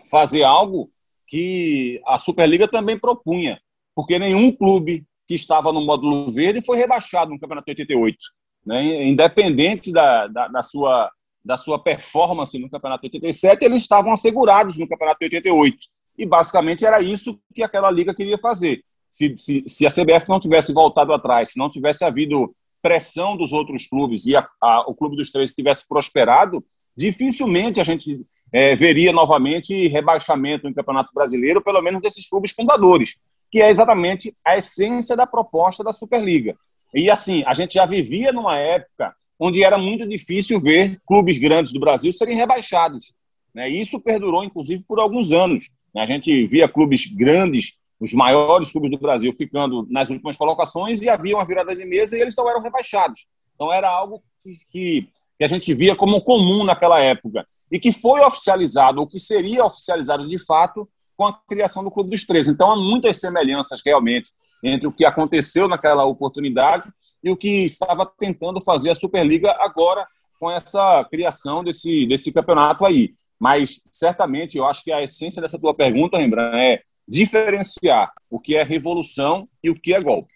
fazer 0.09 0.45
algo 0.45 0.91
que 1.27 2.01
a 2.07 2.19
Superliga 2.19 2.69
também 2.69 2.99
propunha, 2.99 3.61
porque 3.95 4.19
nenhum 4.19 4.53
clube 4.53 5.05
que 5.27 5.35
estava 5.35 5.73
no 5.73 5.85
módulo 5.85 6.31
verde 6.31 6.65
foi 6.65 6.77
rebaixado 6.77 7.31
no 7.31 7.41
Campeonato 7.41 7.71
88. 7.71 8.17
Né? 8.65 9.07
Independente 9.07 9.93
da, 9.93 10.27
da, 10.27 10.49
da, 10.49 10.63
sua, 10.63 11.11
da 11.45 11.57
sua 11.57 11.79
performance 11.79 12.59
no 12.59 12.71
Campeonato 12.71 13.07
87, 13.07 13.65
eles 13.65 13.79
estavam 13.79 14.13
assegurados 14.13 14.79
no 14.79 14.89
Campeonato 14.89 15.19
88. 15.23 15.77
E 16.17 16.27
basicamente 16.27 16.85
era 16.85 17.01
isso 17.01 17.39
que 17.55 17.63
aquela 17.63 17.91
liga 17.91 18.15
queria 18.15 18.39
fazer. 18.39 18.83
Se, 19.11 19.37
se, 19.37 19.65
se 19.67 19.87
a 19.87 19.91
CBF 19.91 20.29
não 20.29 20.41
tivesse 20.41 20.73
voltado 20.73 21.13
atrás, 21.13 21.51
se 21.51 21.59
não 21.59 21.71
tivesse 21.71 22.05
havido 22.05 22.55
pressão 22.83 23.37
dos 23.37 23.53
outros 23.53 23.87
clubes 23.87 24.27
e 24.27 24.37
a, 24.37 24.47
a, 24.61 24.85
o 24.89 24.95
Clube 24.95 25.17
dos 25.17 25.31
Três 25.31 25.55
tivesse 25.55 25.87
prosperado, 25.89 26.65
dificilmente 26.97 27.81
a 27.81 27.85
gente 27.85 28.21
é, 28.53 28.77
veria 28.77 29.13
novamente 29.13 29.89
rebaixamento 29.89 30.69
no 30.69 30.75
Campeonato 30.75 31.11
Brasileiro, 31.15 31.63
pelo 31.63 31.81
menos 31.81 32.03
desses 32.03 32.29
clubes 32.29 32.53
fundadores 32.53 33.15
que 33.55 33.63
é 33.63 33.71
exatamente 33.71 34.37
a 34.45 34.57
essência 34.57 35.15
da 35.15 35.29
proposta 35.29 35.85
da 35.85 35.93
Superliga. 35.93 36.57
E 36.93 37.09
assim, 37.09 37.45
a 37.47 37.55
gente 37.55 37.75
já 37.75 37.87
vivia 37.87 38.33
numa 38.33 38.59
época 38.59 39.15
onde 39.39 39.63
era 39.63 39.79
muito 39.79 40.05
difícil 40.09 40.61
ver 40.61 41.01
clubes 41.07 41.39
grandes 41.39 41.73
do 41.73 41.79
Brasil 41.79 42.13
serem 42.13 42.35
rebaixados. 42.35 43.15
Né? 43.55 43.69
Isso 43.69 44.01
perdurou, 44.01 44.43
inclusive, 44.43 44.83
por 44.83 44.99
alguns 44.99 45.31
anos. 45.31 45.71
Né? 45.95 46.03
A 46.03 46.07
gente 46.07 46.47
via 46.47 46.69
clubes 46.69 47.07
grandes, 47.07 47.75
os 48.01 48.13
maiores 48.13 48.71
clubes 48.71 48.91
do 48.91 48.99
Brasil, 48.99 49.33
ficando 49.33 49.87
nas 49.89 50.11
últimas 50.11 50.37
colocações 50.37 51.01
e 51.01 51.09
havia 51.09 51.37
uma 51.37 51.45
virada 51.45 51.75
de 51.75 51.87
mesa 51.87 52.17
e 52.17 52.21
eles 52.21 52.35
não 52.37 52.49
eram 52.49 52.61
rebaixados. 52.61 53.27
Então 53.55 53.73
era 53.73 53.89
algo 53.89 54.23
que, 54.43 54.51
que, 54.71 55.09
que 55.39 55.45
a 55.45 55.49
gente 55.49 55.73
via 55.73 55.95
como 55.95 56.21
comum 56.23 56.65
naquela 56.65 56.99
época 57.01 57.47
e 57.71 57.79
que 57.79 57.93
foi 57.93 58.21
oficializado, 58.21 59.01
ou 59.01 59.07
que 59.07 59.19
seria 59.19 59.65
oficializado 59.65 60.29
de 60.29 60.39
fato, 60.45 60.89
com 61.17 61.27
a 61.27 61.33
criação 61.49 61.83
do 61.85 61.91
Clube 61.91 62.11
dos 62.11 62.27
Três. 62.27 62.49
Então, 62.49 62.71
há 62.71 62.77
muitas 62.77 63.21
semelhanças 63.21 63.81
realmente 63.85 64.31
entre 64.63 64.87
o 64.87 64.93
que 64.93 65.05
aconteceu 65.05 65.69
naquela 65.69 66.05
oportunidade 66.05 66.89
e 67.23 67.31
o 67.31 67.37
que 67.37 67.65
estava 67.65 68.05
tentando 68.07 68.61
fazer 68.61 68.91
a 68.91 68.95
Superliga 68.95 69.55
agora 69.61 70.07
com 70.39 70.51
essa 70.51 71.05
criação 71.05 71.63
desse, 71.63 72.07
desse 72.07 72.33
campeonato 72.33 72.85
aí. 72.85 73.13
Mas, 73.45 73.79
certamente, 73.93 74.57
eu 74.57 74.65
acho 74.65 74.83
que 74.83 74.91
a 74.91 75.03
essência 75.03 75.43
dessa 75.43 75.59
tua 75.59 75.75
pergunta, 75.75 76.17
Rembrandt, 76.17 76.57
é 76.57 76.83
diferenciar 77.07 78.11
o 78.31 78.41
que 78.41 78.57
é 78.57 78.63
revolução 78.63 79.47
e 79.63 79.69
o 79.69 79.79
que 79.79 79.93
é 79.93 80.01
golpe. 80.01 80.33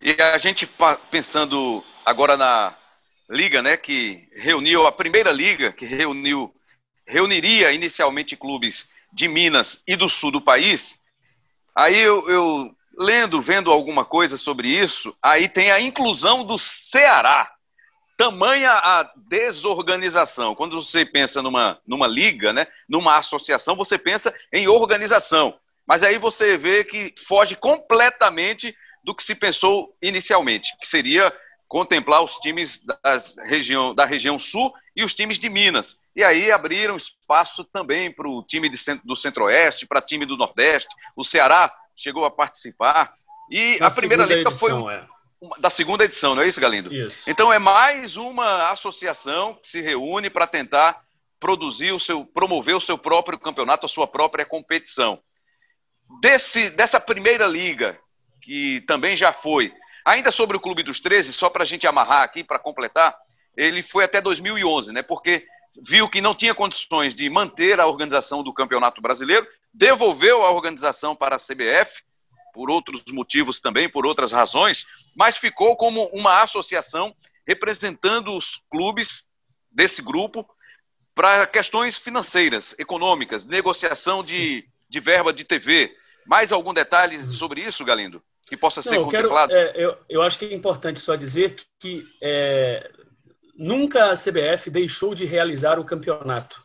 E 0.00 0.12
a 0.22 0.38
gente 0.38 0.64
pensando 1.10 1.82
agora 2.06 2.36
na 2.36 2.72
liga, 3.28 3.60
né, 3.60 3.76
que 3.76 4.28
reuniu 4.36 4.86
a 4.86 4.92
primeira 4.92 5.32
liga 5.32 5.72
que 5.72 5.84
reuniu 5.84 6.54
reuniria 7.04 7.72
inicialmente 7.72 8.36
clubes 8.36 8.88
de 9.12 9.26
Minas 9.26 9.82
e 9.84 9.96
do 9.96 10.08
sul 10.08 10.30
do 10.30 10.40
país, 10.40 11.00
aí 11.74 11.98
eu, 11.98 12.30
eu 12.30 12.76
lendo, 12.96 13.42
vendo 13.42 13.72
alguma 13.72 14.04
coisa 14.04 14.36
sobre 14.36 14.68
isso, 14.68 15.12
aí 15.20 15.48
tem 15.48 15.72
a 15.72 15.80
inclusão 15.80 16.46
do 16.46 16.60
Ceará. 16.60 17.51
Tamanha 18.22 18.70
a 18.70 19.10
desorganização. 19.16 20.54
Quando 20.54 20.80
você 20.80 21.04
pensa 21.04 21.42
numa, 21.42 21.80
numa 21.84 22.06
liga, 22.06 22.52
né, 22.52 22.68
numa 22.88 23.16
associação, 23.16 23.74
você 23.74 23.98
pensa 23.98 24.32
em 24.52 24.68
organização. 24.68 25.58
Mas 25.84 26.04
aí 26.04 26.18
você 26.18 26.56
vê 26.56 26.84
que 26.84 27.12
foge 27.26 27.56
completamente 27.56 28.76
do 29.02 29.12
que 29.12 29.24
se 29.24 29.34
pensou 29.34 29.96
inicialmente, 30.00 30.72
que 30.80 30.86
seria 30.86 31.36
contemplar 31.66 32.22
os 32.22 32.36
times 32.36 32.80
das 33.02 33.34
região, 33.48 33.92
da 33.92 34.04
região 34.04 34.38
sul 34.38 34.72
e 34.94 35.02
os 35.02 35.12
times 35.14 35.36
de 35.36 35.48
Minas. 35.48 35.98
E 36.14 36.22
aí 36.22 36.52
abriram 36.52 36.96
espaço 36.96 37.64
também 37.64 38.08
para 38.08 38.28
o 38.28 38.40
time 38.44 38.76
centro, 38.76 39.04
do 39.04 39.16
Centro-Oeste, 39.16 39.84
para 39.84 39.98
o 39.98 40.06
time 40.06 40.24
do 40.24 40.36
Nordeste. 40.36 40.94
O 41.16 41.24
Ceará 41.24 41.74
chegou 41.96 42.24
a 42.24 42.30
participar. 42.30 43.14
E 43.50 43.78
a 43.80 43.90
primeira 43.90 44.24
liga 44.24 44.42
edição, 44.42 44.84
foi 44.84 44.94
é. 44.94 45.04
Da 45.58 45.70
segunda 45.70 46.04
edição, 46.04 46.34
não 46.34 46.42
é 46.42 46.48
isso, 46.48 46.60
Galindo? 46.60 46.92
Isso. 46.92 47.28
Então 47.28 47.52
é 47.52 47.58
mais 47.58 48.16
uma 48.16 48.70
associação 48.70 49.54
que 49.54 49.68
se 49.68 49.80
reúne 49.80 50.30
para 50.30 50.46
tentar 50.46 51.02
produzir 51.40 51.92
o 51.92 52.00
seu, 52.00 52.24
promover 52.24 52.76
o 52.76 52.80
seu 52.80 52.96
próprio 52.96 53.38
campeonato, 53.38 53.86
a 53.86 53.88
sua 53.88 54.06
própria 54.06 54.46
competição. 54.46 55.20
Desse, 56.20 56.70
dessa 56.70 57.00
primeira 57.00 57.46
liga, 57.46 57.98
que 58.40 58.82
também 58.82 59.16
já 59.16 59.32
foi 59.32 59.72
Ainda 60.04 60.32
sobre 60.32 60.56
o 60.56 60.60
Clube 60.60 60.82
dos 60.82 61.00
13, 61.00 61.32
só 61.32 61.48
para 61.48 61.62
a 61.62 61.66
gente 61.66 61.86
amarrar 61.86 62.22
aqui, 62.22 62.42
para 62.42 62.58
completar, 62.58 63.16
ele 63.56 63.82
foi 63.82 64.04
até 64.04 64.20
2011, 64.20 64.92
né? 64.92 65.02
Porque 65.02 65.46
viu 65.80 66.08
que 66.08 66.20
não 66.20 66.34
tinha 66.34 66.54
condições 66.54 67.14
de 67.14 67.28
manter 67.30 67.80
a 67.80 67.86
organização 67.86 68.42
do 68.42 68.52
Campeonato 68.52 69.00
Brasileiro, 69.00 69.46
devolveu 69.72 70.42
a 70.42 70.50
organização 70.50 71.14
para 71.14 71.36
a 71.36 71.38
CBF, 71.38 72.02
por 72.52 72.70
outros 72.70 73.02
motivos 73.10 73.60
também, 73.60 73.88
por 73.88 74.06
outras 74.06 74.32
razões, 74.32 74.86
mas 75.16 75.36
ficou 75.36 75.76
como 75.76 76.04
uma 76.12 76.42
associação 76.42 77.14
representando 77.46 78.36
os 78.36 78.60
clubes 78.70 79.28
desse 79.70 80.02
grupo 80.02 80.46
para 81.14 81.46
questões 81.46 81.98
financeiras, 81.98 82.74
econômicas, 82.78 83.44
negociação 83.44 84.22
de, 84.22 84.64
de 84.88 85.00
verba 85.00 85.32
de 85.32 85.44
TV. 85.44 85.94
Mais 86.26 86.52
algum 86.52 86.72
detalhe 86.72 87.26
sobre 87.26 87.62
isso, 87.62 87.84
Galindo? 87.84 88.22
que 88.52 88.56
possa 88.56 88.82
ser 88.82 88.98
Não, 88.98 89.04
contemplado? 89.04 89.50
Eu, 89.50 89.56
quero, 89.56 89.78
é, 89.78 89.84
eu, 89.84 89.98
eu, 90.10 90.22
acho 90.22 90.38
que 90.38 90.44
é 90.44 90.54
importante 90.54 91.00
só 91.00 91.16
dizer 91.16 91.54
que, 91.54 91.64
que 91.80 92.04
é, 92.20 92.90
nunca 93.56 94.10
a 94.10 94.14
CBF 94.14 94.68
deixou 94.70 95.14
de 95.14 95.24
realizar 95.24 95.78
o 95.78 95.84
campeonato. 95.84 96.62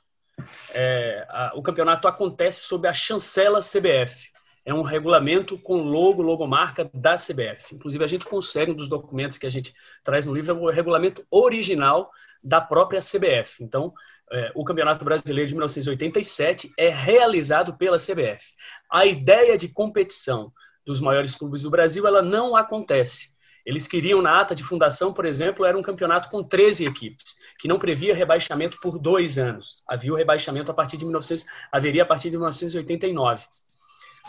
É, 0.72 1.26
a, 1.30 1.54
o 1.56 1.64
campeonato 1.64 2.06
acontece 2.06 2.64
sob 2.64 2.88
a 2.90 2.94
chancela 2.94 3.62
CBF. 3.62 4.32
É 4.68 4.74
um 4.74 4.82
regulamento 4.82 5.58
com 5.58 5.82
logo, 5.82 6.22
logomarca 6.22 6.92
da 6.94 7.16
CBF. 7.16 7.74
Inclusive, 7.74 8.04
a 8.04 8.08
gente 8.08 8.26
consegue 8.26 8.70
um 8.70 8.76
dos 8.76 8.90
documentos 8.90 9.38
que 9.38 9.48
a 9.48 9.50
gente 9.50 9.74
traz 10.04 10.26
no 10.26 10.34
livro, 10.34 10.52
é 10.52 10.60
o 10.60 10.70
regulamento 10.70 11.26
original 11.32 12.12
da 12.44 12.60
própria 12.60 13.00
CBF. 13.00 13.64
Então, 13.64 13.94
é, 14.30 14.52
o 14.54 14.66
Campeonato 14.66 15.06
Brasileiro 15.06 15.48
de 15.48 15.54
1987 15.54 16.74
é 16.78 16.90
realizado 16.90 17.78
pela 17.78 17.96
CBF. 17.96 18.44
A 18.92 19.06
ideia 19.06 19.58
de 19.58 19.70
competição 19.70 20.52
dos 20.86 21.00
maiores 21.00 21.34
clubes 21.34 21.62
do 21.62 21.70
Brasil, 21.70 22.06
ela 22.06 22.22
não 22.22 22.54
acontece. 22.54 23.38
Eles 23.66 23.88
queriam, 23.88 24.22
na 24.22 24.42
ata 24.42 24.54
de 24.54 24.66
fundação, 24.66 25.14
por 25.14 25.26
exemplo, 25.26 25.64
era 25.64 25.78
um 25.78 25.82
campeonato 25.82 26.30
com 26.30 26.44
13 26.44 26.86
equipes, 26.86 27.36
que 27.58 27.70
não 27.70 27.80
previa 27.80 28.14
rebaixamento 28.14 28.78
por 28.82 29.00
dois 29.00 29.38
anos. 29.38 29.82
Havia 29.88 30.12
o 30.12 30.16
rebaixamento 30.18 30.70
a 30.72 30.74
partir 30.74 30.98
de 30.98 31.06
1900, 31.06 31.46
haveria 31.72 32.04
a 32.04 32.06
partir 32.06 32.30
de 32.30 32.36
1989. 32.36 33.46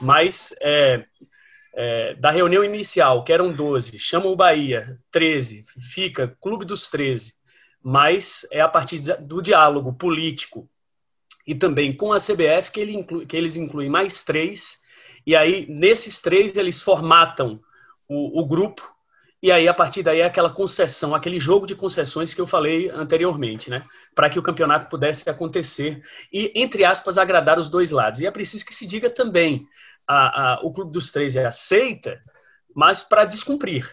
Mas 0.00 0.54
é, 0.62 1.04
é, 1.74 2.14
da 2.14 2.30
reunião 2.30 2.64
inicial, 2.64 3.24
que 3.24 3.32
eram 3.32 3.52
12, 3.52 3.98
chamam 3.98 4.32
o 4.32 4.36
Bahia, 4.36 4.98
13, 5.10 5.64
fica 5.92 6.36
Clube 6.40 6.64
dos 6.64 6.88
13, 6.88 7.34
mas 7.82 8.46
é 8.50 8.60
a 8.60 8.68
partir 8.68 8.98
do 9.20 9.40
diálogo 9.40 9.92
político 9.92 10.68
e 11.46 11.54
também 11.54 11.92
com 11.92 12.12
a 12.12 12.18
CBF 12.18 12.70
que, 12.70 12.80
ele 12.80 12.94
inclui, 12.94 13.26
que 13.26 13.36
eles 13.36 13.56
incluem 13.56 13.88
mais 13.88 14.22
três, 14.24 14.78
e 15.26 15.34
aí 15.34 15.66
nesses 15.68 16.20
três 16.20 16.56
eles 16.56 16.82
formatam 16.82 17.58
o, 18.08 18.40
o 18.40 18.46
grupo 18.46 18.82
e 19.40 19.52
aí, 19.52 19.68
a 19.68 19.74
partir 19.74 20.02
daí, 20.02 20.20
é 20.20 20.24
aquela 20.24 20.50
concessão, 20.50 21.14
aquele 21.14 21.38
jogo 21.38 21.64
de 21.64 21.76
concessões 21.76 22.34
que 22.34 22.40
eu 22.40 22.46
falei 22.46 22.90
anteriormente, 22.90 23.70
né? 23.70 23.84
Para 24.12 24.28
que 24.28 24.38
o 24.38 24.42
campeonato 24.42 24.88
pudesse 24.88 25.30
acontecer 25.30 26.02
e, 26.32 26.50
entre 26.56 26.84
aspas, 26.84 27.18
agradar 27.18 27.56
os 27.56 27.70
dois 27.70 27.92
lados. 27.92 28.20
E 28.20 28.26
é 28.26 28.30
preciso 28.32 28.66
que 28.66 28.74
se 28.74 28.84
diga 28.84 29.08
também: 29.08 29.64
a, 30.08 30.54
a 30.54 30.60
o 30.62 30.72
Clube 30.72 30.92
dos 30.92 31.10
Três 31.10 31.36
é 31.36 31.44
aceita, 31.44 32.18
mas 32.74 33.02
para 33.02 33.24
descumprir, 33.24 33.88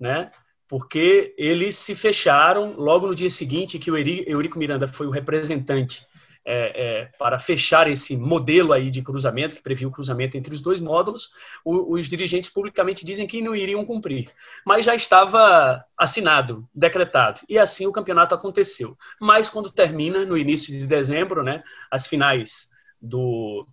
né? 0.00 0.32
Porque 0.66 1.34
eles 1.36 1.76
se 1.76 1.94
fecharam 1.94 2.74
logo 2.76 3.06
no 3.06 3.14
dia 3.14 3.28
seguinte 3.28 3.78
que 3.78 3.90
o 3.90 3.96
Eurico 3.96 4.58
Miranda 4.58 4.88
foi 4.88 5.06
o 5.06 5.10
representante 5.10 6.06
é, 6.44 7.02
é, 7.02 7.04
para 7.18 7.38
fechar 7.38 7.88
esse 7.88 8.16
modelo 8.16 8.72
aí 8.72 8.90
de 8.90 9.02
cruzamento, 9.02 9.54
que 9.54 9.62
previa 9.62 9.86
o 9.86 9.92
cruzamento 9.92 10.36
entre 10.36 10.54
os 10.54 10.60
dois 10.60 10.80
módulos, 10.80 11.30
o, 11.64 11.94
os 11.94 12.08
dirigentes 12.08 12.50
publicamente 12.50 13.04
dizem 13.04 13.26
que 13.26 13.42
não 13.42 13.54
iriam 13.54 13.84
cumprir. 13.84 14.30
Mas 14.66 14.86
já 14.86 14.94
estava 14.94 15.84
assinado, 15.96 16.68
decretado. 16.74 17.40
E 17.48 17.58
assim 17.58 17.86
o 17.86 17.92
campeonato 17.92 18.34
aconteceu. 18.34 18.96
Mas 19.20 19.48
quando 19.48 19.70
termina, 19.70 20.24
no 20.24 20.36
início 20.36 20.72
de 20.72 20.86
dezembro, 20.86 21.42
né, 21.42 21.62
as 21.90 22.06
finais 22.06 22.68
do, 23.00 23.66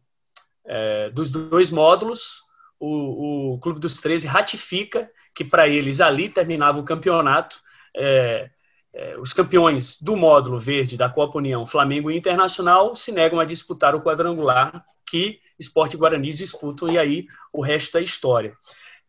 é, 0.70 1.10
dos 1.10 1.32
dois 1.32 1.72
módulos, 1.72 2.44
o, 2.80 3.56
o 3.56 3.60
Clube 3.60 3.80
dos 3.80 4.00
13 4.00 4.28
ratifica 4.28 5.10
que 5.36 5.44
para 5.44 5.68
eles 5.68 6.00
ali 6.00 6.30
terminava 6.30 6.80
o 6.80 6.84
campeonato. 6.84 7.60
É, 7.96 8.50
é, 8.94 9.18
os 9.20 9.34
campeões 9.34 10.02
do 10.02 10.16
módulo 10.16 10.60
verde 10.60 10.98
da 10.98 11.10
Copa 11.10 11.38
União, 11.38 11.66
Flamengo 11.66 12.10
e 12.10 12.18
Internacional, 12.18 12.96
se 12.96 13.12
negam 13.12 13.40
a 13.40 13.46
disputar 13.46 13.96
o 13.96 14.02
quadrangular 14.02 14.84
que 15.06 15.40
Esporte 15.58 15.98
Guarani 15.98 16.34
disputam, 16.34 16.90
e 16.90 16.98
aí 16.98 17.26
o 17.52 17.62
resto 17.62 17.98
é 17.98 18.02
história. 18.02 18.56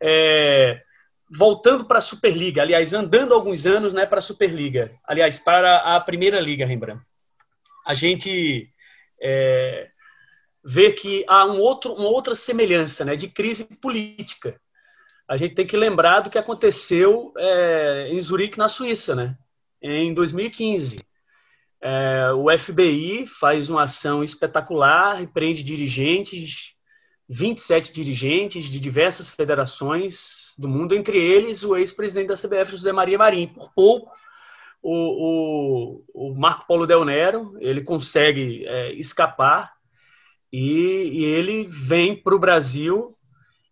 É, 0.00 0.82
voltando 1.30 1.84
para 1.84 1.98
a 1.98 2.02
Superliga, 2.02 2.62
aliás, 2.62 2.92
andando 2.92 3.34
alguns 3.34 3.66
anos 3.66 3.94
né, 3.94 4.06
para 4.06 4.18
a 4.18 4.22
Superliga, 4.22 4.92
aliás, 5.04 5.38
para 5.38 5.96
a 5.96 6.00
Primeira 6.00 6.40
Liga, 6.40 6.66
Rembrandt, 6.66 7.02
a 7.86 7.94
gente 7.94 8.72
é, 9.20 9.89
vê 10.64 10.92
que 10.92 11.24
há 11.28 11.46
um 11.46 11.58
outro, 11.58 11.92
uma 11.92 12.08
outra 12.08 12.34
semelhança 12.34 13.04
né, 13.04 13.16
de 13.16 13.28
crise 13.28 13.64
política. 13.80 14.60
A 15.28 15.36
gente 15.36 15.54
tem 15.54 15.66
que 15.66 15.76
lembrar 15.76 16.20
do 16.20 16.30
que 16.30 16.38
aconteceu 16.38 17.32
é, 17.36 18.08
em 18.10 18.20
Zurique, 18.20 18.58
na 18.58 18.68
Suíça, 18.68 19.14
né? 19.14 19.36
em 19.80 20.12
2015. 20.12 20.98
É, 21.80 22.30
o 22.32 22.46
FBI 22.56 23.26
faz 23.26 23.70
uma 23.70 23.84
ação 23.84 24.22
espetacular 24.22 25.26
prende 25.28 25.62
dirigentes, 25.62 26.74
27 27.28 27.92
dirigentes 27.92 28.64
de 28.64 28.78
diversas 28.78 29.30
federações 29.30 30.52
do 30.58 30.68
mundo, 30.68 30.94
entre 30.94 31.16
eles 31.16 31.62
o 31.62 31.76
ex-presidente 31.76 32.28
da 32.28 32.34
CBF, 32.34 32.72
José 32.72 32.92
Maria 32.92 33.16
Marim. 33.16 33.46
Por 33.46 33.72
pouco, 33.72 34.12
o, 34.82 36.02
o, 36.12 36.28
o 36.30 36.34
Marco 36.34 36.66
Paulo 36.66 36.86
Del 36.86 37.04
Nero 37.04 37.56
ele 37.60 37.82
consegue 37.82 38.66
é, 38.66 38.92
escapar 38.92 39.72
e, 40.52 41.20
e 41.20 41.24
ele 41.24 41.66
vem 41.68 42.16
para 42.16 42.34
o 42.34 42.38
Brasil 42.38 43.16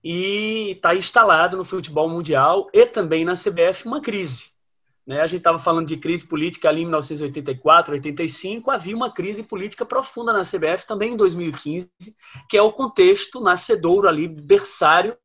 e 0.02 0.70
está 0.70 0.94
instalado 0.94 1.56
no 1.56 1.64
futebol 1.64 2.08
mundial 2.08 2.68
e 2.72 2.86
também 2.86 3.24
na 3.24 3.34
CBF 3.34 3.86
uma 3.86 4.00
crise. 4.00 4.50
Né? 5.06 5.20
A 5.20 5.26
gente 5.26 5.40
estava 5.40 5.58
falando 5.58 5.86
de 5.88 5.96
crise 5.96 6.28
política 6.28 6.68
ali 6.68 6.82
em 6.82 6.84
1984, 6.84 7.94
85, 7.94 8.70
havia 8.70 8.94
uma 8.94 9.10
crise 9.10 9.42
política 9.42 9.84
profunda 9.84 10.32
na 10.32 10.42
CBF 10.42 10.86
também 10.86 11.14
em 11.14 11.16
2015, 11.16 11.90
que 12.48 12.58
é 12.58 12.62
o 12.62 12.72
contexto 12.72 13.40
nascedouro 13.40 14.06
ali, 14.06 14.28
berçário 14.28 15.16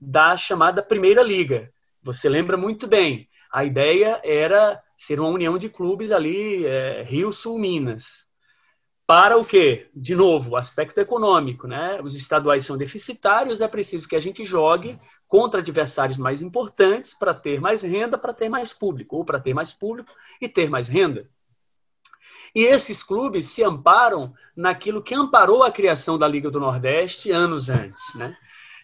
da 0.00 0.36
chamada 0.36 0.82
Primeira 0.82 1.22
Liga. 1.22 1.70
Você 2.02 2.28
lembra 2.28 2.56
muito 2.56 2.86
bem, 2.86 3.28
a 3.52 3.64
ideia 3.64 4.20
era 4.24 4.82
ser 4.96 5.20
uma 5.20 5.28
união 5.28 5.58
de 5.58 5.68
clubes 5.68 6.10
ali, 6.10 6.64
é, 6.64 7.02
Rio 7.02 7.32
Sul 7.32 7.58
Minas. 7.58 8.25
Para 9.06 9.38
o 9.38 9.44
quê? 9.44 9.88
De 9.94 10.16
novo, 10.16 10.56
aspecto 10.56 10.98
econômico, 10.98 11.68
né? 11.68 12.00
Os 12.02 12.16
estaduais 12.16 12.66
são 12.66 12.76
deficitários, 12.76 13.60
é 13.60 13.68
preciso 13.68 14.08
que 14.08 14.16
a 14.16 14.20
gente 14.20 14.44
jogue 14.44 14.98
contra 15.28 15.60
adversários 15.60 16.18
mais 16.18 16.42
importantes 16.42 17.14
para 17.14 17.32
ter 17.32 17.60
mais 17.60 17.82
renda, 17.82 18.18
para 18.18 18.34
ter 18.34 18.48
mais 18.48 18.72
público, 18.72 19.16
ou 19.16 19.24
para 19.24 19.38
ter 19.38 19.54
mais 19.54 19.72
público 19.72 20.12
e 20.40 20.48
ter 20.48 20.68
mais 20.68 20.88
renda. 20.88 21.30
E 22.52 22.64
esses 22.64 23.02
clubes 23.02 23.46
se 23.46 23.62
amparam 23.62 24.34
naquilo 24.56 25.02
que 25.02 25.14
amparou 25.14 25.62
a 25.62 25.70
criação 25.70 26.18
da 26.18 26.26
Liga 26.26 26.50
do 26.50 26.58
Nordeste 26.58 27.30
anos 27.30 27.70
antes, 27.70 28.14
né? 28.16 28.36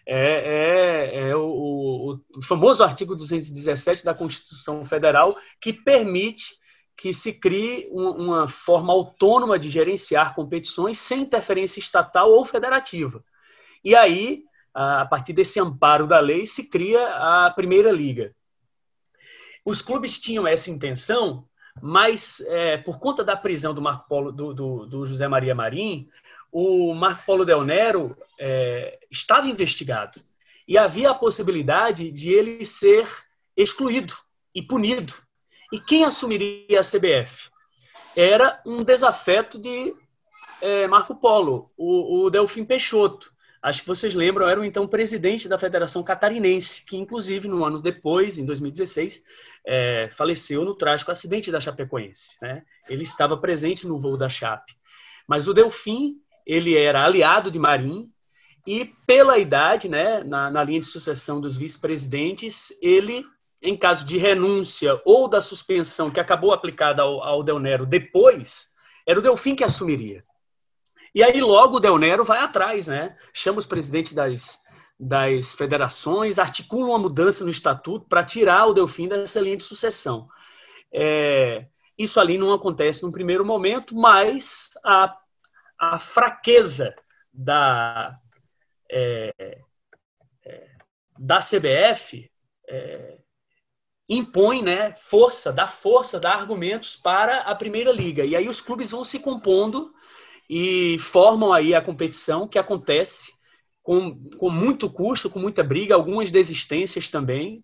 É, 0.05 1.15
é, 1.15 1.29
é 1.29 1.35
o, 1.35 2.19
o 2.35 2.41
famoso 2.41 2.83
artigo 2.83 3.15
217 3.15 4.05
da 4.05 4.13
Constituição 4.13 4.83
Federal 4.85 5.35
que 5.59 5.73
permite 5.73 6.62
que 6.95 7.11
se 7.11 7.39
crie 7.39 7.89
uma 7.91 8.47
forma 8.47 8.93
autônoma 8.93 9.57
de 9.57 9.69
gerenciar 9.69 10.35
competições 10.35 10.99
sem 10.99 11.21
interferência 11.21 11.79
estatal 11.79 12.31
ou 12.31 12.45
federativa. 12.45 13.23
E 13.83 13.95
aí, 13.95 14.43
a 14.73 15.05
partir 15.05 15.33
desse 15.33 15.59
amparo 15.59 16.07
da 16.07 16.19
lei, 16.19 16.45
se 16.45 16.69
cria 16.69 17.45
a 17.45 17.51
Primeira 17.51 17.91
Liga. 17.91 18.35
Os 19.65 19.81
clubes 19.81 20.19
tinham 20.19 20.47
essa 20.47 20.69
intenção, 20.69 21.47
mas 21.81 22.41
é, 22.47 22.77
por 22.77 22.99
conta 22.99 23.23
da 23.23 23.35
prisão 23.35 23.73
do 23.73 23.81
Marco 23.81 24.07
Polo, 24.07 24.31
do, 24.31 24.53
do, 24.53 24.85
do 24.85 25.05
José 25.05 25.27
Maria 25.27 25.55
Marim, 25.55 26.07
o 26.51 26.93
Marco 26.93 27.25
Polo 27.25 27.45
Del 27.45 27.63
Nero 27.63 28.15
é, 28.39 28.99
estava 29.09 29.47
investigado 29.47 30.21
e 30.67 30.77
havia 30.77 31.09
a 31.09 31.15
possibilidade 31.15 32.11
de 32.11 32.31
ele 32.31 32.63
ser 32.65 33.07
excluído 33.57 34.13
e 34.53 34.61
punido 34.61 35.13
e 35.73 35.79
quem 35.79 36.05
assumiria 36.05 36.79
a 36.79 36.83
CBF? 36.83 37.49
Era 38.15 38.61
um 38.63 38.83
desafeto 38.83 39.57
de 39.57 39.91
é, 40.61 40.85
Marco 40.85 41.15
Polo, 41.15 41.71
o, 41.75 42.25
o 42.25 42.29
Delfim 42.29 42.63
Peixoto. 42.63 43.33
Acho 43.59 43.81
que 43.81 43.87
vocês 43.87 44.13
lembram, 44.13 44.47
era 44.47 44.59
o 44.59 44.63
então 44.63 44.87
presidente 44.87 45.49
da 45.49 45.57
Federação 45.57 46.03
Catarinense, 46.03 46.85
que 46.85 46.95
inclusive 46.95 47.47
no 47.47 47.65
ano 47.65 47.81
depois, 47.81 48.37
em 48.37 48.45
2016, 48.45 49.23
é, 49.65 50.09
faleceu 50.11 50.63
no 50.63 50.75
trágico 50.75 51.09
acidente 51.09 51.51
da 51.51 51.59
Chapecoense. 51.59 52.35
Né? 52.39 52.61
Ele 52.87 53.01
estava 53.01 53.35
presente 53.35 53.87
no 53.87 53.97
voo 53.97 54.15
da 54.15 54.29
Chape. 54.29 54.75
Mas 55.27 55.47
o 55.47 55.55
Delfim, 55.55 56.17
ele 56.45 56.77
era 56.77 57.03
aliado 57.03 57.49
de 57.49 57.57
Marim, 57.57 58.11
e 58.67 58.85
pela 59.07 59.39
idade, 59.39 59.89
né, 59.89 60.23
na, 60.23 60.51
na 60.51 60.63
linha 60.63 60.81
de 60.81 60.85
sucessão 60.85 61.41
dos 61.41 61.57
vice-presidentes, 61.57 62.71
ele 62.79 63.25
em 63.63 63.77
caso 63.77 64.05
de 64.05 64.17
renúncia 64.17 65.01
ou 65.05 65.29
da 65.29 65.39
suspensão 65.39 66.11
que 66.11 66.19
acabou 66.19 66.51
aplicada 66.51 67.01
ao, 67.01 67.23
ao 67.23 67.41
Del 67.41 67.59
Nero 67.59 67.85
depois, 67.85 68.67
era 69.07 69.17
o 69.17 69.21
Delfim 69.21 69.55
que 69.55 69.63
assumiria. 69.63 70.23
E 71.15 71.23
aí 71.23 71.39
logo 71.41 71.77
o 71.77 71.79
Del 71.79 71.97
Nero 71.97 72.25
vai 72.25 72.39
atrás, 72.39 72.87
né? 72.87 73.17
Chama 73.33 73.59
os 73.59 73.65
presidentes 73.65 74.13
das, 74.13 74.59
das 74.99 75.53
federações, 75.53 76.37
articula 76.37 76.89
uma 76.89 76.99
mudança 76.99 77.45
no 77.45 77.49
estatuto 77.49 78.05
para 78.09 78.25
tirar 78.25 78.65
o 78.65 78.73
Delfim 78.73 79.07
dessa 79.07 79.39
linha 79.39 79.55
de 79.55 79.63
sucessão. 79.63 80.27
É, 80.91 81.65
isso 81.97 82.19
ali 82.19 82.37
não 82.37 82.51
acontece 82.51 83.01
no 83.01 83.11
primeiro 83.13 83.45
momento, 83.45 83.95
mas 83.95 84.71
a, 84.83 85.15
a 85.79 85.97
fraqueza 85.97 86.93
da, 87.31 88.19
é, 88.91 89.57
é, 90.45 90.69
da 91.17 91.39
CBF 91.39 92.29
é, 92.67 93.22
impõe 94.07 94.61
né, 94.61 94.93
força, 94.97 95.51
dá 95.51 95.67
força, 95.67 96.19
dá 96.19 96.33
argumentos 96.33 96.95
para 96.95 97.41
a 97.41 97.55
Primeira 97.55 97.91
Liga. 97.91 98.25
E 98.25 98.35
aí 98.35 98.47
os 98.47 98.61
clubes 98.61 98.91
vão 98.91 99.03
se 99.03 99.19
compondo 99.19 99.93
e 100.49 100.97
formam 100.99 101.53
aí 101.53 101.73
a 101.73 101.81
competição 101.81 102.47
que 102.47 102.59
acontece 102.59 103.31
com, 103.81 104.17
com 104.37 104.49
muito 104.49 104.89
custo, 104.89 105.29
com 105.29 105.39
muita 105.39 105.63
briga, 105.63 105.95
algumas 105.95 106.31
desistências 106.31 107.09
também. 107.09 107.63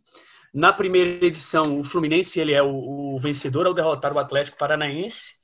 Na 0.53 0.73
primeira 0.73 1.25
edição, 1.25 1.79
o 1.79 1.83
Fluminense 1.83 2.39
ele 2.39 2.53
é 2.53 2.63
o, 2.63 3.15
o 3.15 3.19
vencedor 3.19 3.67
ao 3.67 3.73
derrotar 3.73 4.13
o 4.13 4.19
Atlético 4.19 4.57
Paranaense. 4.57 5.37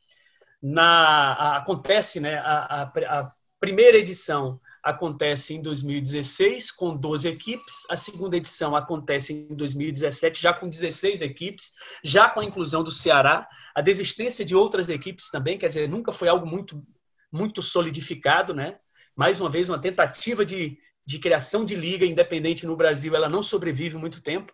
Na, 0.62 1.34
a, 1.34 1.58
acontece 1.58 2.20
né, 2.20 2.38
a, 2.40 2.84
a, 2.84 3.20
a 3.20 3.32
primeira 3.60 3.98
edição 3.98 4.60
acontece 4.86 5.56
em 5.56 5.62
2016 5.64 6.72
com 6.72 6.96
12 6.96 7.28
equipes, 7.28 7.90
a 7.90 7.98
segunda 7.98 8.38
edição 8.38 8.76
acontece 8.76 9.34
em 9.34 9.56
2017 9.56 10.40
já 10.40 10.54
com 10.54 10.70
16 10.70 11.24
equipes, 11.24 11.72
já 12.04 12.30
com 12.30 12.40
a 12.40 12.46
inclusão 12.46 12.84
do 12.84 12.92
Ceará, 12.92 13.48
a 13.74 13.82
desistência 13.82 14.46
de 14.46 14.56
outras 14.56 14.88
equipes 14.88 15.32
também, 15.32 15.58
quer 15.58 15.70
dizer, 15.70 15.90
nunca 15.90 16.12
foi 16.12 16.28
algo 16.28 16.46
muito 16.46 16.86
muito 17.32 17.62
solidificado, 17.62 18.54
né? 18.54 18.78
Mais 19.16 19.42
uma 19.42 19.50
vez 19.50 19.68
uma 19.68 19.82
tentativa 19.82 20.46
de, 20.46 20.78
de 21.06 21.20
criação 21.20 21.66
de 21.66 21.76
liga 21.76 22.06
independente 22.06 22.66
no 22.66 22.78
Brasil, 22.78 23.14
ela 23.14 23.28
não 23.28 23.44
sobrevive 23.44 23.98
muito 23.98 24.22
tempo. 24.22 24.54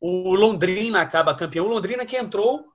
O 0.00 0.34
Londrina 0.34 1.00
acaba 1.00 1.34
campeão, 1.34 1.64
o 1.64 1.70
Londrina 1.70 2.04
que 2.04 2.16
entrou 2.16 2.66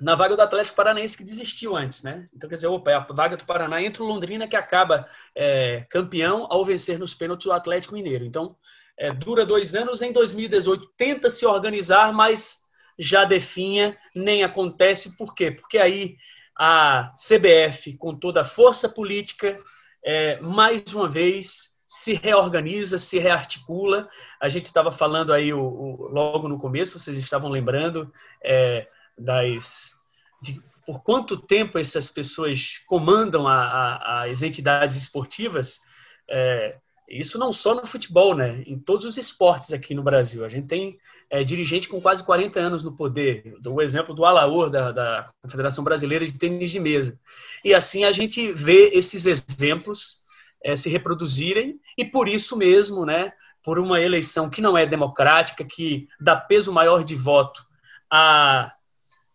na 0.00 0.14
vaga 0.14 0.34
do 0.34 0.42
Atlético 0.42 0.76
Paranaense 0.76 1.16
que 1.16 1.24
desistiu 1.24 1.76
antes, 1.76 2.02
né? 2.02 2.28
Então, 2.34 2.48
quer 2.48 2.56
dizer, 2.56 2.66
opa, 2.66 2.90
é 2.90 2.94
a 2.94 3.00
vaga 3.00 3.36
do 3.36 3.44
Paraná 3.44 3.80
entra 3.82 4.02
o 4.02 4.06
Londrina 4.06 4.48
que 4.48 4.56
acaba 4.56 5.08
é, 5.34 5.86
campeão 5.88 6.46
ao 6.50 6.64
vencer 6.64 6.98
nos 6.98 7.14
pênaltis 7.14 7.46
o 7.46 7.52
Atlético 7.52 7.94
Mineiro. 7.94 8.24
Então, 8.24 8.56
é, 8.96 9.12
dura 9.12 9.46
dois 9.46 9.74
anos. 9.74 10.02
Em 10.02 10.12
2018, 10.12 10.86
tenta 10.96 11.30
se 11.30 11.46
organizar, 11.46 12.12
mas 12.12 12.60
já 12.98 13.24
definha, 13.24 13.96
nem 14.14 14.42
acontece. 14.42 15.16
Por 15.16 15.34
quê? 15.34 15.50
Porque 15.50 15.78
aí 15.78 16.16
a 16.56 17.12
CBF, 17.16 17.96
com 17.96 18.14
toda 18.14 18.40
a 18.40 18.44
força 18.44 18.88
política, 18.88 19.58
é, 20.04 20.40
mais 20.40 20.92
uma 20.94 21.08
vez 21.08 21.74
se 21.86 22.14
reorganiza, 22.14 22.98
se 22.98 23.18
rearticula. 23.18 24.08
A 24.40 24.48
gente 24.48 24.66
estava 24.66 24.90
falando 24.90 25.32
aí 25.32 25.52
o, 25.52 25.60
o, 25.60 26.08
logo 26.08 26.48
no 26.48 26.58
começo, 26.58 26.98
vocês 26.98 27.16
estavam 27.16 27.50
lembrando, 27.50 28.12
é, 28.42 28.88
das 29.18 29.94
de 30.42 30.60
por 30.86 31.02
quanto 31.02 31.36
tempo 31.36 31.78
essas 31.78 32.10
pessoas 32.10 32.80
comandam 32.86 33.48
a, 33.48 33.54
a, 33.54 34.24
as 34.24 34.42
entidades 34.42 34.96
esportivas, 34.96 35.80
é, 36.28 36.76
isso 37.08 37.38
não 37.38 37.52
só 37.52 37.74
no 37.74 37.86
futebol, 37.86 38.34
né? 38.34 38.62
Em 38.66 38.78
todos 38.78 39.04
os 39.04 39.16
esportes 39.16 39.72
aqui 39.72 39.94
no 39.94 40.02
Brasil. 40.02 40.44
A 40.44 40.48
gente 40.48 40.66
tem 40.66 40.98
é, 41.28 41.44
dirigente 41.44 41.88
com 41.88 42.00
quase 42.00 42.24
40 42.24 42.58
anos 42.58 42.82
no 42.82 42.96
poder. 42.96 43.56
O 43.66 43.80
exemplo 43.82 44.14
do 44.14 44.24
Alaor, 44.24 44.70
da, 44.70 44.90
da 44.90 45.30
Confederação 45.42 45.84
Brasileira 45.84 46.26
de 46.26 46.38
Tênis 46.38 46.70
de 46.70 46.80
Mesa. 46.80 47.18
E 47.64 47.74
assim 47.74 48.04
a 48.04 48.12
gente 48.12 48.52
vê 48.52 48.90
esses 48.92 49.26
exemplos 49.26 50.22
é, 50.62 50.74
se 50.76 50.88
reproduzirem, 50.88 51.78
e 51.96 52.04
por 52.04 52.26
isso 52.26 52.56
mesmo, 52.56 53.04
né? 53.04 53.32
Por 53.62 53.78
uma 53.78 54.00
eleição 54.00 54.48
que 54.48 54.62
não 54.62 54.76
é 54.76 54.86
democrática, 54.86 55.64
que 55.64 56.08
dá 56.20 56.34
peso 56.36 56.72
maior 56.72 57.04
de 57.04 57.14
voto 57.14 57.62
a 58.10 58.72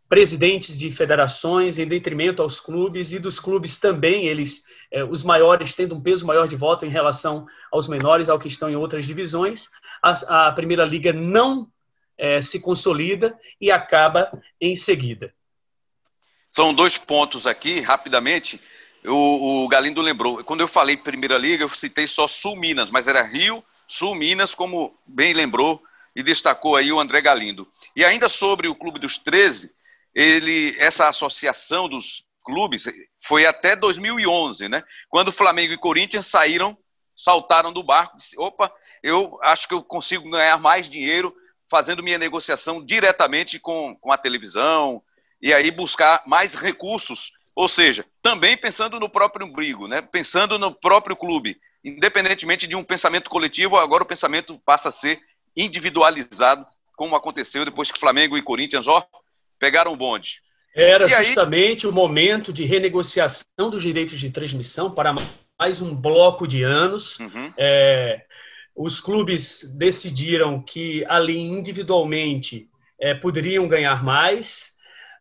presidentes 0.09 0.75
de 0.77 0.89
federações 0.89 1.77
em 1.77 1.87
detrimento 1.87 2.41
aos 2.41 2.59
clubes 2.59 3.13
e 3.13 3.19
dos 3.19 3.39
clubes 3.39 3.79
também, 3.79 4.25
eles, 4.25 4.63
eh, 4.91 5.03
os 5.03 5.23
maiores, 5.23 5.73
tendo 5.75 5.95
um 5.95 6.01
peso 6.01 6.25
maior 6.25 6.47
de 6.47 6.55
voto 6.55 6.83
em 6.83 6.89
relação 6.89 7.45
aos 7.71 7.87
menores, 7.87 8.27
ao 8.27 8.39
que 8.39 8.47
estão 8.47 8.67
em 8.67 8.75
outras 8.75 9.05
divisões. 9.05 9.69
A, 10.01 10.47
a 10.47 10.51
Primeira 10.51 10.83
Liga 10.83 11.13
não 11.13 11.67
eh, 12.17 12.41
se 12.41 12.59
consolida 12.59 13.37
e 13.61 13.71
acaba 13.71 14.31
em 14.59 14.75
seguida. 14.75 15.31
São 16.49 16.73
dois 16.73 16.97
pontos 16.97 17.45
aqui, 17.45 17.79
rapidamente. 17.79 18.59
O, 19.05 19.63
o 19.63 19.67
Galindo 19.67 20.01
lembrou. 20.01 20.43
Quando 20.43 20.61
eu 20.61 20.67
falei 20.67 20.97
Primeira 20.97 21.37
Liga, 21.37 21.63
eu 21.63 21.69
citei 21.69 22.07
só 22.07 22.27
Sul 22.27 22.55
Minas, 22.55 22.89
mas 22.89 23.07
era 23.07 23.21
Rio, 23.21 23.63
Sul 23.87 24.15
Minas, 24.15 24.55
como 24.55 24.97
bem 25.05 25.33
lembrou 25.33 25.83
e 26.15 26.23
destacou 26.23 26.75
aí 26.75 26.91
o 26.91 26.99
André 26.99 27.21
Galindo. 27.21 27.67
E 27.95 28.03
ainda 28.03 28.27
sobre 28.27 28.67
o 28.67 28.73
Clube 28.73 28.99
dos 28.99 29.19
13, 29.19 29.77
ele, 30.19 30.75
essa 30.77 31.07
associação 31.07 31.87
dos 31.87 32.25
clubes 32.43 32.83
foi 33.23 33.45
até 33.45 33.73
2011, 33.73 34.67
né? 34.67 34.83
Quando 35.07 35.31
Flamengo 35.31 35.71
e 35.71 35.77
Corinthians 35.77 36.27
saíram, 36.27 36.77
saltaram 37.15 37.71
do 37.71 37.81
barco, 37.81 38.17
disse, 38.17 38.37
opa, 38.37 38.69
eu 39.01 39.39
acho 39.41 39.65
que 39.65 39.73
eu 39.73 39.81
consigo 39.81 40.29
ganhar 40.29 40.57
mais 40.57 40.89
dinheiro 40.89 41.33
fazendo 41.71 42.03
minha 42.03 42.17
negociação 42.17 42.83
diretamente 42.83 43.59
com, 43.59 43.95
com 43.95 44.11
a 44.11 44.17
televisão 44.17 45.01
e 45.41 45.53
aí 45.53 45.71
buscar 45.71 46.21
mais 46.25 46.53
recursos, 46.53 47.31
ou 47.55 47.69
seja, 47.69 48.05
também 48.21 48.57
pensando 48.57 48.99
no 48.99 49.07
próprio 49.07 49.47
umbigo, 49.47 49.87
né? 49.87 50.01
Pensando 50.01 50.59
no 50.59 50.75
próprio 50.75 51.15
clube, 51.15 51.57
independentemente 51.81 52.67
de 52.67 52.75
um 52.75 52.83
pensamento 52.83 53.29
coletivo, 53.29 53.77
agora 53.77 54.03
o 54.03 54.07
pensamento 54.07 54.59
passa 54.65 54.89
a 54.89 54.91
ser 54.91 55.21
individualizado, 55.55 56.67
como 56.97 57.15
aconteceu 57.15 57.63
depois 57.63 57.89
que 57.89 57.99
Flamengo 57.99 58.37
e 58.37 58.43
Corinthians, 58.43 58.85
ó, 58.85 59.07
pegaram 59.59 59.93
o 59.93 59.97
bonde. 59.97 60.41
Era 60.75 61.05
e 61.05 61.09
justamente 61.09 61.85
aí... 61.85 61.91
o 61.91 61.93
momento 61.93 62.53
de 62.53 62.63
renegociação 62.63 63.69
dos 63.69 63.81
direitos 63.81 64.19
de 64.19 64.29
transmissão 64.29 64.89
para 64.89 65.13
mais 65.59 65.81
um 65.81 65.93
bloco 65.93 66.47
de 66.47 66.63
anos. 66.63 67.19
Uhum. 67.19 67.53
É, 67.57 68.23
os 68.75 69.01
clubes 69.01 69.69
decidiram 69.77 70.61
que 70.61 71.03
ali 71.07 71.37
individualmente 71.37 72.69
é, 72.99 73.13
poderiam 73.13 73.67
ganhar 73.67 74.03
mais. 74.03 74.71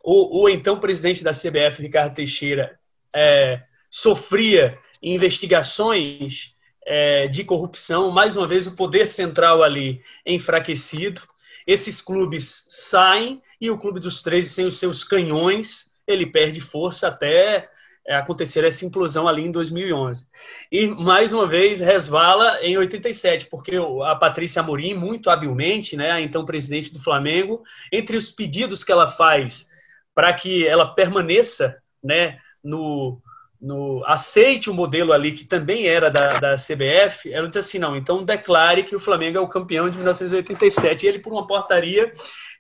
O, 0.03 0.43
o, 0.43 0.49
então 0.49 0.78
presidente 0.78 1.24
da 1.24 1.32
CBF, 1.32 1.82
Ricardo 1.82 2.14
Teixeira, 2.14 2.78
é, 3.14 3.62
sofria 3.91 4.78
investigações 5.03 6.55
é, 6.86 7.26
de 7.26 7.43
corrupção. 7.43 8.11
Mais 8.11 8.36
uma 8.36 8.47
vez, 8.47 8.66
o 8.66 8.76
poder 8.76 9.09
central 9.09 9.62
ali 9.62 10.03
enfraquecido 10.24 11.22
esses 11.69 12.01
clubes 12.01 12.64
saem 12.71 13.43
e 13.61 13.71
o 13.71 13.77
Clube 13.77 14.01
dos 14.01 14.23
13, 14.23 14.49
sem 14.49 14.66
os 14.66 14.79
seus 14.79 15.05
canhões, 15.05 15.93
ele 16.07 16.25
perde 16.25 16.62
força 16.62 17.09
até 17.09 17.69
é, 18.07 18.16
acontecer 18.16 18.64
essa 18.64 18.87
implosão 18.87 19.29
ali 19.29 19.43
em 19.43 19.53
2011. 19.53 20.27
E, 20.73 20.87
mais 20.87 21.31
uma 21.31 21.47
vez, 21.47 21.79
resvala 21.79 22.59
em 22.62 22.79
87, 22.79 23.47
porque 23.51 23.77
a 24.03 24.16
Patrícia 24.16 24.61
Amorim, 24.61 24.95
muito 24.95 25.29
habilmente, 25.29 25.95
né, 25.95 26.11
a 26.11 26.21
então 26.23 26.43
presidente 26.43 26.91
do 26.91 27.03
Flamengo, 27.03 27.62
entre 27.93 28.16
os 28.16 28.31
pedidos 28.31 28.83
que 28.83 28.91
ela 28.91 29.07
faz 29.07 29.69
para 30.14 30.33
que 30.33 30.66
ela 30.66 30.95
permaneça 30.95 31.77
né, 32.03 32.39
no, 32.64 33.21
no, 33.61 34.05
aceite 34.07 34.71
o 34.71 34.75
modelo 34.75 35.13
ali, 35.13 35.33
que 35.33 35.45
também 35.45 35.87
era 35.87 36.11
da, 36.11 36.39
da 36.39 36.55
CBF, 36.55 37.33
ela 37.33 37.49
disse 37.49 37.59
assim, 37.59 37.79
não, 37.79 37.97
então 37.97 38.25
declare 38.25 38.85
que 38.85 38.95
o 38.95 39.01
Flamengo 39.01 39.39
é 39.39 39.41
o 39.41 39.49
campeão 39.49 39.91
de 39.91 39.97
1987. 39.97 41.05
E 41.05 41.09
ele, 41.09 41.19
por 41.19 41.33
uma 41.33 41.47
portaria, 41.47 42.13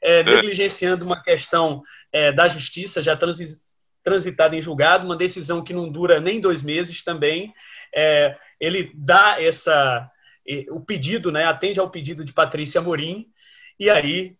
é, 0.02 0.20
é, 0.20 0.22
negligenciando 0.24 1.04
uma 1.04 1.22
questão 1.22 1.82
é, 2.12 2.32
da 2.32 2.48
justiça, 2.48 3.00
já 3.00 3.16
transi, 3.16 3.58
transitada 4.02 4.56
em 4.56 4.60
julgado, 4.60 5.04
uma 5.04 5.16
decisão 5.16 5.62
que 5.62 5.72
não 5.72 5.88
dura 5.88 6.20
nem 6.20 6.40
dois 6.40 6.62
meses 6.62 7.04
também, 7.04 7.52
é, 7.94 8.36
ele 8.60 8.90
dá 8.94 9.40
essa 9.40 10.10
o 10.70 10.80
pedido, 10.80 11.30
né, 11.30 11.44
atende 11.44 11.78
ao 11.78 11.90
pedido 11.90 12.24
de 12.24 12.32
Patrícia 12.32 12.80
Morim, 12.80 13.26
e 13.78 13.90
aí, 13.90 14.34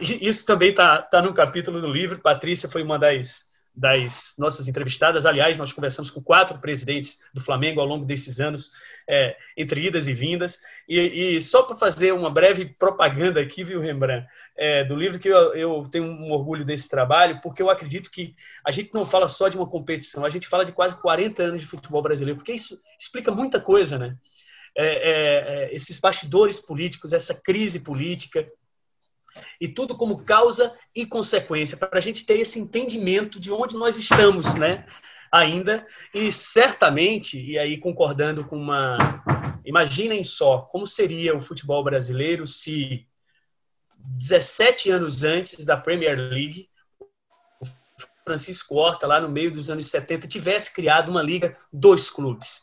isso 0.00 0.46
também 0.46 0.70
está 0.70 1.02
tá 1.02 1.20
no 1.20 1.34
capítulo 1.34 1.78
do 1.78 1.92
livro, 1.92 2.22
Patrícia 2.22 2.70
foi 2.70 2.82
uma 2.82 2.98
das 2.98 3.49
das 3.74 4.34
nossas 4.38 4.68
entrevistadas. 4.68 5.24
Aliás, 5.24 5.56
nós 5.56 5.72
conversamos 5.72 6.10
com 6.10 6.22
quatro 6.22 6.58
presidentes 6.58 7.18
do 7.32 7.40
Flamengo 7.40 7.80
ao 7.80 7.86
longo 7.86 8.04
desses 8.04 8.40
anos, 8.40 8.70
é, 9.08 9.36
entre 9.56 9.86
idas 9.86 10.08
e 10.08 10.14
vindas. 10.14 10.58
E, 10.88 11.36
e 11.36 11.40
só 11.40 11.62
para 11.62 11.76
fazer 11.76 12.12
uma 12.12 12.30
breve 12.30 12.66
propaganda 12.66 13.40
aqui, 13.40 13.62
viu, 13.64 13.80
Rembrandt, 13.80 14.26
é, 14.56 14.84
do 14.84 14.96
livro, 14.96 15.18
que 15.18 15.28
eu, 15.28 15.54
eu, 15.54 15.82
tenho 15.90 16.04
um 16.04 16.30
orgulho 16.32 16.64
desse 16.64 16.88
trabalho, 16.88 17.40
porque 17.42 17.62
eu 17.62 17.70
acredito 17.70 18.10
que 18.10 18.34
a 18.64 18.70
gente 18.70 18.92
não 18.92 19.06
fala 19.06 19.28
só 19.28 19.48
de 19.48 19.56
uma 19.56 19.66
competição, 19.68 20.24
a 20.24 20.30
gente 20.30 20.46
fala 20.48 20.64
de 20.64 20.72
quase 20.72 21.00
40 21.00 21.42
anos 21.42 21.60
de 21.60 21.66
futebol 21.66 22.02
brasileiro, 22.02 22.38
porque 22.38 22.52
isso 22.52 22.78
explica 22.98 23.30
muita 23.30 23.60
coisa, 23.60 23.98
né? 23.98 24.16
É, 24.76 24.86
é, 24.86 25.64
é 25.64 25.74
esses 25.74 25.98
bastidores 25.98 26.60
políticos, 26.60 27.12
essa 27.12 27.34
crise 27.34 27.80
política, 27.80 28.46
e 29.60 29.68
tudo 29.68 29.96
como 29.96 30.24
causa 30.24 30.74
e 30.94 31.06
consequência, 31.06 31.76
para 31.76 31.98
a 31.98 32.00
gente 32.00 32.24
ter 32.24 32.38
esse 32.38 32.58
entendimento 32.58 33.38
de 33.38 33.52
onde 33.52 33.76
nós 33.76 33.96
estamos, 33.96 34.54
né? 34.54 34.86
Ainda, 35.32 35.86
e 36.12 36.32
certamente, 36.32 37.40
e 37.40 37.56
aí 37.56 37.78
concordando 37.78 38.44
com 38.44 38.56
uma. 38.56 39.22
Imaginem 39.64 40.24
só 40.24 40.62
como 40.62 40.86
seria 40.86 41.36
o 41.36 41.40
futebol 41.40 41.84
brasileiro 41.84 42.46
se 42.46 43.06
17 44.18 44.90
anos 44.90 45.22
antes 45.22 45.64
da 45.64 45.76
Premier 45.76 46.18
League, 46.18 46.68
o 47.00 47.66
Francisco 48.24 48.74
Horta, 48.74 49.06
lá 49.06 49.20
no 49.20 49.28
meio 49.28 49.52
dos 49.52 49.70
anos 49.70 49.86
70, 49.88 50.26
tivesse 50.26 50.72
criado 50.72 51.10
uma 51.10 51.22
liga 51.22 51.56
dos 51.72 52.10
clubes. 52.10 52.62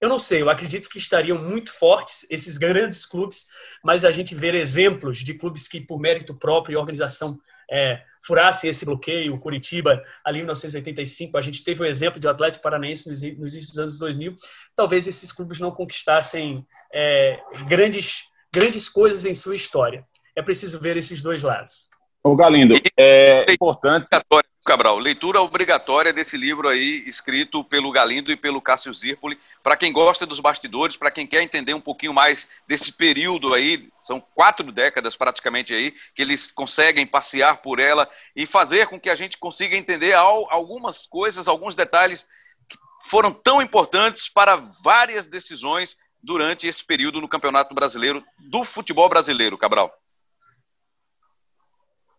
Eu 0.00 0.08
não 0.08 0.18
sei, 0.18 0.42
eu 0.42 0.50
acredito 0.50 0.88
que 0.88 0.98
estariam 0.98 1.38
muito 1.38 1.72
fortes 1.72 2.26
esses 2.30 2.58
grandes 2.58 3.06
clubes, 3.06 3.46
mas 3.82 4.04
a 4.04 4.10
gente 4.10 4.34
vê 4.34 4.56
exemplos 4.56 5.18
de 5.18 5.34
clubes 5.34 5.68
que, 5.68 5.80
por 5.80 5.98
mérito 5.98 6.34
próprio 6.34 6.74
e 6.74 6.76
organização, 6.76 7.38
é, 7.70 8.02
furassem 8.24 8.68
esse 8.68 8.84
bloqueio. 8.84 9.34
O 9.34 9.38
Curitiba, 9.38 10.02
ali 10.24 10.38
em 10.38 10.42
1985, 10.42 11.36
a 11.36 11.40
gente 11.40 11.62
teve 11.62 11.82
o 11.82 11.86
exemplo 11.86 12.20
de 12.20 12.28
Atlético 12.28 12.62
Paranaense 12.62 13.08
nos, 13.08 13.22
nos 13.22 13.54
inícios 13.54 13.70
dos 13.70 13.78
anos 13.78 13.98
2000. 13.98 14.36
Talvez 14.76 15.06
esses 15.06 15.32
clubes 15.32 15.58
não 15.58 15.70
conquistassem 15.70 16.66
é, 16.92 17.40
grandes, 17.68 18.24
grandes 18.52 18.88
coisas 18.88 19.24
em 19.24 19.34
sua 19.34 19.54
história. 19.54 20.04
É 20.36 20.42
preciso 20.42 20.80
ver 20.80 20.96
esses 20.96 21.22
dois 21.22 21.42
lados. 21.42 21.88
O 22.22 22.34
Galindo, 22.34 22.74
é 22.98 23.52
importante. 23.52 24.06
Cabral, 24.64 24.98
leitura 24.98 25.42
obrigatória 25.42 26.10
desse 26.10 26.38
livro 26.38 26.66
aí, 26.66 27.04
escrito 27.06 27.62
pelo 27.62 27.92
Galindo 27.92 28.32
e 28.32 28.36
pelo 28.36 28.62
Cássio 28.62 28.94
Zirpoli, 28.94 29.38
para 29.62 29.76
quem 29.76 29.92
gosta 29.92 30.24
dos 30.24 30.40
bastidores, 30.40 30.96
para 30.96 31.10
quem 31.10 31.26
quer 31.26 31.42
entender 31.42 31.74
um 31.74 31.80
pouquinho 31.82 32.14
mais 32.14 32.48
desse 32.66 32.90
período 32.90 33.52
aí, 33.52 33.90
são 34.06 34.22
quatro 34.34 34.72
décadas 34.72 35.16
praticamente 35.16 35.74
aí, 35.74 35.94
que 36.14 36.22
eles 36.22 36.50
conseguem 36.50 37.06
passear 37.06 37.58
por 37.58 37.78
ela 37.78 38.10
e 38.34 38.46
fazer 38.46 38.86
com 38.86 38.98
que 38.98 39.10
a 39.10 39.14
gente 39.14 39.36
consiga 39.36 39.76
entender 39.76 40.14
algumas 40.14 41.04
coisas, 41.04 41.46
alguns 41.46 41.76
detalhes 41.76 42.26
que 42.66 42.78
foram 43.04 43.34
tão 43.34 43.60
importantes 43.60 44.30
para 44.30 44.56
várias 44.82 45.26
decisões 45.26 45.94
durante 46.22 46.66
esse 46.66 46.82
período 46.82 47.20
no 47.20 47.28
Campeonato 47.28 47.74
Brasileiro, 47.74 48.24
do 48.38 48.64
futebol 48.64 49.10
brasileiro, 49.10 49.58
Cabral. 49.58 49.94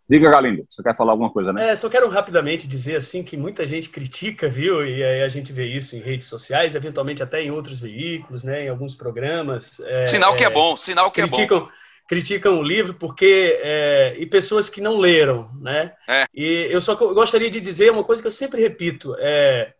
Diga, 0.08 0.30
Galindo, 0.30 0.66
você 0.70 0.84
quer 0.84 0.96
falar 0.96 1.14
alguma 1.14 1.32
coisa, 1.32 1.52
né? 1.52 1.70
É, 1.70 1.76
só 1.76 1.90
quero 1.90 2.08
rapidamente 2.08 2.68
dizer 2.68 2.96
assim 2.96 3.24
que 3.24 3.36
muita 3.36 3.66
gente 3.66 3.90
critica, 3.90 4.48
viu? 4.48 4.86
E 4.86 5.04
aí 5.04 5.24
a 5.24 5.28
gente 5.28 5.52
vê 5.52 5.66
isso 5.66 5.96
em 5.96 6.00
redes 6.00 6.28
sociais, 6.28 6.76
eventualmente 6.76 7.24
até 7.24 7.42
em 7.42 7.50
outros 7.50 7.80
veículos, 7.80 8.44
né? 8.44 8.66
Em 8.66 8.70
alguns 8.70 8.94
programas. 8.94 9.80
É, 9.80 10.06
sinal 10.06 10.36
que 10.36 10.44
é, 10.44 10.48
é 10.48 10.50
bom, 10.50 10.78
sinal 10.78 11.12
que 11.12 11.22
criticam, 11.22 11.58
é 11.58 11.62
bom. 11.62 11.70
Criticam 12.08 12.60
o 12.60 12.64
livro 12.64 12.94
porque 12.94 13.60
é, 13.64 14.16
e 14.20 14.28
pessoas 14.28 14.70
que 14.70 14.80
não 14.80 14.98
leram, 14.98 15.50
né? 15.60 15.94
É. 16.08 16.26
E 16.34 16.68
eu 16.70 16.80
só 16.80 16.94
gostaria 16.94 17.50
de 17.50 17.60
dizer 17.60 17.92
uma 17.92 18.04
coisa 18.04 18.22
que 18.22 18.28
eu 18.28 18.32
sempre 18.32 18.62
repito, 18.62 19.16
é 19.18 19.74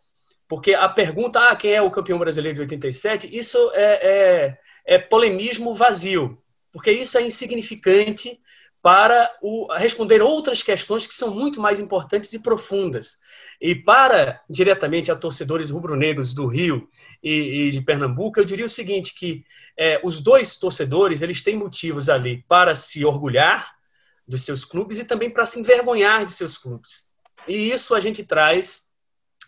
porque 0.48 0.74
a 0.74 0.88
pergunta, 0.88 1.40
ah, 1.40 1.56
quem 1.56 1.72
é 1.72 1.82
o 1.82 1.90
campeão 1.90 2.18
brasileiro 2.18 2.54
de 2.56 2.62
87, 2.62 3.36
isso 3.36 3.58
é, 3.74 4.08
é, 4.08 4.58
é 4.94 4.98
polemismo 4.98 5.74
vazio, 5.74 6.38
porque 6.72 6.90
isso 6.90 7.18
é 7.18 7.22
insignificante 7.22 8.38
para 8.86 9.36
o, 9.42 9.66
responder 9.74 10.22
outras 10.22 10.62
questões 10.62 11.08
que 11.08 11.12
são 11.12 11.34
muito 11.34 11.60
mais 11.60 11.80
importantes 11.80 12.32
e 12.32 12.38
profundas. 12.38 13.18
E 13.60 13.74
para, 13.74 14.40
diretamente, 14.48 15.10
a 15.10 15.16
torcedores 15.16 15.70
rubro-negros 15.70 16.32
do 16.32 16.46
Rio 16.46 16.88
e, 17.20 17.66
e, 17.66 17.70
de 17.72 17.80
Pernambuco, 17.80 18.38
eu 18.38 18.44
diria 18.44 18.64
o 18.64 18.68
seguinte, 18.68 19.12
que 19.12 19.44
é, 19.76 20.00
os 20.04 20.20
dois 20.20 20.56
torcedores, 20.56 21.20
eles 21.20 21.42
têm 21.42 21.56
motivos 21.56 22.08
ali 22.08 22.44
para 22.46 22.76
se 22.76 23.04
orgulhar 23.04 23.72
dos 24.24 24.44
seus 24.44 24.64
clubes 24.64 25.00
e 25.00 25.04
também 25.04 25.30
para 25.30 25.46
se 25.46 25.58
envergonhar 25.58 26.24
de 26.24 26.30
seus 26.30 26.56
clubes. 26.56 27.06
E 27.48 27.72
isso 27.72 27.92
a 27.92 27.98
gente 27.98 28.22
traz 28.22 28.84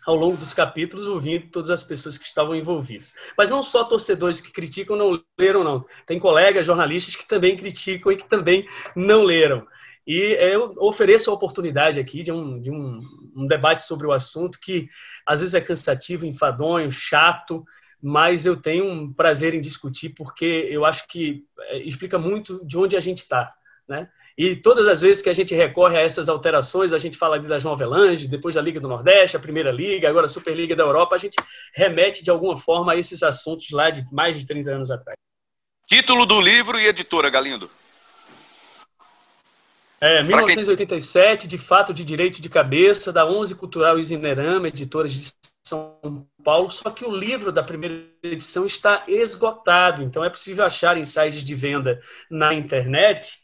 ao 0.09 0.15
longo 0.15 0.37
dos 0.37 0.55
capítulos, 0.55 1.05
ouvindo 1.05 1.51
todas 1.51 1.69
as 1.69 1.83
pessoas 1.83 2.17
que 2.17 2.25
estavam 2.25 2.55
envolvidas. 2.55 3.13
Mas 3.37 3.47
não 3.47 3.61
só 3.61 3.83
torcedores 3.83 4.41
que 4.41 4.51
criticam 4.51 4.97
não 4.97 5.23
leram, 5.37 5.63
não. 5.63 5.85
Tem 6.07 6.17
colegas 6.17 6.65
jornalistas 6.65 7.15
que 7.15 7.27
também 7.27 7.55
criticam 7.55 8.11
e 8.11 8.17
que 8.17 8.27
também 8.27 8.67
não 8.95 9.23
leram. 9.23 9.67
E 10.07 10.17
eu 10.17 10.73
ofereço 10.79 11.29
a 11.29 11.33
oportunidade 11.35 11.99
aqui 11.99 12.23
de, 12.23 12.31
um, 12.31 12.59
de 12.59 12.71
um, 12.71 12.99
um 13.35 13.45
debate 13.45 13.83
sobre 13.83 14.07
o 14.07 14.11
assunto 14.11 14.59
que 14.59 14.89
às 15.27 15.41
vezes 15.41 15.53
é 15.53 15.61
cansativo, 15.61 16.25
enfadonho, 16.25 16.91
chato, 16.91 17.63
mas 18.01 18.47
eu 18.47 18.55
tenho 18.55 18.85
um 18.85 19.13
prazer 19.13 19.53
em 19.53 19.61
discutir 19.61 20.15
porque 20.17 20.67
eu 20.71 20.85
acho 20.85 21.07
que 21.07 21.45
é, 21.67 21.77
explica 21.83 22.17
muito 22.17 22.65
de 22.65 22.79
onde 22.79 22.97
a 22.97 22.99
gente 22.99 23.19
está. 23.19 23.53
Né? 23.87 24.09
E 24.39 24.55
todas 24.55 24.87
as 24.87 25.01
vezes 25.01 25.21
que 25.21 25.29
a 25.29 25.33
gente 25.33 25.53
recorre 25.53 25.97
a 25.97 26.01
essas 26.01 26.29
alterações, 26.29 26.93
a 26.93 26.97
gente 26.97 27.17
fala 27.17 27.35
ali 27.35 27.45
das 27.45 27.65
Novelange, 27.65 28.25
depois 28.25 28.55
da 28.55 28.61
Liga 28.61 28.79
do 28.79 28.87
Nordeste, 28.87 29.35
a 29.35 29.39
Primeira 29.39 29.69
Liga, 29.69 30.07
agora 30.07 30.27
a 30.27 30.29
Superliga 30.29 30.77
da 30.77 30.83
Europa, 30.83 31.13
a 31.13 31.17
gente 31.17 31.35
remete 31.75 32.23
de 32.23 32.31
alguma 32.31 32.57
forma 32.57 32.93
a 32.93 32.95
esses 32.95 33.21
assuntos 33.21 33.69
lá 33.71 33.89
de 33.89 34.01
mais 34.13 34.39
de 34.39 34.45
30 34.45 34.71
anos 34.71 34.89
atrás. 34.89 35.17
Título 35.85 36.25
do 36.25 36.39
livro 36.39 36.79
e 36.79 36.87
editora, 36.87 37.29
Galindo. 37.29 37.69
É, 39.99 40.23
1987, 40.23 41.45
de 41.45 41.57
fato 41.57 41.93
de 41.93 42.05
direito 42.05 42.41
de 42.41 42.47
cabeça, 42.47 43.11
da 43.11 43.25
11 43.25 43.55
Cultural 43.55 43.99
Isinerama, 43.99 44.69
editoras 44.69 45.11
de 45.11 45.33
São 45.67 46.25
Paulo, 46.45 46.71
só 46.71 46.89
que 46.91 47.03
o 47.03 47.13
livro 47.13 47.51
da 47.51 47.61
primeira 47.61 48.05
edição 48.23 48.65
está 48.65 49.03
esgotado, 49.05 50.01
então 50.01 50.23
é 50.23 50.29
possível 50.29 50.63
achar 50.63 50.95
em 50.95 51.03
sites 51.03 51.43
de 51.43 51.55
venda 51.55 51.99
na 52.31 52.53
internet 52.53 53.37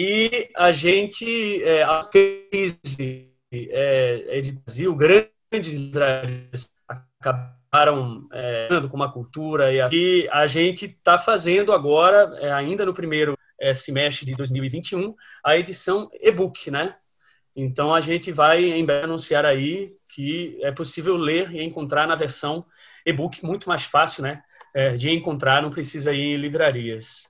e 0.00 0.48
a 0.54 0.70
gente, 0.70 1.60
é, 1.64 1.82
a 1.82 2.04
crise 2.04 3.32
é, 3.50 4.38
é 4.38 4.40
de 4.40 4.52
Brasil, 4.52 4.94
grandes 4.94 5.72
livrarias 5.74 6.72
acabaram 6.88 8.28
é, 8.32 8.68
com 8.88 8.94
uma 8.94 9.10
cultura 9.10 9.72
e 9.72 9.80
aqui 9.80 10.28
a 10.30 10.46
gente 10.46 10.84
está 10.84 11.18
fazendo 11.18 11.72
agora, 11.72 12.32
é, 12.38 12.52
ainda 12.52 12.86
no 12.86 12.94
primeiro 12.94 13.36
é, 13.60 13.74
semestre 13.74 14.24
de 14.24 14.36
2021, 14.36 15.16
a 15.42 15.58
edição 15.58 16.08
e-book, 16.20 16.70
né? 16.70 16.94
Então 17.56 17.92
a 17.92 18.00
gente 18.00 18.30
vai 18.30 18.66
em 18.66 18.84
breve 18.84 19.02
anunciar 19.02 19.44
aí 19.44 19.96
que 20.08 20.60
é 20.62 20.70
possível 20.70 21.16
ler 21.16 21.52
e 21.52 21.60
encontrar 21.60 22.06
na 22.06 22.14
versão 22.14 22.64
e-book 23.04 23.44
muito 23.44 23.68
mais 23.68 23.82
fácil, 23.82 24.22
né? 24.22 24.44
É, 24.72 24.94
de 24.94 25.10
encontrar, 25.10 25.60
não 25.60 25.70
precisa 25.70 26.14
ir 26.14 26.20
em 26.20 26.36
livrarias. 26.36 27.24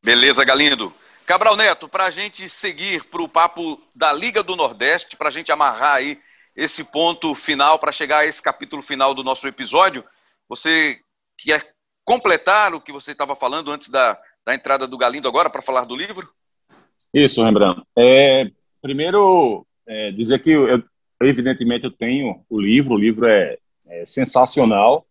Beleza, 0.00 0.44
Galindo. 0.44 0.94
Cabral 1.26 1.56
Neto, 1.56 1.88
para 1.88 2.04
a 2.04 2.10
gente 2.10 2.48
seguir 2.48 3.04
para 3.04 3.22
o 3.22 3.28
papo 3.28 3.80
da 3.94 4.12
Liga 4.12 4.42
do 4.42 4.54
Nordeste, 4.54 5.16
para 5.16 5.28
a 5.28 5.30
gente 5.30 5.50
amarrar 5.50 5.96
aí 5.96 6.18
esse 6.54 6.84
ponto 6.84 7.34
final, 7.34 7.78
para 7.78 7.90
chegar 7.90 8.18
a 8.18 8.26
esse 8.26 8.42
capítulo 8.42 8.82
final 8.82 9.14
do 9.14 9.24
nosso 9.24 9.48
episódio, 9.48 10.04
você 10.48 10.98
quer 11.38 11.74
completar 12.04 12.74
o 12.74 12.80
que 12.80 12.92
você 12.92 13.12
estava 13.12 13.34
falando 13.34 13.72
antes 13.72 13.88
da, 13.88 14.18
da 14.44 14.54
entrada 14.54 14.86
do 14.86 14.98
Galindo 14.98 15.26
agora, 15.26 15.48
para 15.48 15.62
falar 15.62 15.84
do 15.84 15.96
livro? 15.96 16.28
Isso, 17.12 17.42
Rembrandt. 17.42 17.82
É, 17.96 18.50
primeiro, 18.82 19.66
é, 19.86 20.10
dizer 20.12 20.40
que 20.40 20.50
eu, 20.50 20.82
evidentemente 21.22 21.84
eu 21.84 21.90
tenho 21.90 22.44
o 22.50 22.60
livro, 22.60 22.94
o 22.94 22.98
livro 22.98 23.26
é, 23.26 23.56
é 23.86 24.04
sensacional, 24.04 25.06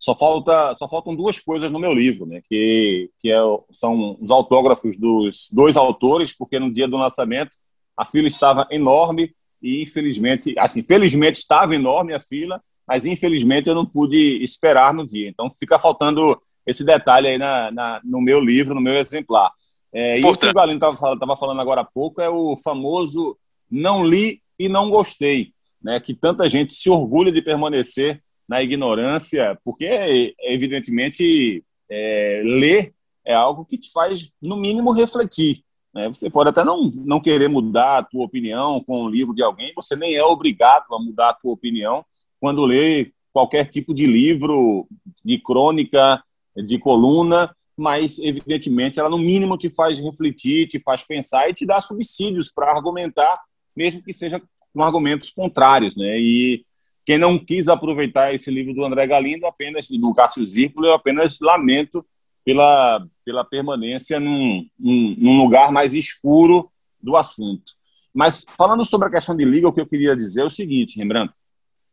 só 0.00 0.14
falta 0.14 0.74
só 0.74 0.88
faltam 0.88 1.14
duas 1.14 1.38
coisas 1.38 1.70
no 1.70 1.78
meu 1.78 1.92
livro, 1.92 2.24
né? 2.24 2.40
Que 2.48 3.10
que 3.20 3.30
é, 3.30 3.38
são 3.70 4.16
os 4.18 4.30
autógrafos 4.30 4.96
dos 4.96 5.50
dois 5.52 5.76
autores, 5.76 6.34
porque 6.36 6.58
no 6.58 6.72
dia 6.72 6.88
do 6.88 6.96
lançamento 6.96 7.52
a 7.96 8.04
fila 8.04 8.26
estava 8.26 8.66
enorme 8.70 9.34
e 9.62 9.82
infelizmente, 9.82 10.54
assim, 10.58 10.82
felizmente 10.82 11.38
estava 11.38 11.74
enorme 11.74 12.14
a 12.14 12.18
fila, 12.18 12.62
mas 12.88 13.04
infelizmente 13.04 13.68
eu 13.68 13.74
não 13.74 13.84
pude 13.84 14.42
esperar 14.42 14.94
no 14.94 15.06
dia. 15.06 15.28
Então 15.28 15.50
fica 15.50 15.78
faltando 15.78 16.40
esse 16.66 16.82
detalhe 16.82 17.28
aí 17.28 17.38
na, 17.38 17.70
na 17.70 18.00
no 18.02 18.22
meu 18.22 18.40
livro, 18.40 18.74
no 18.74 18.80
meu 18.80 18.94
exemplar. 18.94 19.52
É, 19.92 20.18
e 20.18 20.24
o 20.24 20.34
que 20.34 20.46
o 20.46 20.54
Galino 20.54 20.78
estava 20.78 21.36
falando 21.36 21.60
agora 21.60 21.82
há 21.82 21.84
pouco 21.84 22.22
é 22.22 22.30
o 22.30 22.56
famoso 22.56 23.36
não 23.70 24.02
li 24.02 24.40
e 24.58 24.66
não 24.66 24.88
gostei, 24.88 25.52
né? 25.82 26.00
Que 26.00 26.14
tanta 26.14 26.48
gente 26.48 26.72
se 26.72 26.88
orgulha 26.88 27.30
de 27.30 27.42
permanecer 27.42 28.22
na 28.50 28.60
ignorância, 28.60 29.56
porque, 29.64 30.34
evidentemente, 30.40 31.62
é, 31.88 32.42
ler 32.44 32.92
é 33.24 33.32
algo 33.32 33.64
que 33.64 33.78
te 33.78 33.92
faz, 33.92 34.28
no 34.42 34.56
mínimo, 34.56 34.90
refletir. 34.90 35.62
Né? 35.94 36.08
Você 36.08 36.28
pode 36.28 36.50
até 36.50 36.64
não, 36.64 36.90
não 36.92 37.20
querer 37.20 37.46
mudar 37.46 37.98
a 37.98 38.02
tua 38.02 38.24
opinião 38.24 38.82
com 38.82 39.04
o 39.04 39.08
livro 39.08 39.32
de 39.32 39.40
alguém, 39.40 39.72
você 39.72 39.94
nem 39.94 40.16
é 40.16 40.24
obrigado 40.24 40.92
a 40.92 40.98
mudar 40.98 41.30
a 41.30 41.34
tua 41.34 41.52
opinião 41.52 42.04
quando 42.40 42.64
lê 42.64 43.12
qualquer 43.32 43.66
tipo 43.66 43.94
de 43.94 44.04
livro, 44.04 44.88
de 45.24 45.38
crônica, 45.38 46.20
de 46.56 46.76
coluna, 46.76 47.54
mas, 47.76 48.18
evidentemente, 48.18 48.98
ela, 48.98 49.08
no 49.08 49.18
mínimo, 49.18 49.56
te 49.56 49.70
faz 49.70 50.00
refletir, 50.00 50.66
te 50.66 50.80
faz 50.80 51.04
pensar 51.04 51.48
e 51.48 51.54
te 51.54 51.64
dá 51.64 51.80
subsídios 51.80 52.50
para 52.50 52.72
argumentar, 52.72 53.40
mesmo 53.76 54.02
que 54.02 54.12
seja 54.12 54.42
com 54.74 54.82
argumentos 54.82 55.30
contrários. 55.30 55.94
Né? 55.96 56.18
E 56.18 56.64
quem 57.04 57.18
não 57.18 57.38
quis 57.38 57.68
aproveitar 57.68 58.34
esse 58.34 58.50
livro 58.50 58.74
do 58.74 58.84
André 58.84 59.06
Galindo, 59.06 59.46
apenas 59.46 59.88
do 59.88 60.14
Cássio 60.14 60.46
Zirpolo, 60.46 60.86
eu 60.86 60.92
apenas 60.92 61.38
lamento 61.40 62.04
pela, 62.44 63.06
pela 63.24 63.44
permanência 63.44 64.20
num, 64.20 64.66
num, 64.78 65.16
num, 65.18 65.38
lugar 65.38 65.72
mais 65.72 65.94
escuro 65.94 66.70
do 67.02 67.16
assunto. 67.16 67.72
Mas 68.12 68.44
falando 68.56 68.84
sobre 68.84 69.08
a 69.08 69.10
questão 69.10 69.36
de 69.36 69.44
liga, 69.44 69.68
o 69.68 69.72
que 69.72 69.80
eu 69.80 69.86
queria 69.86 70.16
dizer 70.16 70.42
é 70.42 70.44
o 70.44 70.50
seguinte, 70.50 70.98
lembrando 70.98 71.32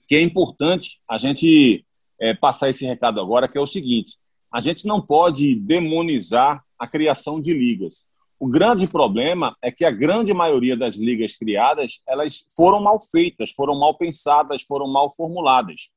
que 0.08 0.16
é 0.16 0.22
importante 0.22 1.02
a 1.08 1.18
gente 1.18 1.86
é, 2.20 2.34
passar 2.34 2.70
esse 2.70 2.86
recado 2.86 3.20
agora, 3.20 3.48
que 3.48 3.58
é 3.58 3.62
o 3.62 3.68
seguinte: 3.68 4.18
a 4.52 4.60
gente 4.60 4.88
não 4.88 5.02
pode 5.02 5.56
demonizar 5.56 6.64
a 6.80 6.88
criação 6.88 7.42
de 7.42 7.54
ligas. 7.54 8.06
O 8.40 8.48
grande 8.48 8.88
problema 8.88 9.56
é 9.62 9.72
que 9.72 9.84
a 9.84 9.92
grande 9.92 10.34
maioria 10.34 10.78
das 10.78 10.96
ligas 10.96 11.36
criadas, 11.36 12.02
elas 12.08 12.46
foram 12.56 12.80
mal 12.82 13.00
feitas, 13.00 13.52
foram 13.52 13.80
mal 13.80 13.98
pensadas, 13.98 14.62
foram 14.62 14.88
mal 14.88 15.12
formuladas. 15.12 15.90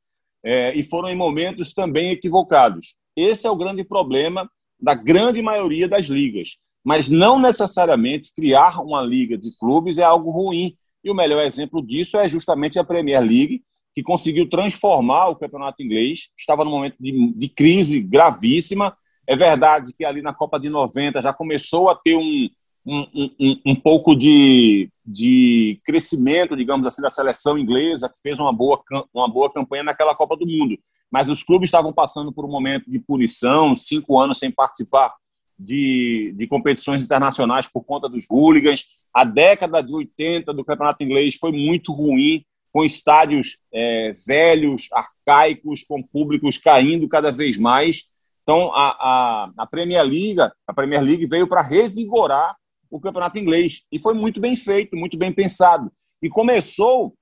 é, 0.43 0.75
e 0.75 0.83
foram 0.83 1.09
em 1.09 1.17
momentos 1.17 1.75
também 1.75 2.11
equivocados. 2.11 2.95
Esse 3.15 3.47
é 3.47 3.51
o 3.51 3.57
grande 3.57 3.85
problema 3.85 4.51
da 4.81 4.95
grande 4.95 5.43
maioria 5.43 5.87
das 5.87 6.07
ligas. 6.07 6.57
Mas 6.83 7.11
não 7.11 7.39
necessariamente 7.39 8.33
criar 8.35 8.81
uma 8.81 9.03
liga 9.03 9.37
de 9.37 9.51
clubes 9.59 9.99
é 9.99 10.03
algo 10.03 10.31
ruim. 10.31 10.75
E 11.05 11.11
o 11.11 11.15
melhor 11.15 11.43
exemplo 11.43 11.85
disso 11.85 12.17
é 12.17 12.29
justamente 12.29 12.79
a 12.79 12.85
Premier 12.85 13.21
League, 13.21 13.63
que 13.95 14.03
conseguiu 14.03 14.49
transformar 14.49 15.29
o 15.29 15.37
campeonato 15.37 15.83
inglês. 15.83 16.29
Estava 16.39 16.65
num 16.65 16.71
momento 16.71 16.97
de, 16.99 17.35
de 17.35 17.49
crise 17.49 18.01
gravíssima. 18.01 18.97
É 19.31 19.37
verdade 19.37 19.93
que 19.97 20.05
ali 20.05 20.23
na 20.23 20.35
Copa 20.35 20.59
de 20.59 20.69
90 20.69 21.23
já 21.23 21.33
começou 21.33 21.89
a 21.89 21.95
ter 21.95 22.17
um, 22.17 22.51
um, 22.85 23.31
um, 23.39 23.61
um, 23.67 23.77
pouco 23.77 24.17
de, 24.17 24.91
de 25.07 25.81
crescimento, 25.85 26.57
digamos 26.57 26.85
assim, 26.85 27.01
da 27.01 27.11
seleção 27.11 27.57
inglesa, 27.57 28.09
que 28.09 28.21
fez 28.21 28.41
uma 28.41 28.53
boa, 28.53 28.83
uma 29.15 29.29
boa 29.29 29.49
campanha 29.49 29.85
naquela 29.85 30.17
Copa 30.17 30.37
do 30.37 30.45
Mundo. 30.45 30.77
Mas 31.09 31.31
os 31.31 31.45
clubes 31.45 31.69
estavam 31.69 31.93
passando 31.93 32.33
por 32.33 32.45
um 32.45 32.51
momento 32.51 32.91
de 32.91 32.99
punição, 32.99 33.77
cinco 33.77 34.19
anos 34.19 34.41
sem 34.41 34.51
participar 34.51 35.15
de, 35.57 36.35
de 36.37 36.49
competições 36.49 37.01
internacionais 37.01 37.69
por 37.69 37.85
conta 37.85 38.09
dos 38.09 38.27
hooligans. 38.29 38.85
A 39.15 39.23
década 39.23 39.81
de 39.81 39.95
80 39.95 40.53
do 40.53 40.65
campeonato 40.65 41.05
inglês 41.05 41.37
foi 41.37 41.53
muito 41.53 41.93
ruim, 41.93 42.45
com 42.73 42.85
estádios 42.85 43.59
é, 43.73 44.13
velhos, 44.27 44.89
arcaicos, 44.91 45.85
com 45.85 46.03
públicos 46.03 46.59
caindo 46.59 47.09
cada 47.09 47.31
vez 47.31 47.57
mais. 47.57 48.11
Então, 48.43 48.73
a, 48.75 48.89
a, 48.89 49.51
a 49.59 49.67
Premier 49.67 50.03
League, 50.03 50.41
a 50.67 50.75
Premier 50.75 51.03
League 51.03 51.27
veio 51.27 51.47
para 51.47 51.63
revigorar 51.63 52.57
o 52.91 53.01
campeonato 53.01 53.39
inglês. 53.39 53.85
E 53.93 53.99
foi 53.99 54.15
muito 54.15 54.41
bem 54.41 54.57
feito, 54.57 54.97
muito 54.97 55.17
bem 55.17 55.33
pensado. 55.33 55.91
E 56.23 56.29
começou, 56.29 57.15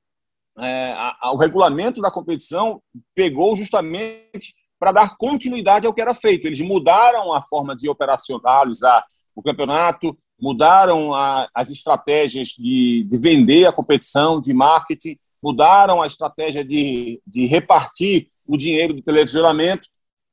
é, 0.59 0.93
a, 0.93 1.17
a, 1.23 1.33
o 1.33 1.37
regulamento 1.37 2.01
da 2.01 2.11
competição 2.11 2.81
pegou 3.15 3.55
justamente 3.55 4.55
para 4.79 4.93
dar 4.93 5.17
continuidade 5.17 5.87
ao 5.87 5.93
que 5.93 6.01
era 6.01 6.15
feito. 6.15 6.47
Eles 6.47 6.61
mudaram 6.61 7.33
a 7.33 7.43
forma 7.43 7.77
de 7.77 7.89
operacionalizar 7.89 9.05
o 9.35 9.43
campeonato, 9.43 10.17
mudaram 10.41 11.15
a, 11.15 11.49
as 11.55 11.71
estratégias 11.71 12.49
de, 12.49 13.05
de, 13.05 13.19
vender 13.19 13.67
a 13.67 13.73
competição, 13.73 14.41
de 14.41 14.55
marketing, 14.55 15.19
mudaram 15.43 16.01
a 16.01 16.07
estratégia 16.07 16.65
de, 16.65 17.21
de 17.27 17.47
repartir 17.47 18.29
o 18.47 18.57
dinheiro 18.57 18.95
do 18.95 19.03
televisionamento, 19.03 19.89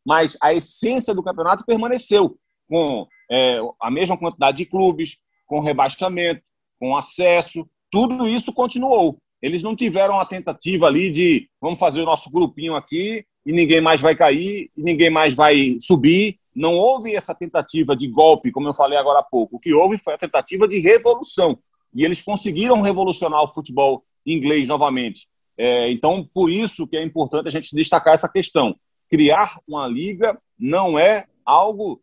mas 0.05 0.37
a 0.41 0.53
essência 0.53 1.13
do 1.13 1.23
campeonato 1.23 1.65
permaneceu, 1.65 2.37
com 2.69 3.07
é, 3.31 3.59
a 3.81 3.89
mesma 3.89 4.17
quantidade 4.17 4.57
de 4.57 4.65
clubes, 4.65 5.17
com 5.45 5.59
rebaixamento, 5.59 6.41
com 6.79 6.95
acesso, 6.95 7.67
tudo 7.89 8.27
isso 8.27 8.53
continuou. 8.53 9.17
Eles 9.41 9.61
não 9.61 9.75
tiveram 9.75 10.19
a 10.19 10.25
tentativa 10.25 10.87
ali 10.87 11.11
de 11.11 11.49
vamos 11.61 11.79
fazer 11.79 12.01
o 12.01 12.05
nosso 12.05 12.29
grupinho 12.29 12.75
aqui 12.75 13.25
e 13.45 13.53
ninguém 13.53 13.79
mais 13.79 14.01
vai 14.01 14.15
cair, 14.15 14.71
e 14.75 14.81
ninguém 14.81 15.09
mais 15.09 15.33
vai 15.33 15.77
subir. 15.79 16.39
Não 16.55 16.73
houve 16.73 17.15
essa 17.15 17.35
tentativa 17.35 17.95
de 17.95 18.07
golpe, 18.07 18.51
como 18.51 18.67
eu 18.67 18.73
falei 18.73 18.97
agora 18.97 19.19
há 19.19 19.23
pouco. 19.23 19.57
O 19.57 19.59
que 19.59 19.73
houve 19.73 19.97
foi 19.97 20.13
a 20.13 20.17
tentativa 20.17 20.67
de 20.67 20.79
revolução. 20.79 21.59
E 21.93 22.03
eles 22.03 22.21
conseguiram 22.21 22.81
revolucionar 22.81 23.43
o 23.43 23.47
futebol 23.47 24.03
inglês 24.25 24.67
novamente. 24.67 25.27
É, 25.57 25.89
então, 25.91 26.27
por 26.33 26.49
isso 26.49 26.87
que 26.87 26.97
é 26.97 27.03
importante 27.03 27.47
a 27.47 27.51
gente 27.51 27.75
destacar 27.75 28.15
essa 28.15 28.27
questão. 28.27 28.75
Criar 29.15 29.61
uma 29.65 29.87
liga 29.87 30.37
não 30.59 30.99
é 30.99 31.25
algo 31.45 32.01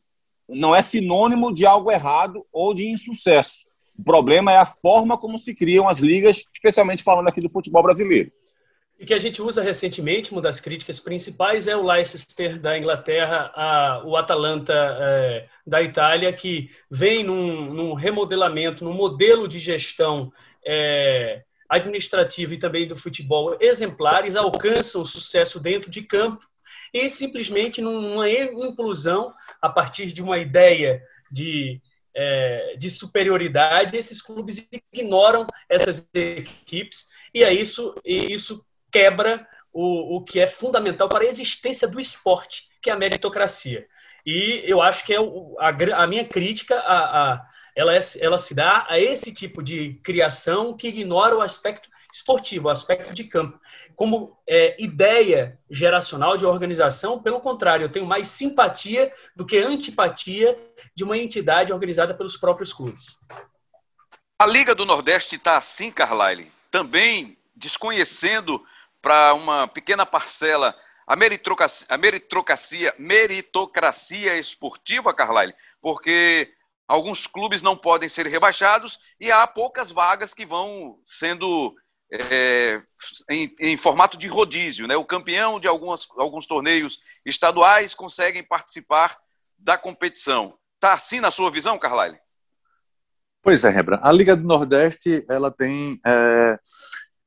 não 0.48 0.74
é 0.74 0.80
sinônimo 0.80 1.52
de 1.52 1.66
algo 1.66 1.90
errado 1.90 2.42
ou 2.50 2.72
de 2.72 2.86
insucesso. 2.86 3.66
O 3.98 4.02
problema 4.02 4.50
é 4.50 4.56
a 4.56 4.64
forma 4.64 5.18
como 5.18 5.36
se 5.36 5.54
criam 5.54 5.86
as 5.86 5.98
ligas, 5.98 6.46
especialmente 6.54 7.02
falando 7.02 7.28
aqui 7.28 7.38
do 7.38 7.50
futebol 7.50 7.82
brasileiro. 7.82 8.32
E 8.98 9.04
que 9.04 9.12
a 9.12 9.18
gente 9.18 9.42
usa 9.42 9.62
recentemente, 9.62 10.32
uma 10.32 10.40
das 10.40 10.58
críticas 10.58 10.98
principais 10.98 11.68
é 11.68 11.76
o 11.76 11.84
Leicester 11.84 12.58
da 12.58 12.78
Inglaterra, 12.78 13.52
a, 13.54 14.02
o 14.06 14.16
Atalanta 14.16 14.72
é, 14.74 15.48
da 15.66 15.82
Itália, 15.82 16.32
que 16.32 16.70
vem 16.90 17.22
num, 17.22 17.74
num, 17.74 17.92
remodelamento, 17.92 18.84
num 18.84 18.94
modelo 18.94 19.46
de 19.46 19.58
gestão 19.58 20.32
é, 20.64 21.42
administrativo 21.68 22.54
e 22.54 22.58
também 22.58 22.86
do 22.86 22.96
futebol 22.96 23.54
exemplares, 23.60 24.34
alcançam 24.34 25.04
sucesso 25.04 25.60
dentro 25.60 25.90
de 25.90 26.00
campo 26.00 26.50
e 26.92 27.08
simplesmente 27.08 27.80
numa 27.80 28.28
inclusão 28.28 29.32
a 29.60 29.68
partir 29.68 30.12
de 30.12 30.22
uma 30.22 30.38
ideia 30.38 31.02
de, 31.30 31.80
é, 32.14 32.76
de 32.78 32.90
superioridade, 32.90 33.96
esses 33.96 34.20
clubes 34.20 34.66
ignoram 34.92 35.46
essas 35.68 36.06
equipes 36.14 37.08
e 37.34 37.42
é 37.42 37.52
isso, 37.52 37.94
e 38.04 38.32
isso 38.32 38.64
quebra 38.90 39.46
o, 39.72 40.16
o 40.16 40.24
que 40.24 40.38
é 40.38 40.46
fundamental 40.46 41.08
para 41.08 41.24
a 41.24 41.28
existência 41.28 41.88
do 41.88 41.98
esporte, 41.98 42.68
que 42.82 42.90
é 42.90 42.92
a 42.92 42.98
meritocracia. 42.98 43.86
E 44.24 44.62
eu 44.64 44.82
acho 44.82 45.04
que 45.04 45.14
é 45.14 45.18
a, 45.18 46.02
a 46.02 46.06
minha 46.06 46.24
crítica 46.24 46.76
a, 46.78 47.32
a 47.32 47.52
ela, 47.74 47.96
é, 47.96 48.00
ela 48.20 48.38
se 48.38 48.54
dá 48.54 48.86
a 48.88 49.00
esse 49.00 49.32
tipo 49.32 49.62
de 49.62 49.94
criação 50.04 50.76
que 50.76 50.88
ignora 50.88 51.36
o 51.36 51.40
aspecto 51.40 51.88
esportivo, 52.12 52.68
o 52.68 52.70
aspecto 52.70 53.14
de 53.14 53.24
campo. 53.24 53.58
Como 53.96 54.36
é, 54.48 54.76
ideia 54.82 55.58
geracional 55.70 56.36
de 56.36 56.44
organização, 56.44 57.22
pelo 57.22 57.40
contrário, 57.40 57.84
eu 57.84 57.92
tenho 57.92 58.06
mais 58.06 58.28
simpatia 58.28 59.12
do 59.34 59.46
que 59.46 59.58
antipatia 59.58 60.58
de 60.94 61.04
uma 61.04 61.16
entidade 61.16 61.72
organizada 61.72 62.14
pelos 62.14 62.36
próprios 62.36 62.72
clubes. 62.72 63.18
A 64.38 64.46
Liga 64.46 64.74
do 64.74 64.84
Nordeste 64.84 65.36
está 65.36 65.56
assim, 65.56 65.90
Carlyle, 65.90 66.50
também 66.70 67.38
desconhecendo 67.54 68.62
para 69.00 69.34
uma 69.34 69.68
pequena 69.68 70.04
parcela 70.04 70.74
a 71.06 71.16
meritocracia, 71.16 71.86
a 71.88 71.98
meritocracia, 71.98 72.94
meritocracia 72.98 74.38
esportiva, 74.38 75.12
Carlyle, 75.12 75.54
porque 75.80 76.52
alguns 76.86 77.26
clubes 77.26 77.62
não 77.62 77.76
podem 77.76 78.08
ser 78.08 78.26
rebaixados 78.26 78.98
e 79.20 79.30
há 79.30 79.46
poucas 79.46 79.90
vagas 79.90 80.34
que 80.34 80.46
vão 80.46 80.98
sendo 81.04 81.74
é, 82.12 82.82
em, 83.30 83.54
em, 83.58 83.76
formato 83.76 84.18
de 84.18 84.28
rodízio. 84.28 84.86
Né? 84.86 84.96
O 84.96 85.04
campeão 85.04 85.58
de 85.58 85.66
algumas, 85.66 86.06
alguns 86.16 86.46
torneios 86.46 87.00
estaduais 87.24 87.94
conseguem 87.94 88.44
participar 88.44 89.16
da 89.58 89.78
competição. 89.78 90.54
Está 90.74 90.92
assim 90.92 91.20
na 91.20 91.30
sua 91.30 91.50
visão, 91.50 91.78
Carlyle? 91.78 92.18
Pois 93.40 93.64
é, 93.64 93.70
Rembrandt. 93.70 94.06
A 94.06 94.12
Liga 94.12 94.36
do 94.36 94.44
Nordeste 94.44 95.24
ela 95.28 95.50
tem, 95.50 96.00
é, 96.06 96.58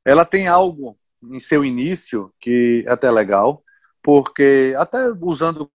ela 0.06 0.24
tem 0.24 0.48
algo 0.48 0.96
em 1.24 1.40
seu 1.40 1.66
início 1.66 2.34
que 2.40 2.86
é 2.88 2.92
até 2.92 3.10
legal, 3.10 3.64
porque 4.04 4.76
até 4.78 5.10
usando 5.20 5.70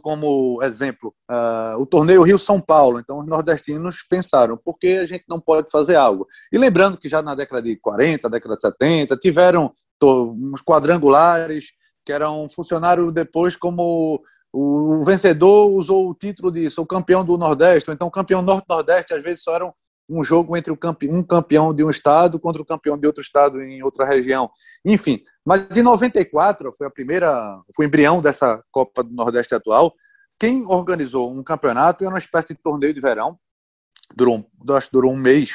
como 0.00 0.62
exemplo 0.62 1.14
uh, 1.30 1.80
o 1.80 1.86
torneio 1.86 2.22
Rio-São 2.22 2.60
Paulo. 2.60 2.98
Então, 2.98 3.20
os 3.20 3.26
nordestinos 3.26 4.02
pensaram, 4.08 4.56
por 4.56 4.78
que 4.78 4.98
a 4.98 5.06
gente 5.06 5.24
não 5.28 5.40
pode 5.40 5.70
fazer 5.70 5.96
algo? 5.96 6.26
E 6.52 6.58
lembrando 6.58 6.98
que 6.98 7.08
já 7.08 7.22
na 7.22 7.34
década 7.34 7.62
de 7.62 7.76
40, 7.76 8.28
década 8.28 8.56
de 8.56 8.62
70, 8.62 9.16
tiveram 9.16 9.72
uns 10.02 10.62
quadrangulares 10.62 11.72
que 12.04 12.12
eram 12.12 12.48
funcionário 12.48 13.12
depois 13.12 13.54
como 13.56 14.22
o 14.52 15.04
vencedor 15.04 15.70
usou 15.70 16.10
o 16.10 16.14
título 16.14 16.50
de 16.50 16.68
sou 16.70 16.84
campeão 16.84 17.24
do 17.24 17.38
Nordeste, 17.38 17.88
ou 17.88 17.94
então 17.94 18.08
o 18.08 18.10
campeão 18.10 18.42
Norte-Nordeste, 18.42 19.14
às 19.14 19.22
vezes 19.22 19.42
só 19.42 19.54
era 19.54 19.72
um 20.10 20.24
jogo 20.24 20.56
entre 20.56 20.72
um 20.72 21.22
campeão 21.22 21.72
de 21.72 21.84
um 21.84 21.88
estado 21.88 22.40
contra 22.40 22.60
o 22.60 22.66
campeão 22.66 22.98
de 22.98 23.06
outro 23.06 23.22
estado 23.22 23.62
em 23.62 23.82
outra 23.82 24.04
região. 24.04 24.50
Enfim, 24.84 25.22
mas 25.46 25.76
em 25.76 25.82
94, 25.82 26.72
foi 26.76 26.86
a 26.86 26.90
primeira, 26.90 27.62
foi 27.74 27.86
o 27.86 27.88
embrião 27.88 28.20
dessa 28.20 28.62
Copa 28.72 29.04
do 29.04 29.14
Nordeste 29.14 29.54
atual, 29.54 29.94
quem 30.38 30.64
organizou 30.66 31.32
um 31.32 31.42
campeonato 31.42 32.02
era 32.02 32.12
uma 32.12 32.18
espécie 32.18 32.54
de 32.54 32.60
torneio 32.60 32.92
de 32.92 33.00
verão, 33.00 33.38
durou, 34.16 34.44
acho 34.70 34.88
que 34.88 34.92
durou 34.92 35.12
um 35.12 35.16
mês, 35.16 35.52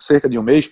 cerca 0.00 0.28
de 0.28 0.38
um 0.38 0.42
mês, 0.42 0.70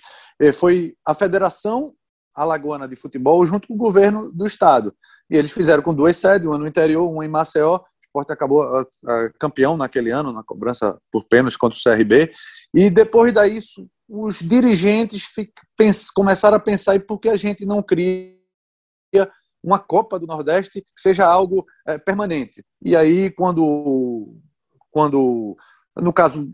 foi 0.53 0.95
a 1.05 1.15
Federação 1.15 1.91
Alagoana 2.35 2.87
de 2.87 2.95
Futebol 2.95 3.43
junto 3.45 3.67
com 3.67 3.73
o 3.73 3.77
governo 3.77 4.31
do 4.31 4.45
estado. 4.45 4.93
E 5.29 5.35
eles 5.35 5.51
fizeram 5.51 5.81
com 5.81 5.93
duas 5.93 6.17
sedes, 6.17 6.45
uma 6.45 6.57
no 6.57 6.67
interior, 6.67 7.09
uma 7.09 7.25
em 7.25 7.27
Maceió. 7.27 7.79
O 8.17 8.21
esporte 8.21 8.31
acabou 8.31 8.63
a, 8.63 8.81
a, 8.81 9.29
campeão 9.39 9.77
naquele 9.77 10.09
ano, 10.09 10.33
na 10.33 10.43
cobrança 10.43 10.99
por 11.11 11.23
pênaltis 11.25 11.57
contra 11.57 11.77
o 11.77 11.81
CRB. 11.81 12.33
E 12.73 12.89
depois 12.89 13.31
daí, 13.31 13.59
os 14.09 14.39
dirigentes 14.39 15.27
começaram 16.15 16.57
a 16.57 16.59
pensar 16.59 16.95
e 16.95 16.99
por 16.99 17.19
que 17.19 17.29
a 17.29 17.35
gente 17.35 17.65
não 17.65 17.83
cria 17.83 18.35
uma 19.63 19.77
Copa 19.77 20.17
do 20.17 20.25
Nordeste 20.25 20.81
que 20.81 20.87
seja 21.01 21.25
algo 21.25 21.65
é, 21.87 21.97
permanente. 21.97 22.63
E 22.81 22.95
aí, 22.95 23.29
quando, 23.31 24.35
quando, 24.89 25.55
no 25.95 26.13
caso, 26.13 26.49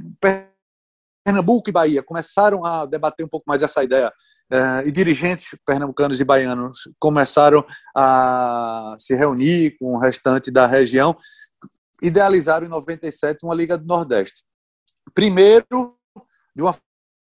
Pernambuco 1.25 1.69
e 1.69 1.73
Bahia 1.73 2.03
começaram 2.03 2.65
a 2.65 2.85
debater 2.85 3.25
um 3.25 3.29
pouco 3.29 3.45
mais 3.47 3.61
essa 3.63 3.83
ideia, 3.83 4.11
é, 4.51 4.87
e 4.87 4.91
dirigentes 4.91 5.57
pernambucanos 5.65 6.19
e 6.19 6.23
baianos 6.23 6.81
começaram 6.99 7.65
a 7.95 8.95
se 8.99 9.15
reunir 9.15 9.75
com 9.79 9.95
o 9.95 9.99
restante 9.99 10.51
da 10.51 10.67
região, 10.67 11.17
idealizaram 12.03 12.67
em 12.67 12.69
97 12.69 13.39
uma 13.43 13.55
Liga 13.55 13.77
do 13.77 13.85
Nordeste. 13.85 14.43
Primeiro, 15.15 15.95
de 16.55 16.61
uma 16.61 16.75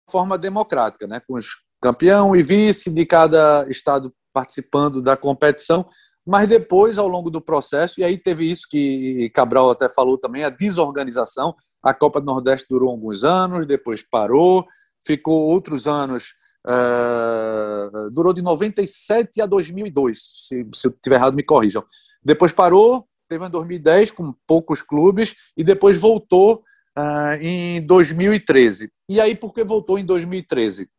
forma 0.09 0.37
democrática, 0.37 1.07
né, 1.07 1.21
com 1.21 1.35
os 1.35 1.45
campeão 1.81 2.35
e 2.35 2.43
vice 2.43 2.89
de 2.89 3.05
cada 3.05 3.65
estado 3.69 4.13
participando 4.33 5.01
da 5.01 5.15
competição, 5.15 5.87
mas 6.25 6.47
depois, 6.47 6.97
ao 6.97 7.07
longo 7.07 7.31
do 7.31 7.41
processo, 7.41 7.99
e 7.99 8.03
aí 8.03 8.17
teve 8.17 8.49
isso 8.49 8.67
que 8.69 9.31
Cabral 9.33 9.71
até 9.71 9.89
falou 9.89 10.17
também, 10.17 10.43
a 10.43 10.49
desorganização. 10.49 11.55
A 11.81 11.93
Copa 11.93 12.19
do 12.21 12.27
Nordeste 12.27 12.67
durou 12.69 12.91
alguns 12.91 13.23
anos, 13.23 13.65
depois 13.65 14.03
parou, 14.03 14.65
ficou 15.03 15.47
outros 15.47 15.87
anos. 15.87 16.33
Uh, 16.65 18.11
durou 18.11 18.33
de 18.33 18.41
97 18.43 19.41
a 19.41 19.47
2002. 19.47 20.19
Se, 20.47 20.67
se 20.75 20.87
eu 20.87 20.91
estiver 20.91 21.15
errado, 21.15 21.35
me 21.35 21.43
corrijam. 21.43 21.83
Depois 22.23 22.51
parou, 22.51 23.07
teve 23.31 23.45
em 23.45 23.49
2010 23.49 24.11
com 24.11 24.33
poucos 24.45 24.81
clubes 24.81 25.35
e 25.55 25.63
depois 25.63 25.97
voltou 25.97 26.63
uh, 26.99 27.33
em 27.39 27.81
2013. 27.85 28.91
E 29.09 29.21
aí, 29.21 29.35
por 29.35 29.53
que 29.53 29.63
voltou 29.63 29.97
em 29.97 30.05
2013? 30.05 30.89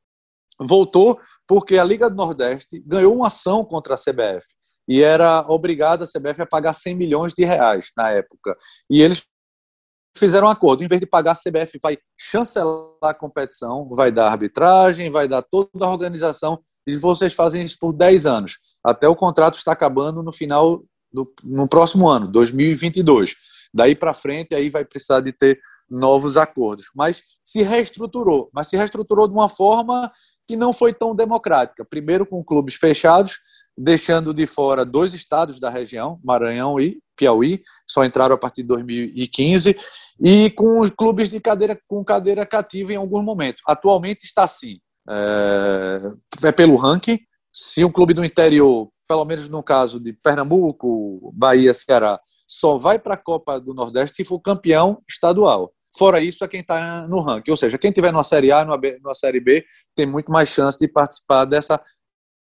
Voltou 0.59 1.21
porque 1.47 1.77
a 1.77 1.85
Liga 1.85 2.09
do 2.09 2.17
Nordeste 2.17 2.83
ganhou 2.87 3.15
uma 3.15 3.27
ação 3.27 3.65
contra 3.65 3.95
a 3.95 3.99
CBF 3.99 4.47
e 4.89 5.03
era 5.03 5.45
obrigada 5.47 6.05
a 6.05 6.07
CBF 6.07 6.43
a 6.43 6.47
pagar 6.47 6.73
100 6.73 6.95
milhões 6.95 7.35
de 7.35 7.45
reais 7.45 7.91
na 7.95 8.09
época. 8.09 8.57
E 8.89 9.03
eles 9.03 9.23
fizeram 10.17 10.47
um 10.47 10.51
acordo, 10.51 10.83
em 10.83 10.89
vez 10.89 11.01
de 11.01 11.07
pagar, 11.07 11.33
a 11.33 11.35
CBF 11.35 11.79
vai 11.83 11.99
chancelar 12.19 12.97
a 13.03 13.15
competição, 13.15 13.89
vai 13.91 14.11
dar 14.11 14.29
arbitragem, 14.29 15.11
vai 15.11 15.29
dar 15.29 15.43
toda 15.43 15.85
a 15.85 15.91
organização, 15.91 16.63
e 16.87 16.97
vocês 16.97 17.33
fazem 17.33 17.65
isso 17.65 17.79
por 17.81 17.93
10 17.93 18.27
anos, 18.27 18.59
até 18.85 19.09
o 19.09 19.17
contrato 19.17 19.55
está 19.55 19.73
acabando 19.73 20.23
no 20.23 20.33
final, 20.33 20.83
no 21.43 21.69
próximo 21.69 22.09
ano, 22.09 22.29
2022. 22.29 23.35
Daí 23.73 23.95
para 23.95 24.15
frente, 24.15 24.55
aí 24.55 24.69
vai 24.69 24.85
precisar 24.85 25.21
de 25.21 25.33
ter 25.33 25.61
novos 25.89 26.37
acordos. 26.37 26.87
Mas 26.95 27.23
se 27.45 27.63
reestruturou, 27.63 28.51
mas 28.53 28.69
se 28.69 28.77
reestruturou 28.77 29.29
de 29.29 29.35
uma 29.35 29.49
forma 29.49 30.11
que 30.47 30.57
não 30.57 30.73
foi 30.73 30.93
tão 30.93 31.15
democrática. 31.15 31.85
Primeiro 31.85 32.27
com 32.27 32.43
clubes 32.43 32.75
fechados, 32.75 33.39
deixando 33.77 34.35
de 34.35 34.47
fora 34.47 34.85
dois 34.85 35.15
estados 35.15 35.59
da 35.59 35.71
região, 35.71 36.21
Maranhão 36.23 36.79
e 36.81 37.01
Piauí, 37.17 37.63
só 37.87 38.05
entraram 38.05 38.35
a 38.35 38.39
partir 38.39 38.63
de 38.63 38.69
2015, 38.69 39.77
e 40.25 40.51
com 40.51 40.81
os 40.81 40.91
clubes 40.91 41.31
de 41.31 41.41
cadeira 41.41 41.79
com 41.87 42.05
cadeira 42.05 42.45
cativa 42.45 42.93
em 42.93 42.97
alguns 42.97 43.25
momentos. 43.25 43.63
Atualmente 43.67 44.25
está 44.25 44.45
assim, 44.45 44.79
é, 45.09 46.13
é 46.45 46.53
pelo 46.53 46.77
ranking. 46.77 47.19
Se 47.53 47.85
um 47.85 47.93
clube 47.93 48.15
do 48.15 48.25
interior, 48.25 48.91
pelo 49.07 49.25
menos 49.25 49.49
no 49.49 49.63
caso 49.63 50.01
de 50.01 50.13
Pernambuco, 50.13 51.31
Bahia, 51.35 51.75
Ceará, 51.75 52.19
só 52.47 52.79
vai 52.79 52.99
para 52.99 53.15
a 53.15 53.19
Copa 53.19 53.61
do 53.61 53.75
Nordeste 53.75 54.17
se 54.17 54.25
for 54.25 54.41
campeão 54.41 54.99
estadual. 55.09 55.73
Fora 55.97 56.21
isso, 56.21 56.43
é 56.43 56.49
quem 56.49 56.61
está 56.61 57.07
no 57.07 57.21
ranking. 57.21 57.51
Ou 57.51 57.57
seja, 57.57 57.77
quem 57.77 57.93
tiver 57.93 58.13
na 58.13 58.25
Série 58.25 58.51
A, 58.51 58.65
na 58.65 59.15
Série 59.15 59.41
B, 59.41 59.65
tem 59.95 60.07
muito 60.07 60.33
mais 60.33 60.49
chance 60.49 60.79
de 60.79 60.89
participar 60.89 61.45
dessa 61.45 61.83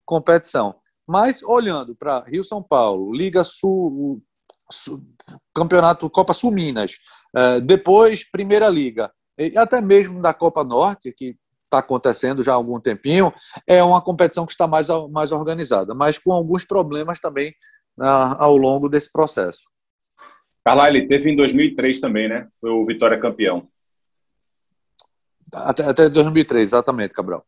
competição. 0.04 0.74
Mas 1.06 1.42
olhando 1.42 1.94
para 1.94 2.24
Rio 2.24 2.42
São 2.42 2.62
Paulo, 2.62 3.14
Liga 3.14 3.44
Sul, 3.44 4.20
Sul 4.70 5.02
Campeonato 5.54 6.10
Copa 6.10 6.34
Sul 6.34 6.50
Minas, 6.50 6.98
é, 7.36 7.60
depois 7.60 8.28
Primeira 8.28 8.68
Liga, 8.68 9.12
e 9.38 9.56
até 9.56 9.80
mesmo 9.80 10.20
da 10.20 10.34
Copa 10.34 10.64
Norte, 10.64 11.12
que 11.16 11.36
está 11.68 11.78
acontecendo 11.78 12.42
já 12.42 12.52
há 12.52 12.56
algum 12.56 12.80
tempinho, 12.80 13.32
é 13.66 13.82
uma 13.82 14.02
competição 14.02 14.46
que 14.46 14.52
está 14.52 14.66
mais, 14.66 14.88
mais 15.10 15.30
organizada, 15.30 15.94
mas 15.94 16.18
com 16.18 16.32
alguns 16.32 16.64
problemas 16.64 17.20
também 17.20 17.54
ao 18.38 18.56
longo 18.56 18.88
desse 18.88 19.10
processo. 19.12 19.68
Carlyle, 20.64 21.08
teve 21.08 21.30
em 21.30 21.36
2003 21.36 22.00
também, 22.00 22.28
né? 22.28 22.46
Foi 22.60 22.70
o 22.70 22.84
Vitória 22.84 23.18
campeão. 23.18 23.66
Até, 25.52 25.84
até 25.84 26.08
2003, 26.08 26.62
exatamente, 26.62 27.14
Cabral. 27.14 27.44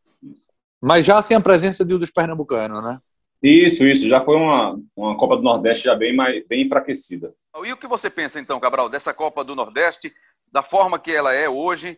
Mas 0.81 1.05
já 1.05 1.21
sem 1.21 1.37
a 1.37 1.41
presença 1.41 1.85
de 1.85 1.93
um 1.93 1.99
dos 1.99 2.09
pernambucanos, 2.09 2.83
né? 2.83 2.99
Isso, 3.43 3.83
isso. 3.83 4.07
Já 4.07 4.21
foi 4.21 4.35
uma, 4.35 4.79
uma 4.95 5.17
Copa 5.17 5.35
do 5.35 5.43
Nordeste 5.43 5.85
já 5.85 5.95
bem, 5.95 6.15
mais, 6.15 6.45
bem 6.47 6.63
enfraquecida. 6.63 7.33
E 7.63 7.71
o 7.71 7.77
que 7.77 7.87
você 7.87 8.09
pensa, 8.09 8.39
então, 8.39 8.59
Cabral, 8.59 8.89
dessa 8.89 9.13
Copa 9.13 9.43
do 9.43 9.55
Nordeste, 9.55 10.11
da 10.51 10.63
forma 10.63 10.99
que 10.99 11.11
ela 11.11 11.33
é 11.33 11.47
hoje 11.47 11.97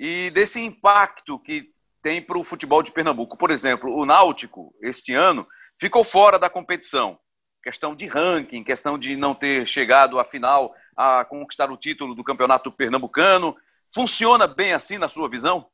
e 0.00 0.30
desse 0.30 0.60
impacto 0.60 1.38
que 1.38 1.70
tem 2.02 2.20
para 2.20 2.38
o 2.38 2.44
futebol 2.44 2.82
de 2.82 2.90
Pernambuco? 2.90 3.36
Por 3.36 3.50
exemplo, 3.50 3.94
o 3.94 4.04
Náutico, 4.04 4.74
este 4.82 5.12
ano, 5.12 5.46
ficou 5.78 6.02
fora 6.02 6.38
da 6.38 6.50
competição 6.50 7.18
questão 7.62 7.94
de 7.94 8.06
ranking, 8.06 8.64
questão 8.64 8.98
de 8.98 9.16
não 9.16 9.34
ter 9.34 9.66
chegado 9.66 10.18
à 10.18 10.24
final 10.24 10.74
a 10.96 11.24
conquistar 11.24 11.70
o 11.70 11.76
título 11.76 12.14
do 12.14 12.24
campeonato 12.24 12.72
pernambucano. 12.72 13.56
Funciona 13.94 14.46
bem 14.46 14.72
assim 14.72 14.98
na 14.98 15.08
sua 15.08 15.28
visão? 15.28 15.66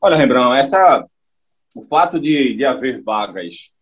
Olha, 0.00 0.16
Rembrandt, 0.16 0.60
essa, 0.60 1.04
o 1.74 1.82
fato 1.84 2.20
de, 2.20 2.54
de 2.54 2.64
haver 2.64 3.02
vagas 3.02 3.72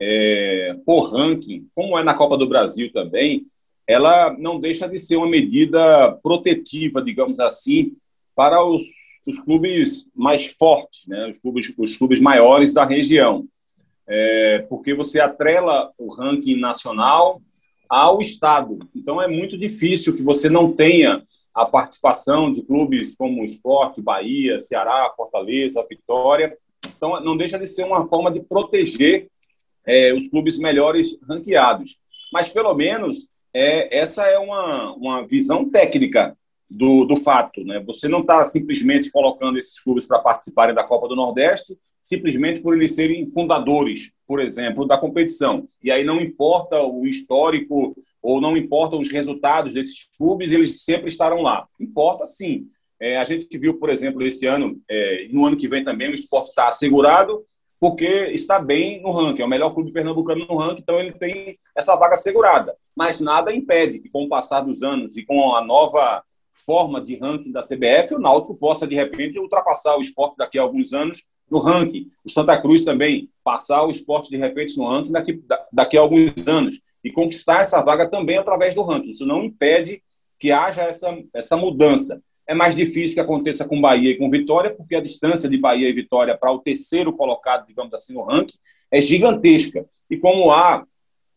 é, 0.00 0.76
por 0.84 1.12
ranking, 1.12 1.68
como 1.74 1.98
é 1.98 2.02
na 2.02 2.14
Copa 2.14 2.36
do 2.36 2.48
Brasil 2.48 2.90
também, 2.92 3.46
ela 3.86 4.34
não 4.36 4.58
deixa 4.58 4.88
de 4.88 4.98
ser 4.98 5.16
uma 5.16 5.28
medida 5.28 6.12
protetiva, 6.22 7.02
digamos 7.02 7.38
assim, 7.38 7.96
para 8.36 8.64
os, 8.64 8.84
os 9.26 9.40
clubes 9.40 10.08
mais 10.14 10.46
fortes, 10.46 11.08
né? 11.08 11.30
os, 11.30 11.38
clubes, 11.40 11.74
os 11.76 11.96
clubes 11.96 12.20
maiores 12.20 12.72
da 12.72 12.84
região 12.84 13.48
é, 14.06 14.64
porque 14.68 14.94
você 14.94 15.18
atrela 15.18 15.90
o 15.98 16.12
ranking 16.12 16.56
nacional 16.56 17.40
ao 17.88 18.20
Estado. 18.20 18.78
Então 18.94 19.20
é 19.20 19.26
muito 19.26 19.58
difícil 19.58 20.16
que 20.16 20.22
você 20.22 20.48
não 20.48 20.72
tenha 20.72 21.22
a 21.54 21.64
participação 21.64 22.52
de 22.52 22.62
clubes 22.62 23.16
como 23.16 23.42
o 23.42 23.44
Esporte, 23.44 24.00
Bahia, 24.00 24.60
Ceará, 24.60 25.12
Fortaleza, 25.16 25.84
Vitória. 25.88 26.56
Então 26.96 27.20
não 27.20 27.36
deixa 27.36 27.58
de 27.58 27.66
ser 27.66 27.84
uma 27.84 28.06
forma 28.06 28.30
de 28.30 28.40
proteger 28.40 29.28
é, 29.84 30.12
os 30.12 30.28
clubes 30.28 30.58
melhores 30.58 31.18
ranqueados. 31.28 31.98
Mas 32.32 32.50
pelo 32.50 32.74
menos 32.74 33.28
é, 33.54 33.98
essa 33.98 34.24
é 34.26 34.38
uma, 34.38 34.92
uma 34.94 35.26
visão 35.26 35.68
técnica 35.68 36.36
do, 36.68 37.04
do 37.04 37.16
fato. 37.16 37.64
Né? 37.64 37.80
Você 37.86 38.08
não 38.08 38.20
está 38.20 38.44
simplesmente 38.44 39.10
colocando 39.10 39.58
esses 39.58 39.80
clubes 39.80 40.06
para 40.06 40.18
participarem 40.18 40.74
da 40.74 40.84
Copa 40.84 41.08
do 41.08 41.16
Nordeste 41.16 41.76
simplesmente 42.06 42.60
por 42.60 42.76
eles 42.76 42.94
serem 42.94 43.26
fundadores, 43.32 44.12
por 44.28 44.38
exemplo, 44.38 44.86
da 44.86 44.96
competição. 44.96 45.66
E 45.82 45.90
aí 45.90 46.04
não 46.04 46.20
importa 46.20 46.80
o 46.80 47.04
histórico 47.04 47.96
ou 48.22 48.40
não 48.40 48.56
importam 48.56 49.00
os 49.00 49.10
resultados 49.10 49.74
desses 49.74 50.08
clubes, 50.16 50.52
eles 50.52 50.84
sempre 50.84 51.08
estarão 51.08 51.42
lá. 51.42 51.66
Importa 51.80 52.24
sim. 52.24 52.68
É, 53.00 53.16
a 53.16 53.24
gente 53.24 53.58
viu, 53.58 53.74
por 53.74 53.90
exemplo, 53.90 54.24
esse 54.24 54.46
ano, 54.46 54.80
é, 54.88 55.26
no 55.32 55.46
ano 55.46 55.56
que 55.56 55.66
vem 55.66 55.82
também, 55.82 56.08
o 56.08 56.14
esporte 56.14 56.50
está 56.50 56.68
assegurado 56.68 57.44
porque 57.80 58.30
está 58.32 58.60
bem 58.60 59.02
no 59.02 59.10
ranking, 59.10 59.42
é 59.42 59.44
o 59.44 59.48
melhor 59.48 59.74
clube 59.74 59.92
pernambucano 59.92 60.46
no 60.46 60.56
ranking, 60.56 60.80
então 60.80 61.00
ele 61.00 61.12
tem 61.12 61.58
essa 61.74 61.96
vaga 61.96 62.14
assegurada. 62.14 62.74
Mas 62.94 63.20
nada 63.20 63.52
impede 63.52 63.98
que, 63.98 64.08
com 64.08 64.24
o 64.24 64.28
passar 64.28 64.60
dos 64.60 64.82
anos 64.84 65.16
e 65.16 65.24
com 65.24 65.56
a 65.56 65.64
nova 65.64 66.22
forma 66.64 67.00
de 67.00 67.16
ranking 67.16 67.52
da 67.52 67.60
CBF, 67.60 68.14
o 68.14 68.18
Náutico 68.18 68.54
possa, 68.54 68.86
de 68.86 68.94
repente, 68.94 69.38
ultrapassar 69.38 69.96
o 69.96 70.00
esporte 70.00 70.36
daqui 70.36 70.58
a 70.58 70.62
alguns 70.62 70.92
anos 70.92 71.24
no 71.50 71.58
ranking. 71.58 72.10
O 72.24 72.30
Santa 72.30 72.60
Cruz 72.60 72.84
também 72.84 73.28
passar 73.44 73.84
o 73.84 73.90
esporte 73.90 74.30
de 74.30 74.36
repente 74.36 74.76
no 74.76 74.88
ranking 74.88 75.12
daqui, 75.12 75.42
daqui 75.72 75.96
a 75.96 76.00
alguns 76.00 76.32
anos 76.46 76.80
e 77.04 77.10
conquistar 77.10 77.60
essa 77.60 77.80
vaga 77.82 78.08
também 78.08 78.38
através 78.38 78.74
do 78.74 78.82
ranking. 78.82 79.10
Isso 79.10 79.26
não 79.26 79.44
impede 79.44 80.02
que 80.38 80.50
haja 80.50 80.82
essa, 80.82 81.16
essa 81.32 81.56
mudança. 81.56 82.20
É 82.48 82.54
mais 82.54 82.74
difícil 82.74 83.14
que 83.14 83.20
aconteça 83.20 83.64
com 83.66 83.80
Bahia 83.80 84.10
e 84.10 84.16
com 84.16 84.30
Vitória, 84.30 84.70
porque 84.70 84.96
a 84.96 85.00
distância 85.00 85.48
de 85.48 85.58
Bahia 85.58 85.88
e 85.88 85.92
Vitória 85.92 86.36
para 86.36 86.52
o 86.52 86.58
terceiro 86.58 87.12
colocado, 87.12 87.66
digamos 87.66 87.92
assim, 87.94 88.12
no 88.12 88.22
ranking 88.22 88.56
é 88.90 89.00
gigantesca. 89.00 89.84
E 90.10 90.16
como 90.16 90.50
há 90.50 90.84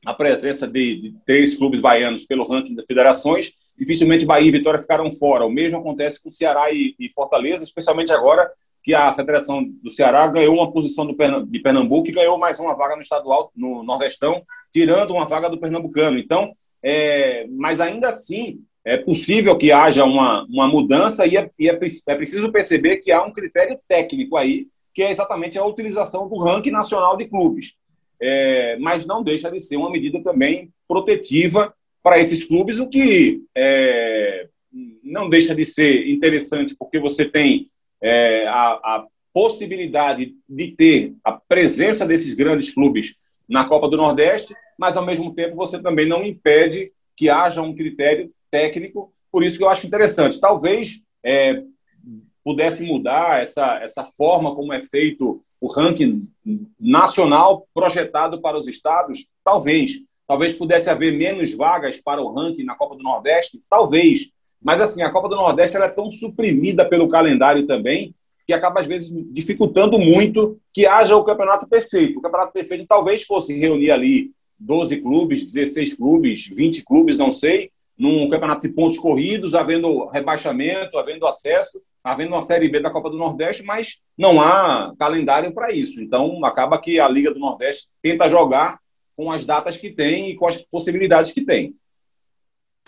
a 0.05 0.13
presença 0.13 0.67
de, 0.67 0.95
de 1.01 1.15
três 1.26 1.55
clubes 1.55 1.82
baianos 1.82 2.26
pelo 2.26 2.47
ranking 2.47 2.76
das 2.76 2.86
federações, 2.86 3.53
dificilmente 3.80 4.25
Bahia 4.25 4.49
e 4.49 4.51
Vitória 4.51 4.80
ficaram 4.80 5.11
fora. 5.13 5.45
O 5.45 5.49
mesmo 5.49 5.77
acontece 5.77 6.21
com 6.21 6.30
Ceará 6.30 6.71
e, 6.71 6.93
e 6.99 7.09
Fortaleza, 7.09 7.63
especialmente 7.63 8.11
agora 8.11 8.51
que 8.84 8.93
a 8.93 9.13
Federação 9.13 9.63
do 9.63 9.89
Ceará 9.89 10.27
ganhou 10.27 10.55
uma 10.55 10.71
posição 10.71 11.05
do 11.05 11.15
de 11.45 11.59
Pernambuco 11.59 12.07
e 12.07 12.13
ganhou 12.13 12.38
mais 12.38 12.59
uma 12.59 12.75
vaga 12.75 12.95
no 12.95 13.01
estadual, 13.01 13.51
no 13.55 13.84
Nordestão, 13.84 14.43
tirando 14.71 15.11
uma 15.11 15.25
vaga 15.25 15.49
do 15.49 15.59
Pernambucano. 15.59 16.17
Então, 16.17 16.53
é, 16.84 17.45
mas 17.49 17.80
ainda 17.80 18.09
assim, 18.09 18.61
é 18.86 18.97
possível 18.97 19.57
que 19.57 19.71
haja 19.71 20.03
uma, 20.03 20.45
uma 20.49 20.67
mudança 20.67 21.25
e, 21.25 21.38
é, 21.38 21.49
e 21.59 21.69
é, 21.69 21.73
é, 22.07 22.15
preciso 22.15 22.51
perceber 22.51 22.97
que 22.97 23.11
há 23.11 23.23
um 23.23 23.32
critério 23.32 23.80
técnico 23.88 24.36
aí, 24.36 24.67
que 24.93 25.03
é 25.03 25.11
exatamente 25.11 25.57
a 25.57 25.65
utilização 25.65 26.27
do 26.27 26.38
ranking 26.38 26.71
nacional 26.71 27.15
de 27.15 27.27
clubes. 27.27 27.73
É, 28.21 28.77
mas 28.80 29.05
não 29.05 29.23
deixa 29.23 29.49
de 29.49 29.59
ser 29.59 29.77
uma 29.77 29.91
medida 29.91 30.21
também 30.21 30.71
protetiva 30.88 31.73
para 32.02 32.20
esses 32.20 32.43
clubes, 32.43 32.80
o 32.80 32.88
que 32.88 33.41
é, 33.56 34.47
não 35.04 35.30
deixa 35.30 35.54
de 35.56 35.66
ser 35.66 36.08
interessante, 36.10 36.76
porque 36.78 37.00
você 37.00 37.26
tem 37.26 37.68
é, 38.02 38.47
a, 38.47 38.72
a 38.72 39.06
possibilidade 39.34 40.36
de 40.47 40.72
ter 40.72 41.14
a 41.24 41.32
presença 41.32 42.06
desses 42.06 42.34
grandes 42.34 42.74
clubes 42.74 43.16
na 43.47 43.66
Copa 43.66 43.88
do 43.88 43.97
Nordeste, 43.97 44.56
mas 44.78 44.95
ao 44.95 45.06
mesmo 45.06 45.34
tempo 45.34 45.56
você 45.56 45.80
também 45.82 46.08
não 46.08 46.24
impede 46.24 46.88
que 47.16 47.30
haja 47.30 47.62
um 47.62 47.76
critério 47.76 48.32
técnico. 48.50 49.14
Por 49.32 49.43
isso 49.43 49.58
que 49.58 49.64
eu 49.64 49.70
acho 49.70 49.86
interessante. 49.86 50.39
Talvez 50.39 51.02
é, 51.24 51.64
pudesse 52.43 52.86
mudar 52.86 53.41
essa, 53.41 53.80
essa 53.82 54.06
forma 54.06 54.56
como 54.56 54.74
é 54.74 54.82
feito 54.82 55.41
o 55.60 55.68
ranking 55.68 56.28
nacional 56.80 57.68
projetado 57.74 58.41
para 58.41 58.58
os 58.58 58.68
estados? 58.68 59.28
Talvez. 59.43 60.02
Talvez 60.30 60.53
pudesse 60.53 60.91
haver 60.91 61.17
menos 61.17 61.55
vagas 61.55 61.99
para 61.99 62.21
o 62.21 62.32
ranking 62.32 62.63
na 62.63 62.75
Copa 62.75 62.95
do 62.95 63.01
Nordeste? 63.01 63.59
Talvez. 63.67 64.30
Mas, 64.61 64.80
assim, 64.80 65.01
a 65.01 65.09
Copa 65.09 65.27
do 65.27 65.36
Nordeste 65.36 65.75
é 65.75 65.89
tão 65.89 66.11
suprimida 66.11 66.88
pelo 66.88 67.07
calendário 67.07 67.65
também 67.65 68.13
que 68.45 68.53
acaba, 68.53 68.82
às 68.82 68.86
vezes, 68.86 69.11
dificultando 69.32 69.97
muito 69.97 70.59
que 70.71 70.86
haja 70.86 71.15
o 71.15 71.23
campeonato 71.23 71.67
perfeito. 71.67 72.19
O 72.19 72.21
campeonato 72.21 72.53
perfeito 72.53 72.86
talvez 72.88 73.23
fosse 73.23 73.57
reunir 73.57 73.89
ali 73.89 74.30
12 74.59 75.01
clubes, 75.01 75.43
16 75.47 75.95
clubes, 75.95 76.45
20 76.45 76.84
clubes, 76.84 77.17
não 77.17 77.32
sei, 77.32 77.71
num 77.97 78.30
campeonato 78.30 78.61
de 78.61 78.69
pontos 78.69 78.99
corridos, 78.99 79.55
havendo 79.55 80.05
rebaixamento, 80.09 80.99
havendo 80.99 81.25
acesso, 81.25 81.82
havendo 82.03 82.34
uma 82.36 82.41
Série 82.43 82.69
B 82.69 82.80
da 82.80 82.91
Copa 82.91 83.09
do 83.09 83.17
Nordeste, 83.17 83.63
mas 83.63 83.97
não 84.15 84.39
há 84.39 84.93
calendário 84.99 85.51
para 85.55 85.73
isso. 85.73 85.99
Então, 85.99 86.45
acaba 86.45 86.80
que 86.80 86.99
a 86.99 87.09
Liga 87.09 87.34
do 87.34 87.39
Nordeste 87.39 87.89
tenta 87.99 88.30
jogar 88.30 88.77
com 89.20 89.34
as 89.34 89.43
datas 89.43 89.76
que 89.76 89.89
tem 89.89 90.30
e 90.30 90.36
com 90.38 90.47
as 90.47 90.55
possibilidades 90.55 91.34
que 91.34 91.43
tem 91.43 91.76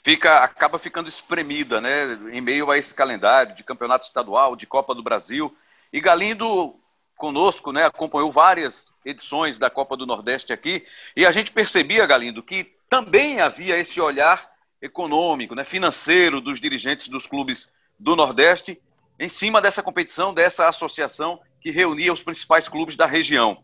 fica, 0.02 0.46
acaba 0.46 0.80
ficando 0.80 1.10
espremida, 1.10 1.82
né, 1.82 2.18
em 2.32 2.40
meio 2.40 2.72
a 2.72 2.78
esse 2.78 2.96
calendário 2.96 3.54
de 3.54 3.66
campeonato 3.66 4.06
estadual, 4.06 4.56
de 4.56 4.66
Copa 4.66 4.96
do 4.96 5.04
Brasil. 5.04 5.54
E 5.92 6.00
Galindo 6.00 6.80
conosco, 7.18 7.74
né, 7.74 7.84
acompanhou 7.84 8.32
várias 8.32 8.94
edições 9.04 9.60
da 9.60 9.70
Copa 9.70 9.98
do 9.98 10.06
Nordeste 10.06 10.54
aqui, 10.54 10.86
e 11.18 11.26
a 11.26 11.32
gente 11.32 11.52
percebia, 11.52 12.06
Galindo, 12.06 12.42
que 12.42 12.76
também 12.90 13.42
havia 13.42 13.78
esse 13.78 14.00
olhar 14.00 14.50
econômico, 14.82 15.54
né, 15.54 15.66
financeiro 15.66 16.40
dos 16.40 16.62
dirigentes 16.62 17.10
dos 17.10 17.28
clubes 17.28 17.74
do 18.00 18.16
Nordeste 18.16 18.82
em 19.20 19.28
cima 19.28 19.62
dessa 19.62 19.84
competição, 19.84 20.34
dessa 20.34 20.70
associação 20.70 21.42
que 21.60 21.72
reunia 21.72 22.14
os 22.14 22.24
principais 22.24 22.70
clubes 22.70 22.96
da 22.96 23.06
região. 23.06 23.62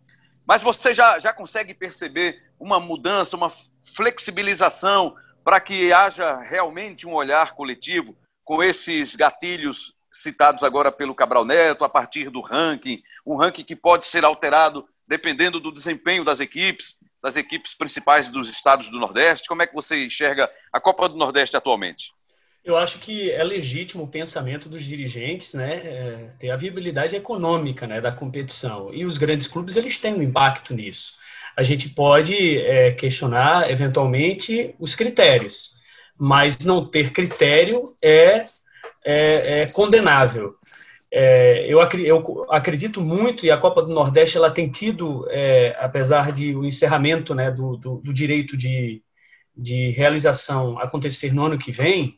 Mas 0.47 0.63
você 0.63 0.93
já, 0.93 1.19
já 1.19 1.33
consegue 1.33 1.73
perceber 1.73 2.41
uma 2.57 2.79
mudança, 2.79 3.35
uma 3.35 3.51
flexibilização 3.93 5.15
para 5.43 5.59
que 5.59 5.91
haja 5.91 6.39
realmente 6.41 7.05
um 7.05 7.13
olhar 7.13 7.53
coletivo 7.53 8.17
com 8.45 8.63
esses 8.63 9.15
gatilhos 9.15 9.93
citados 10.11 10.63
agora 10.63 10.91
pelo 10.91 11.13
Cabral 11.13 11.43
Neto, 11.43 11.83
a 11.83 11.89
partir 11.89 12.29
do 12.29 12.41
ranking, 12.41 13.01
um 13.25 13.35
ranking 13.35 13.63
que 13.63 13.75
pode 13.75 14.05
ser 14.05 14.23
alterado 14.23 14.87
dependendo 15.05 15.59
do 15.59 15.71
desempenho 15.71 16.23
das 16.23 16.39
equipes, 16.39 16.95
das 17.21 17.35
equipes 17.35 17.73
principais 17.73 18.29
dos 18.29 18.49
estados 18.49 18.89
do 18.89 18.99
Nordeste. 18.99 19.47
Como 19.47 19.61
é 19.61 19.67
que 19.67 19.75
você 19.75 20.05
enxerga 20.05 20.49
a 20.71 20.79
Copa 20.79 21.09
do 21.09 21.17
Nordeste 21.17 21.57
atualmente? 21.57 22.13
Eu 22.67 22.77
acho 22.77 22.99
que 22.99 23.31
é 23.31 23.43
legítimo 23.43 24.03
o 24.03 24.07
pensamento 24.07 24.67
dos 24.67 24.83
dirigentes, 24.83 25.53
né, 25.53 25.75
é, 25.77 26.29
ter 26.37 26.49
a 26.51 26.57
viabilidade 26.57 27.15
econômica, 27.15 27.87
né, 27.87 28.01
da 28.01 28.11
competição. 28.11 28.93
E 28.93 29.05
os 29.05 29.17
grandes 29.17 29.47
clubes 29.47 29.75
eles 29.75 29.97
têm 29.97 30.13
um 30.13 30.21
impacto 30.21 30.73
nisso 30.73 31.13
a 31.57 31.63
gente 31.63 31.89
pode 31.89 32.59
é, 32.59 32.91
questionar, 32.91 33.71
eventualmente, 33.71 34.75
os 34.77 34.93
critérios, 34.93 35.71
mas 36.15 36.59
não 36.59 36.85
ter 36.85 37.11
critério 37.11 37.81
é, 38.01 38.43
é, 39.03 39.61
é 39.61 39.71
condenável. 39.71 40.53
É, 41.11 41.65
eu, 41.65 41.79
acredito 42.51 43.01
muito, 43.01 43.43
e 43.43 43.49
a 43.49 43.57
Copa 43.57 43.81
do 43.81 43.91
Nordeste 43.91 44.37
ela 44.37 44.51
tem 44.51 44.69
tido, 44.69 45.25
é, 45.31 45.75
apesar 45.79 46.31
de 46.31 46.55
o 46.55 46.63
encerramento 46.63 47.33
né, 47.33 47.49
do, 47.49 47.75
do, 47.75 47.95
do 48.01 48.13
direito 48.13 48.55
de, 48.55 49.01
de 49.55 49.89
realização 49.91 50.77
acontecer 50.77 51.33
no 51.33 51.43
ano 51.43 51.57
que 51.57 51.71
vem, 51.71 52.15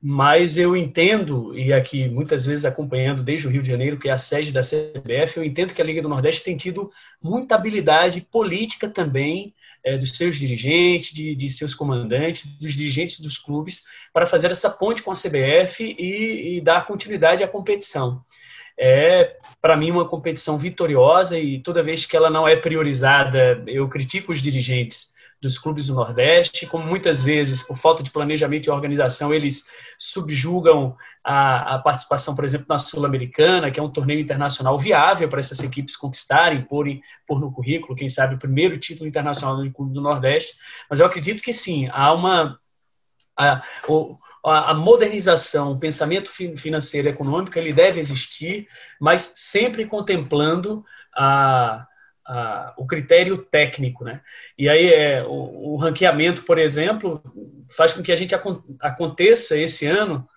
mas 0.00 0.56
eu 0.56 0.76
entendo, 0.76 1.58
e 1.58 1.72
aqui 1.72 2.08
muitas 2.08 2.46
vezes 2.46 2.64
acompanhando 2.64 3.22
desde 3.22 3.48
o 3.48 3.50
Rio 3.50 3.62
de 3.62 3.68
Janeiro, 3.68 3.98
que 3.98 4.08
é 4.08 4.12
a 4.12 4.18
sede 4.18 4.52
da 4.52 4.60
CBF, 4.60 5.36
eu 5.36 5.44
entendo 5.44 5.74
que 5.74 5.82
a 5.82 5.84
Liga 5.84 6.00
do 6.00 6.08
Nordeste 6.08 6.44
tem 6.44 6.56
tido 6.56 6.90
muita 7.20 7.56
habilidade 7.56 8.20
política 8.20 8.88
também 8.88 9.52
é, 9.84 9.98
dos 9.98 10.16
seus 10.16 10.36
dirigentes, 10.36 11.12
de, 11.12 11.34
de, 11.34 11.50
seus 11.50 11.74
comandantes, 11.74 12.46
dos 12.58 12.74
dirigentes 12.74 13.18
dos 13.18 13.38
clubes, 13.38 13.82
para 14.12 14.26
fazer 14.26 14.52
essa 14.52 14.70
ponte 14.70 15.02
com 15.02 15.10
a 15.10 15.16
CBF 15.16 15.82
e, 15.82 16.58
e 16.58 16.60
dar 16.60 16.86
continuidade 16.86 17.42
à 17.42 17.48
competição. 17.48 18.22
É, 18.78 19.36
para 19.60 19.76
mim, 19.76 19.90
uma 19.90 20.08
competição 20.08 20.56
vitoriosa 20.56 21.36
e 21.36 21.60
toda 21.60 21.82
vez 21.82 22.06
que 22.06 22.16
ela 22.16 22.30
não 22.30 22.46
é 22.46 22.54
priorizada, 22.54 23.64
eu 23.66 23.88
critico 23.88 24.30
os 24.30 24.40
dirigentes 24.40 25.17
dos 25.40 25.56
clubes 25.56 25.86
do 25.86 25.94
Nordeste, 25.94 26.66
como 26.66 26.84
muitas 26.84 27.22
vezes, 27.22 27.62
por 27.62 27.76
falta 27.76 28.02
de 28.02 28.10
planejamento 28.10 28.66
e 28.66 28.70
organização, 28.70 29.32
eles 29.32 29.66
subjugam 29.96 30.96
a, 31.22 31.74
a 31.74 31.78
participação, 31.78 32.34
por 32.34 32.44
exemplo, 32.44 32.66
na 32.68 32.78
Sul-Americana, 32.78 33.70
que 33.70 33.78
é 33.78 33.82
um 33.82 33.90
torneio 33.90 34.20
internacional 34.20 34.78
viável 34.78 35.28
para 35.28 35.40
essas 35.40 35.60
equipes 35.60 35.96
conquistarem, 35.96 36.62
porem 36.62 37.02
por 37.26 37.40
no 37.40 37.52
currículo, 37.52 37.94
quem 37.94 38.08
sabe, 38.08 38.34
o 38.34 38.38
primeiro 38.38 38.78
título 38.78 39.08
internacional 39.08 39.56
do 39.56 39.70
clube 39.70 39.92
do 39.92 40.00
Nordeste. 40.00 40.56
Mas 40.90 40.98
eu 40.98 41.06
acredito 41.06 41.42
que 41.42 41.52
sim, 41.52 41.88
há 41.92 42.12
uma. 42.12 42.58
A, 43.36 43.62
a, 44.42 44.74
modernização, 44.74 45.72
o 45.72 45.78
pensamento 45.78 46.28
financeiro 46.30 47.06
e 47.06 47.10
econômico, 47.10 47.56
ele 47.56 47.72
deve 47.72 48.00
existir, 48.00 48.66
mas 49.00 49.30
sempre 49.36 49.86
contemplando 49.86 50.84
a, 51.14 51.86
a, 52.28 52.74
o 52.76 52.86
critério 52.86 53.38
técnico, 53.38 54.04
né? 54.04 54.20
E 54.56 54.68
aí 54.68 54.92
é, 54.92 55.24
o, 55.24 55.72
o 55.72 55.76
ranqueamento, 55.76 56.44
por 56.44 56.58
exemplo, 56.58 57.22
faz 57.70 57.92
com 57.94 58.02
que 58.02 58.12
a 58.12 58.16
gente 58.16 58.34
acon 58.34 58.62
aconteça 58.80 59.56
esse 59.56 59.86
ano 59.86 60.28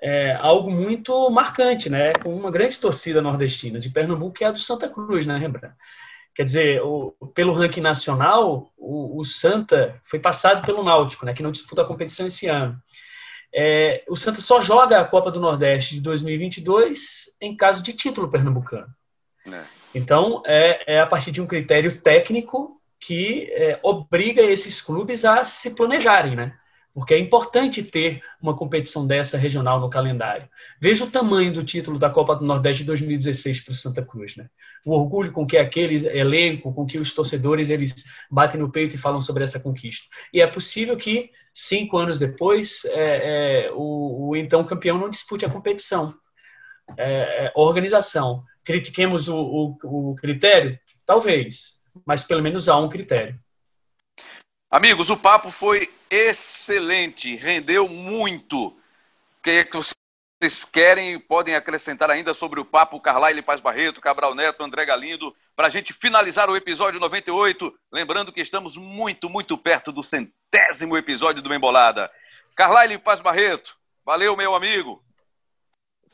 é, 0.00 0.34
algo 0.40 0.70
muito 0.70 1.28
marcante, 1.30 1.90
né? 1.90 2.12
Com 2.22 2.34
uma 2.34 2.50
grande 2.50 2.78
torcida 2.78 3.20
nordestina 3.20 3.78
de 3.78 3.90
Pernambuco, 3.90 4.32
que 4.34 4.44
é 4.44 4.48
a 4.48 4.52
do 4.52 4.58
Santa 4.58 4.88
Cruz, 4.88 5.26
né, 5.26 5.36
Rembrandt? 5.36 5.74
Quer 6.34 6.44
dizer, 6.44 6.82
o, 6.82 7.12
pelo 7.34 7.52
ranking 7.52 7.80
nacional, 7.80 8.72
o, 8.76 9.20
o, 9.20 9.24
Santa 9.24 10.00
foi 10.02 10.18
passado 10.18 10.64
pelo 10.64 10.82
Náutico, 10.82 11.26
né, 11.26 11.34
que 11.34 11.42
não 11.42 11.52
disputa 11.52 11.82
a 11.82 11.84
competição 11.86 12.26
esse 12.26 12.46
ano. 12.46 12.80
É, 13.54 14.02
o 14.08 14.16
Santa 14.16 14.40
só 14.40 14.60
joga 14.60 14.98
a 14.98 15.04
Copa 15.04 15.30
do 15.30 15.38
Nordeste 15.38 15.96
de 15.96 16.00
2022 16.00 17.36
em 17.40 17.54
caso 17.54 17.82
de 17.82 17.92
título 17.92 18.30
pernambucano. 18.30 18.88
É. 19.46 19.81
Então, 19.94 20.42
é, 20.46 20.94
é 20.94 21.00
a 21.00 21.06
partir 21.06 21.30
de 21.30 21.40
um 21.40 21.46
critério 21.46 22.00
técnico 22.00 22.80
que 22.98 23.48
é, 23.52 23.78
obriga 23.82 24.42
esses 24.42 24.80
clubes 24.80 25.24
a 25.24 25.44
se 25.44 25.74
planejarem, 25.74 26.36
né? 26.36 26.54
Porque 26.94 27.14
é 27.14 27.18
importante 27.18 27.82
ter 27.82 28.22
uma 28.40 28.54
competição 28.54 29.06
dessa 29.06 29.38
regional 29.38 29.80
no 29.80 29.88
calendário. 29.88 30.46
Veja 30.78 31.04
o 31.04 31.10
tamanho 31.10 31.52
do 31.52 31.64
título 31.64 31.98
da 31.98 32.10
Copa 32.10 32.36
do 32.36 32.44
Nordeste 32.44 32.82
de 32.82 32.88
2016 32.88 33.60
para 33.60 33.72
o 33.72 33.74
Santa 33.74 34.04
Cruz, 34.04 34.36
né? 34.36 34.46
O 34.84 34.92
orgulho 34.92 35.32
com 35.32 35.46
que 35.46 35.56
aquele 35.56 36.06
elenco, 36.06 36.72
com 36.72 36.84
que 36.84 36.98
os 36.98 37.14
torcedores 37.14 37.70
eles 37.70 38.04
batem 38.30 38.60
no 38.60 38.70
peito 38.70 38.94
e 38.94 38.98
falam 38.98 39.22
sobre 39.22 39.42
essa 39.42 39.58
conquista. 39.58 40.06
E 40.32 40.40
é 40.40 40.46
possível 40.46 40.96
que 40.96 41.30
cinco 41.52 41.96
anos 41.96 42.18
depois 42.18 42.84
é, 42.84 43.66
é, 43.66 43.72
o, 43.72 44.28
o, 44.28 44.36
então 44.36 44.62
campeão 44.62 44.98
não 44.98 45.08
dispute 45.08 45.46
a 45.46 45.50
competição. 45.50 46.14
É, 46.96 47.46
é 47.46 47.52
organização 47.56 48.44
critiquemos 48.64 49.28
o, 49.28 49.36
o, 49.36 50.10
o 50.10 50.14
critério? 50.16 50.78
Talvez, 51.04 51.78
mas 52.06 52.22
pelo 52.22 52.42
menos 52.42 52.68
há 52.68 52.76
um 52.76 52.88
critério. 52.88 53.38
Amigos, 54.70 55.10
o 55.10 55.16
papo 55.16 55.50
foi 55.50 55.92
excelente, 56.10 57.34
rendeu 57.34 57.88
muito. 57.88 58.68
O 58.68 58.74
que, 59.42 59.50
é 59.50 59.64
que 59.64 59.76
vocês 59.76 60.64
querem 60.64 61.18
podem 61.20 61.54
acrescentar 61.54 62.10
ainda 62.10 62.32
sobre 62.32 62.58
o 62.58 62.64
papo 62.64 62.98
Carlyle 62.98 63.42
Paz 63.42 63.60
Barreto, 63.60 64.00
Cabral 64.00 64.34
Neto, 64.34 64.62
André 64.62 64.86
Galindo, 64.86 65.36
para 65.54 65.66
a 65.66 65.70
gente 65.70 65.92
finalizar 65.92 66.48
o 66.48 66.56
episódio 66.56 66.98
98. 66.98 67.72
Lembrando 67.92 68.32
que 68.32 68.40
estamos 68.40 68.76
muito, 68.76 69.28
muito 69.28 69.58
perto 69.58 69.92
do 69.92 70.02
centésimo 70.02 70.96
episódio 70.96 71.42
do 71.42 71.52
Embolada. 71.52 72.10
Carlyle 72.56 72.98
Paz 72.98 73.20
Barreto, 73.20 73.76
valeu, 74.04 74.36
meu 74.36 74.54
amigo. 74.54 75.04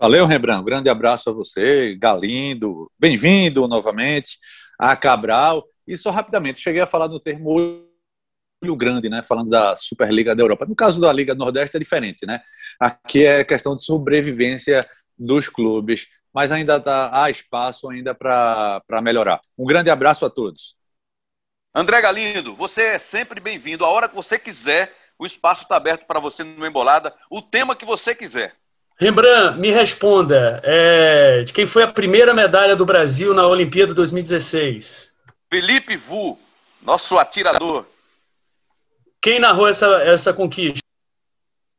Valeu, 0.01 0.27
Rembrandt. 0.27 0.61
Um 0.61 0.65
grande 0.65 0.89
abraço 0.89 1.29
a 1.29 1.33
você, 1.33 1.97
Galindo. 1.97 2.89
Bem-vindo 2.97 3.67
novamente 3.67 4.39
a 4.79 4.95
Cabral. 4.95 5.67
E 5.89 5.99
só 5.99 6.11
rapidamente, 6.11 6.61
cheguei 6.61 6.81
a 6.81 6.87
falar 6.87 7.09
do 7.09 7.19
termo 7.19 7.51
olho 7.51 8.77
grande, 8.77 9.09
né? 9.09 9.25
Falando 9.25 9.51
da 9.51 9.77
Superliga 9.77 10.37
da 10.37 10.43
Europa. 10.43 10.65
No 10.67 10.77
caso 10.77 11.01
da 11.01 11.13
Liga 11.13 11.35
Nordeste 11.35 11.77
é 11.77 11.81
diferente, 11.81 12.25
né? 12.25 12.41
Aqui 12.79 13.27
é 13.27 13.43
questão 13.43 13.75
de 13.75 13.83
sobrevivência 13.85 14.89
dos 15.19 15.49
clubes, 15.49 16.07
mas 16.33 16.53
ainda 16.53 16.79
tá, 16.79 17.11
há 17.13 17.29
espaço 17.29 17.91
ainda 17.91 18.15
para 18.15 19.03
melhorar. 19.03 19.41
Um 19.59 19.67
grande 19.67 19.91
abraço 19.91 20.25
a 20.25 20.31
todos. 20.31 20.77
André 21.75 22.01
Galindo, 22.01 22.55
você 22.55 22.83
é 22.83 22.99
sempre 23.01 23.41
bem-vindo. 23.41 23.85
A 23.85 23.89
hora 23.89 24.09
que 24.09 24.15
você 24.15 24.39
quiser, 24.39 24.95
o 25.19 25.27
espaço 25.27 25.65
está 25.65 25.75
aberto 25.75 26.07
para 26.07 26.21
você 26.21 26.45
no 26.45 26.65
Embolada, 26.65 27.13
o 27.29 27.43
tema 27.43 27.75
que 27.75 27.85
você 27.85 28.15
quiser. 28.15 28.55
Rembrandt, 29.01 29.61
me 29.61 29.71
responda, 29.71 30.61
é, 30.65 31.45
de 31.45 31.53
quem 31.53 31.65
foi 31.67 31.85
a 31.85 31.93
primeira 31.93 32.35
medalha 32.35 32.75
do 32.75 32.85
Brasil 32.85 33.33
na 33.33 33.47
Olimpíada 33.47 33.95
2016? 33.95 35.15
Felipe 35.49 35.97
Vu, 35.97 36.37
nosso 36.83 37.17
atirador. 37.17 37.87
Quem 39.23 39.39
narrou 39.39 39.69
essa, 39.69 39.87
essa 40.03 40.35
conquista? 40.35 40.81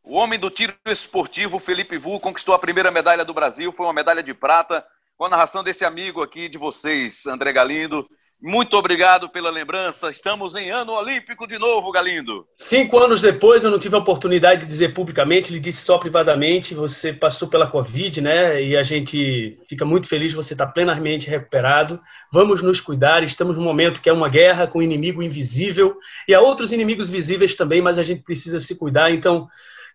O 0.01 0.15
homem 0.15 0.39
do 0.39 0.49
tiro 0.49 0.73
esportivo, 0.85 1.59
Felipe 1.59 1.97
Vu, 1.97 2.21
conquistou 2.21 2.55
a 2.55 2.59
primeira 2.59 2.89
medalha 2.89 3.25
do 3.25 3.33
Brasil, 3.33 3.73
foi 3.73 3.85
uma 3.85 3.93
medalha 3.93 4.23
de 4.23 4.33
prata, 4.33 4.85
com 5.17 5.25
a 5.25 5.29
narração 5.29 5.61
desse 5.61 5.83
amigo 5.83 6.23
aqui 6.23 6.47
de 6.47 6.57
vocês, 6.57 7.25
André 7.27 7.51
Galindo. 7.51 8.09
Muito 8.41 8.77
obrigado 8.77 9.27
pela 9.27 9.49
lembrança. 9.49 10.09
Estamos 10.09 10.55
em 10.55 10.71
ano 10.71 10.93
olímpico 10.93 11.45
de 11.45 11.59
novo, 11.59 11.91
Galindo. 11.91 12.47
Cinco 12.55 12.97
anos 12.97 13.19
depois, 13.19 13.65
eu 13.65 13.71
não 13.71 13.77
tive 13.77 13.95
a 13.95 13.99
oportunidade 13.99 14.61
de 14.61 14.67
dizer 14.67 14.93
publicamente, 14.93 15.51
ele 15.51 15.59
disse 15.59 15.81
só 15.81 15.97
privadamente. 15.97 16.73
Você 16.73 17.11
passou 17.11 17.49
pela 17.49 17.67
Covid, 17.67 18.21
né? 18.21 18.63
E 18.63 18.77
a 18.77 18.83
gente 18.83 19.57
fica 19.67 19.83
muito 19.83 20.07
feliz 20.07 20.31
você 20.31 20.53
estar 20.53 20.67
plenamente 20.67 21.29
recuperado. 21.29 21.99
Vamos 22.31 22.63
nos 22.63 22.79
cuidar. 22.79 23.23
Estamos 23.23 23.57
num 23.57 23.63
momento 23.63 24.01
que 24.01 24.09
é 24.09 24.13
uma 24.13 24.29
guerra 24.29 24.67
com 24.67 24.79
um 24.79 24.83
inimigo 24.83 25.21
invisível 25.21 25.97
e 26.25 26.33
há 26.33 26.39
outros 26.39 26.71
inimigos 26.71 27.09
visíveis 27.09 27.55
também, 27.55 27.81
mas 27.81 27.97
a 27.97 28.03
gente 28.03 28.23
precisa 28.23 28.57
se 28.61 28.77
cuidar. 28.77 29.11
Então, 29.11 29.49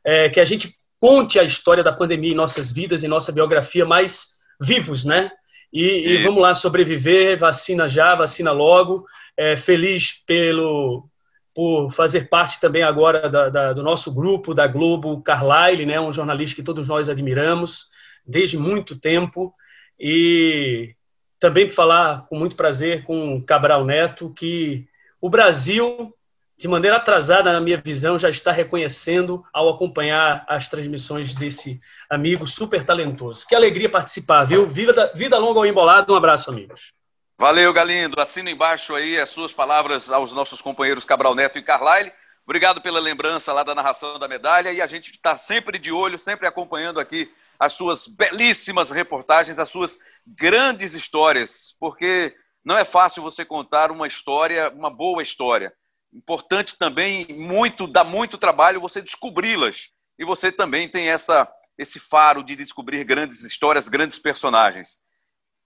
é, 0.05 0.29
que 0.29 0.39
a 0.39 0.45
gente 0.45 0.79
conte 1.01 1.39
a 1.39 1.45
história 1.45 1.83
da 1.83 1.93
pandemia 1.93 2.33
em 2.33 2.37
nossas 2.37 2.71
vidas, 2.71 3.03
em 3.03 3.09
nossa 3.09 3.33
biografia, 3.33 3.87
mais 3.87 4.35
vivos, 4.61 5.07
né? 5.07 5.31
E, 5.75 6.09
e, 6.09 6.17
vamos 6.19 6.41
lá 6.41 6.55
sobreviver, 6.55 7.37
vacina 7.37 7.89
já, 7.89 8.15
vacina 8.15 8.53
logo. 8.53 9.05
É, 9.37 9.57
feliz 9.57 10.23
pelo 10.25 11.11
por 11.53 11.91
fazer 11.91 12.29
parte 12.29 12.61
também 12.61 12.83
agora 12.83 13.29
da, 13.29 13.49
da, 13.49 13.73
do 13.73 13.83
nosso 13.83 14.13
grupo 14.13 14.53
da 14.53 14.67
Globo, 14.67 15.23
Carlyle, 15.23 15.87
né, 15.87 16.01
um 16.01 16.11
jornalista 16.11 16.57
que 16.57 16.65
todos 16.65 16.89
nós 16.89 17.09
admiramos 17.09 17.87
desde 18.27 18.57
muito 18.57 18.99
tempo. 18.99 19.53
E 19.99 20.95
também 21.41 21.69
falar 21.69 22.27
com 22.29 22.39
muito 22.39 22.57
prazer 22.57 23.05
com 23.05 23.43
Cabral 23.43 23.85
Neto 23.85 24.33
que 24.35 24.87
o 25.21 25.29
Brasil 25.29 26.14
de 26.57 26.69
maneira 26.69 26.97
atrasada, 26.97 27.53
na 27.53 27.61
minha 27.61 27.77
visão, 27.77 28.17
já 28.17 28.29
está 28.29 28.53
reconhecendo 28.53 29.45
ao 29.53 29.69
acompanhar 29.69 30.45
as 30.49 30.69
transmissões 30.69 31.35
desse 31.35 31.81
amigo 32.09 32.47
super 32.47 32.85
talentoso. 32.85 33.45
Que 33.47 33.55
alegria 33.55 33.91
participar, 33.91 34.45
viu? 34.45 34.67
Vida, 34.67 35.13
vida 35.15 35.37
longa 35.37 35.59
ao 35.59 35.67
embolado. 35.67 36.13
Um 36.13 36.17
abraço, 36.17 36.51
amigos. 36.51 36.93
Valeu, 37.37 37.73
Galindo. 37.73 38.21
Assina 38.21 38.51
embaixo 38.51 38.95
aí 38.95 39.19
as 39.19 39.31
suas 39.31 39.53
palavras 39.53 40.11
aos 40.11 40.33
nossos 40.33 40.63
companheiros 40.63 41.05
Cabral 41.05 41.35
Neto 41.35 41.59
e 41.59 41.63
Carlyle. 41.63 42.13
Obrigado 42.45 42.81
pela 42.81 43.01
lembrança 43.01 43.53
lá 43.53 43.65
da 43.65 43.75
narração 43.75 44.19
da 44.19 44.29
medalha 44.29 44.71
e 44.73 44.81
a 44.81 44.87
gente 44.87 45.11
está 45.11 45.37
sempre 45.37 45.79
de 45.79 45.91
olho, 45.91 46.19
sempre 46.19 46.47
acompanhando 46.47 47.01
aqui 47.01 47.33
as 47.59 47.73
suas 47.73 48.07
belíssimas 48.07 48.91
reportagens, 48.91 49.59
as 49.59 49.71
suas 49.71 49.99
grandes 50.27 50.95
histórias, 50.95 51.75
porque 51.81 52.37
não 52.65 52.79
é 52.79 52.85
fácil 52.85 53.23
você 53.23 53.45
contar 53.45 53.91
uma 53.91 54.07
história, 54.07 54.69
uma 54.71 54.91
boa 54.91 55.23
história 55.23 55.73
importante 56.15 56.79
também, 56.79 57.27
muito 57.31 57.87
dá 57.87 58.05
muito 58.05 58.39
trabalho 58.39 58.81
você 58.81 59.03
descobri-las. 59.03 59.91
E 60.19 60.25
você 60.25 60.53
também 60.53 60.89
tem 60.89 61.09
essa 61.09 61.51
esse 61.77 61.99
faro 61.99 62.45
de 62.45 62.55
descobrir 62.55 63.03
grandes 63.03 63.43
histórias, 63.43 63.89
grandes 63.89 64.19
personagens. 64.19 65.01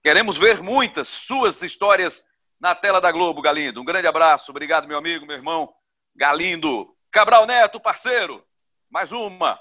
Queremos 0.03 0.37
ver 0.37 0.61
muitas 0.61 1.07
suas 1.07 1.61
histórias 1.61 2.23
na 2.59 2.73
tela 2.73 2.99
da 2.99 3.11
Globo, 3.11 3.43
Galindo. 3.43 3.79
Um 3.79 3.85
grande 3.85 4.07
abraço. 4.07 4.51
Obrigado, 4.51 4.87
meu 4.87 4.97
amigo, 4.97 5.25
meu 5.25 5.35
irmão 5.35 5.71
Galindo. 6.15 6.95
Cabral 7.11 7.45
Neto, 7.45 7.79
parceiro. 7.79 8.43
Mais 8.89 9.11
uma. 9.11 9.59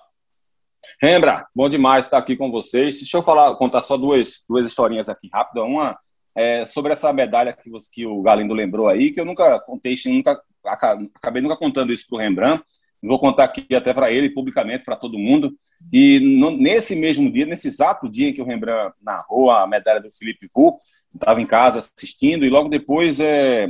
Rembra, 1.02 1.46
bom 1.54 1.68
demais 1.68 2.06
estar 2.06 2.18
aqui 2.18 2.36
com 2.36 2.50
vocês. 2.50 2.98
Deixa 2.98 3.18
eu 3.18 3.22
falar, 3.22 3.54
contar 3.56 3.82
só 3.82 3.96
duas, 3.96 4.42
duas 4.48 4.66
historinhas 4.66 5.08
aqui 5.08 5.28
rápido. 5.32 5.62
Uma 5.64 5.98
é, 6.34 6.64
sobre 6.64 6.92
essa 6.92 7.12
medalha 7.12 7.52
que, 7.52 7.68
você, 7.68 7.88
que 7.90 8.06
o 8.06 8.22
Galindo 8.22 8.54
lembrou 8.54 8.88
aí, 8.88 9.10
que 9.10 9.20
eu 9.20 9.24
nunca 9.24 9.58
contei, 9.60 9.94
nunca 10.06 10.40
acabei 10.64 11.42
nunca 11.42 11.56
contando 11.56 11.92
isso 11.92 12.06
para 12.08 12.16
o 12.16 12.20
Rembrandt, 12.20 12.62
vou 13.02 13.18
contar 13.18 13.44
aqui 13.44 13.74
até 13.74 13.94
para 13.94 14.10
ele, 14.10 14.30
publicamente, 14.30 14.84
para 14.84 14.96
todo 14.96 15.18
mundo. 15.18 15.56
E 15.92 16.20
no, 16.20 16.50
nesse 16.50 16.96
mesmo 16.96 17.30
dia, 17.30 17.46
nesse 17.46 17.68
exato 17.68 18.08
dia 18.08 18.28
em 18.28 18.32
que 18.32 18.42
o 18.42 18.44
Rembrandt 18.44 18.94
narrou 19.00 19.50
a 19.50 19.66
medalha 19.66 20.00
do 20.00 20.10
Felipe 20.10 20.46
Vu, 20.54 20.78
estava 21.14 21.40
em 21.40 21.46
casa 21.46 21.78
assistindo, 21.78 22.44
e 22.44 22.50
logo 22.50 22.68
depois 22.68 23.20
é, 23.20 23.68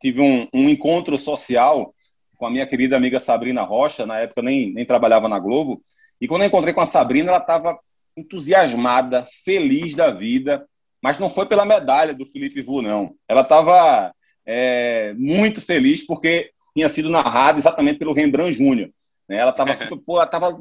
tive 0.00 0.20
um, 0.20 0.48
um, 0.52 0.68
encontro 0.68 1.18
social 1.18 1.94
com 2.36 2.46
a 2.46 2.50
minha 2.50 2.66
querida 2.66 2.96
amiga 2.96 3.20
Sabrina 3.20 3.62
Rocha, 3.62 4.06
na 4.06 4.18
época 4.20 4.42
nem, 4.42 4.72
nem 4.72 4.86
trabalhava 4.86 5.28
na 5.28 5.38
Globo, 5.38 5.82
e 6.20 6.26
quando 6.26 6.42
eu 6.42 6.48
encontrei 6.48 6.72
com 6.72 6.80
a 6.80 6.86
Sabrina, 6.86 7.30
ela 7.30 7.38
estava 7.38 7.78
entusiasmada, 8.16 9.26
feliz 9.44 9.94
da 9.94 10.10
vida, 10.10 10.66
mas 11.02 11.18
não 11.18 11.28
foi 11.28 11.46
pela 11.46 11.64
medalha 11.64 12.14
do 12.14 12.24
Felipe 12.24 12.62
Vu, 12.62 12.80
não. 12.80 13.14
Ela 13.28 13.40
estava 13.40 14.14
é, 14.46 15.12
muito 15.18 15.60
feliz 15.60 16.06
porque 16.06 16.52
tinha 16.74 16.88
sido 16.88 17.10
narrado 17.10 17.58
exatamente 17.58 17.98
pelo 17.98 18.12
Rembrandt 18.12 18.56
Júnior. 18.56 18.90
Né? 19.28 19.38
Ela 19.38 19.50
estava 19.50 19.74
super, 19.74 19.98
pô, 19.98 20.16
ela 20.16 20.26
tava, 20.26 20.56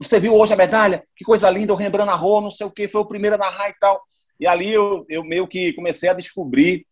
você 0.00 0.20
viu 0.20 0.34
hoje 0.34 0.52
a 0.52 0.56
medalha? 0.56 1.02
Que 1.16 1.24
coisa 1.24 1.50
linda, 1.50 1.72
o 1.72 1.76
Rembrandt 1.76 2.08
narrou, 2.08 2.40
não 2.40 2.50
sei 2.50 2.66
o 2.66 2.70
que, 2.70 2.86
foi 2.86 3.00
o 3.00 3.06
primeiro 3.06 3.34
a 3.34 3.38
narrar 3.38 3.68
e 3.68 3.74
tal. 3.80 4.00
E 4.38 4.46
ali 4.46 4.70
eu, 4.70 5.04
eu 5.08 5.24
meio 5.24 5.46
que 5.48 5.72
comecei 5.72 6.08
a 6.08 6.14
descobrir 6.14 6.86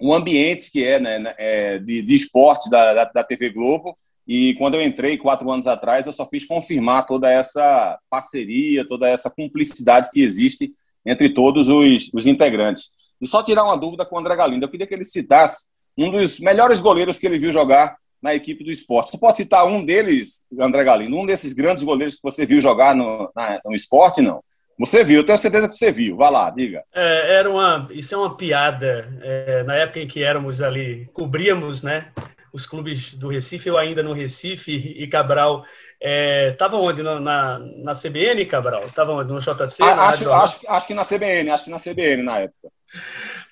o 0.00 0.14
ambiente 0.14 0.70
que 0.70 0.84
é, 0.84 1.00
né, 1.00 1.18
né 1.18 1.34
é, 1.36 1.78
de, 1.78 2.02
de 2.02 2.14
esporte 2.14 2.70
da, 2.70 2.94
da, 2.94 3.04
da 3.04 3.24
TV 3.24 3.50
Globo. 3.50 3.98
E 4.26 4.54
quando 4.54 4.74
eu 4.74 4.82
entrei 4.82 5.18
quatro 5.18 5.50
anos 5.50 5.66
atrás, 5.66 6.06
eu 6.06 6.12
só 6.12 6.24
fiz 6.26 6.46
confirmar 6.46 7.06
toda 7.06 7.30
essa 7.30 7.98
parceria, 8.08 8.86
toda 8.86 9.08
essa 9.08 9.28
cumplicidade 9.28 10.08
que 10.10 10.22
existe 10.22 10.72
entre 11.04 11.28
todos 11.28 11.68
os, 11.68 12.10
os 12.12 12.26
integrantes. 12.26 12.90
E 13.20 13.26
só 13.26 13.42
tirar 13.42 13.64
uma 13.64 13.76
dúvida 13.76 14.04
com 14.04 14.16
o 14.16 14.18
André 14.18 14.36
Galindo, 14.36 14.64
eu 14.64 14.70
queria 14.70 14.86
que 14.86 14.94
ele 14.94 15.04
citasse 15.04 15.66
um 15.96 16.10
dos 16.10 16.40
melhores 16.40 16.80
goleiros 16.80 17.18
que 17.18 17.26
ele 17.26 17.38
viu 17.38 17.52
jogar 17.52 17.96
na 18.20 18.34
equipe 18.34 18.64
do 18.64 18.70
esporte. 18.70 19.10
Você 19.10 19.18
pode 19.18 19.36
citar 19.36 19.66
um 19.66 19.84
deles, 19.84 20.44
André 20.58 20.82
Galindo, 20.82 21.16
um 21.16 21.26
desses 21.26 21.52
grandes 21.52 21.84
goleiros 21.84 22.14
que 22.14 22.22
você 22.22 22.46
viu 22.46 22.60
jogar 22.60 22.94
no, 22.94 23.30
na, 23.36 23.60
no 23.64 23.74
esporte, 23.74 24.22
não? 24.22 24.42
Você 24.78 25.04
viu, 25.04 25.18
eu 25.18 25.24
tenho 25.24 25.38
certeza 25.38 25.68
que 25.68 25.76
você 25.76 25.92
viu. 25.92 26.16
Vá 26.16 26.30
lá, 26.30 26.50
diga. 26.50 26.82
É, 26.92 27.38
era 27.38 27.50
uma, 27.50 27.86
isso 27.92 28.14
é 28.14 28.18
uma 28.18 28.34
piada. 28.34 29.08
É, 29.22 29.62
na 29.62 29.76
época 29.76 30.00
em 30.00 30.06
que 30.06 30.22
éramos 30.22 30.60
ali, 30.60 31.08
cobríamos, 31.12 31.82
né, 31.82 32.08
os 32.54 32.64
clubes 32.64 33.12
do 33.14 33.28
Recife, 33.28 33.68
eu 33.68 33.76
ainda 33.76 34.02
no 34.02 34.12
Recife 34.12 34.72
e 34.72 35.06
Cabral 35.08 35.66
estava 36.00 36.76
é, 36.76 36.80
onde? 36.80 37.02
Na, 37.02 37.20
na, 37.20 37.58
na, 37.58 37.92
CBN, 37.92 38.46
Cabral? 38.46 38.86
Estava 38.86 39.12
onde? 39.12 39.32
No 39.32 39.40
JC? 39.40 39.82
Acho, 39.82 40.32
acho, 40.32 40.60
acho, 40.68 40.86
que 40.86 40.94
na 40.94 41.04
CBN, 41.04 41.50
acho 41.50 41.64
que 41.64 41.70
na 41.70 41.78
CBN 41.78 42.22
na 42.22 42.38
época 42.38 42.70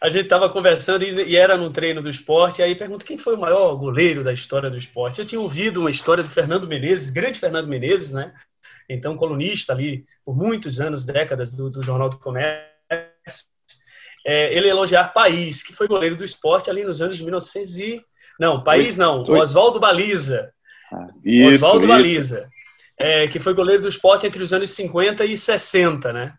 a 0.01 0.09
gente 0.09 0.25
estava 0.25 0.49
conversando 0.49 1.05
e, 1.05 1.31
e, 1.31 1.37
era 1.37 1.57
no 1.57 1.71
treino 1.71 2.03
do 2.03 2.09
esporte, 2.09 2.61
e 2.61 2.65
aí 2.65 2.75
pergunta 2.75 3.05
quem 3.05 3.17
foi 3.17 3.35
o 3.35 3.41
maior 3.41 3.75
goleiro 3.77 4.25
da 4.25 4.33
história 4.33 4.69
do 4.69 4.77
esporte. 4.77 5.21
Eu 5.21 5.25
tinha 5.25 5.41
ouvido 5.41 5.81
uma 5.81 5.91
história 5.91 6.25
do 6.25 6.31
Fernando 6.31 6.67
Menezes, 6.67 7.11
grande 7.11 7.39
Fernando 7.39 7.69
Menezes, 7.69 8.13
né? 8.13 8.33
Então, 8.89 9.17
colunista 9.17 9.73
ali 9.73 10.05
por 10.25 10.37
muitos 10.37 10.81
anos, 10.81 11.07
décadas, 11.07 11.53
do, 11.53 11.71
do 11.71 11.83
Jornal 11.83 12.09
do 12.09 12.19
Comércio. 12.19 12.67
É, 14.27 14.53
ele 14.55 14.69
elogiar 14.69 15.13
País, 15.13 15.63
que 15.63 15.73
foi 15.73 15.87
goleiro 15.87 16.17
do 16.17 16.25
esporte 16.25 16.69
ali 16.69 16.85
nos 16.85 17.01
anos 17.01 17.17
de 17.17 17.23
1900 17.23 17.79
e... 17.79 18.05
Não, 18.43 18.61
País 18.61 18.97
não, 18.99 19.23
Oswaldo 19.23 19.79
Baliza. 19.79 20.53
Ah, 20.93 21.07
Oswaldo 21.47 21.87
Baliza, 21.87 22.51
é, 22.99 23.29
que 23.29 23.39
foi 23.39 23.55
goleiro 23.55 23.83
do 23.83 23.89
esporte 23.89 24.27
entre 24.27 24.43
os 24.43 24.53
anos 24.53 24.73
50 24.73 25.25
e 25.25 25.37
60, 25.37 26.13
né? 26.13 26.35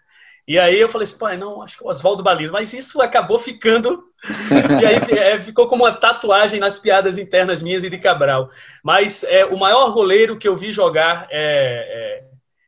E 0.45 0.59
aí 0.59 0.77
eu 0.77 0.89
falei 0.89 1.05
assim, 1.05 1.17
pai, 1.17 1.37
não, 1.37 1.61
acho 1.61 1.77
que 1.77 1.83
o 1.85 1.87
Oswaldo 1.87 2.21
Baliza, 2.21 2.51
mas 2.51 2.73
isso 2.73 3.01
acabou 3.01 3.39
ficando, 3.39 4.03
e 4.81 4.85
aí 4.85 5.17
é, 5.17 5.39
ficou 5.39 5.65
como 5.65 5.85
uma 5.85 5.93
tatuagem 5.93 6.59
nas 6.59 6.77
piadas 6.77 7.17
internas 7.17 7.61
minhas 7.61 7.85
e 7.85 7.89
de 7.89 7.97
Cabral. 7.97 8.49
Mas 8.83 9.23
é, 9.23 9.45
o 9.45 9.57
maior 9.57 9.93
goleiro 9.93 10.37
que 10.37 10.45
eu 10.45 10.57
vi 10.57 10.73
jogar 10.73 11.29
é, 11.31 12.19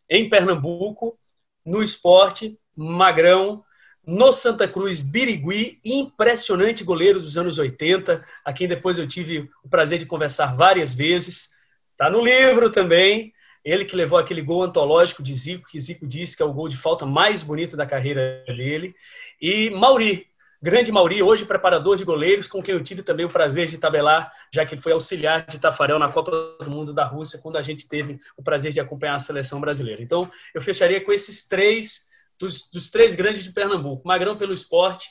é, 0.10 0.18
em 0.18 0.30
Pernambuco, 0.30 1.20
no 1.66 1.84
esporte, 1.84 2.57
Magrão, 2.74 3.65
no 4.06 4.32
Santa 4.32 4.68
Cruz, 4.68 5.02
Birigui, 5.02 5.80
impressionante 5.84 6.84
goleiro 6.84 7.19
dos 7.19 7.38
anos 7.38 7.57
80, 7.57 8.23
a 8.44 8.53
quem 8.53 8.68
depois 8.68 8.98
eu 8.98 9.07
tive 9.07 9.49
o 9.64 9.69
prazer 9.69 9.99
de 9.99 10.06
conversar 10.06 10.56
várias 10.56 10.94
vezes. 10.94 11.56
Está 11.91 12.10
no 12.10 12.23
livro 12.23 12.69
também, 12.69 13.34
ele 13.64 13.84
que 13.84 13.95
levou 13.95 14.19
aquele 14.19 14.41
gol 14.41 14.61
antológico 14.61 15.23
de 15.23 15.34
Zico, 15.34 15.68
que 15.68 15.80
Zico 15.80 16.06
disse 16.06 16.38
que 16.38 16.44
é 16.44 16.45
o 16.45 16.53
gol 16.53 16.69
de 16.69 16.77
falta 16.77 17.06
mais 17.06 17.41
bonito 17.41 17.76
da 17.76 17.86
carreira 17.86 18.44
dele. 18.45 18.95
E 19.41 19.72
Mauri, 19.72 20.27
grande 20.61 20.91
Mauri, 20.91 21.23
hoje 21.23 21.45
preparador 21.45 21.98
de 21.98 22.03
goleiros, 22.03 22.48
com 22.48 22.61
quem 22.61 22.76
eu 22.76 22.84
tive 22.84 23.02
também 23.02 23.26
o 23.26 23.30
prazer 23.30 23.68
de 23.68 23.80
tabelar, 23.80 24.32
já 24.53 24.64
que 24.65 24.76
ele 24.76 24.82
foi 24.82 24.91
auxiliar 24.91 25.48
de 25.48 25.60
Tafarel 25.60 25.98
na 25.98 26.11
Copa 26.11 26.32
do 26.60 26.69
Mundo 26.69 26.94
da 26.94 27.06
Rússia, 27.06 27.40
quando 27.41 27.57
a 27.57 27.61
gente 27.64 27.88
teve 27.88 28.19
o 28.38 28.44
prazer 28.44 28.72
de 28.72 28.80
acompanhar 28.80 29.15
a 29.15 29.19
seleção 29.19 29.60
brasileira. 29.60 30.03
Então, 30.03 30.30
eu 30.53 30.61
fecharia 30.61 31.03
com 31.03 31.11
esses 31.11 31.48
três, 31.48 32.06
dos, 32.40 32.70
dos 32.70 32.90
três 32.90 33.16
grandes 33.16 33.44
de 33.44 33.52
Pernambuco: 33.52 34.07
Magrão 34.07 34.38
pelo 34.38 34.53
esporte, 34.53 35.10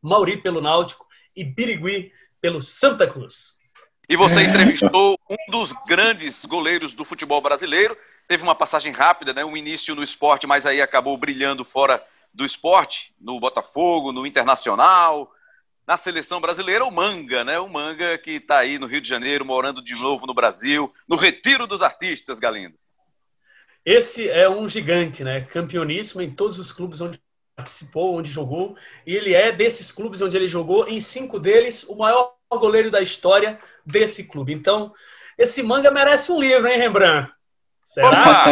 Mauri 0.00 0.40
pelo 0.42 0.60
Náutico 0.60 1.06
e 1.34 1.44
Birigui 1.44 2.12
pelo 2.40 2.60
Santa 2.60 3.06
Cruz. 3.06 3.56
E 4.08 4.16
você 4.16 4.42
entrevistou 4.42 5.18
um 5.30 5.50
dos 5.50 5.72
grandes 5.86 6.44
goleiros 6.44 6.92
do 6.92 7.04
futebol 7.04 7.40
brasileiro. 7.40 7.96
Teve 8.26 8.42
uma 8.42 8.54
passagem 8.54 8.92
rápida, 8.92 9.32
né? 9.32 9.44
um 9.44 9.56
início 9.56 9.94
no 9.94 10.02
esporte, 10.02 10.46
mas 10.46 10.66
aí 10.66 10.80
acabou 10.80 11.16
brilhando 11.16 11.64
fora 11.64 12.04
do 12.34 12.44
esporte, 12.44 13.14
no 13.20 13.38
Botafogo, 13.38 14.10
no 14.10 14.26
Internacional, 14.26 15.30
na 15.86 15.96
seleção 15.96 16.40
brasileira, 16.40 16.84
o 16.84 16.90
Manga, 16.90 17.44
né? 17.44 17.58
O 17.58 17.68
Manga 17.68 18.16
que 18.18 18.32
está 18.32 18.58
aí 18.58 18.78
no 18.78 18.86
Rio 18.86 19.00
de 19.00 19.08
Janeiro, 19.08 19.44
morando 19.44 19.82
de 19.82 19.94
novo 19.94 20.26
no 20.26 20.34
Brasil, 20.34 20.92
no 21.08 21.16
Retiro 21.16 21.66
dos 21.66 21.82
Artistas, 21.82 22.38
Galindo. 22.38 22.74
Esse 23.84 24.28
é 24.28 24.48
um 24.48 24.68
gigante, 24.68 25.24
né? 25.24 25.40
Campeoníssimo 25.42 26.22
em 26.22 26.30
todos 26.30 26.58
os 26.58 26.70
clubes 26.72 27.00
onde 27.00 27.20
participou, 27.56 28.14
onde 28.16 28.30
jogou, 28.30 28.76
e 29.06 29.14
ele 29.14 29.34
é 29.34 29.52
desses 29.52 29.92
clubes 29.92 30.20
onde 30.20 30.36
ele 30.36 30.46
jogou, 30.46 30.88
em 30.88 31.00
cinco 31.00 31.38
deles, 31.38 31.84
o 31.84 31.96
maior 31.96 32.34
goleiro 32.50 32.90
da 32.90 33.00
história 33.00 33.58
desse 33.84 34.28
clube. 34.28 34.52
Então, 34.52 34.92
esse 35.38 35.62
manga 35.62 35.90
merece 35.90 36.30
um 36.32 36.40
livro, 36.40 36.68
hein, 36.68 36.78
Rembrandt? 36.78 37.30
Será? 37.84 38.46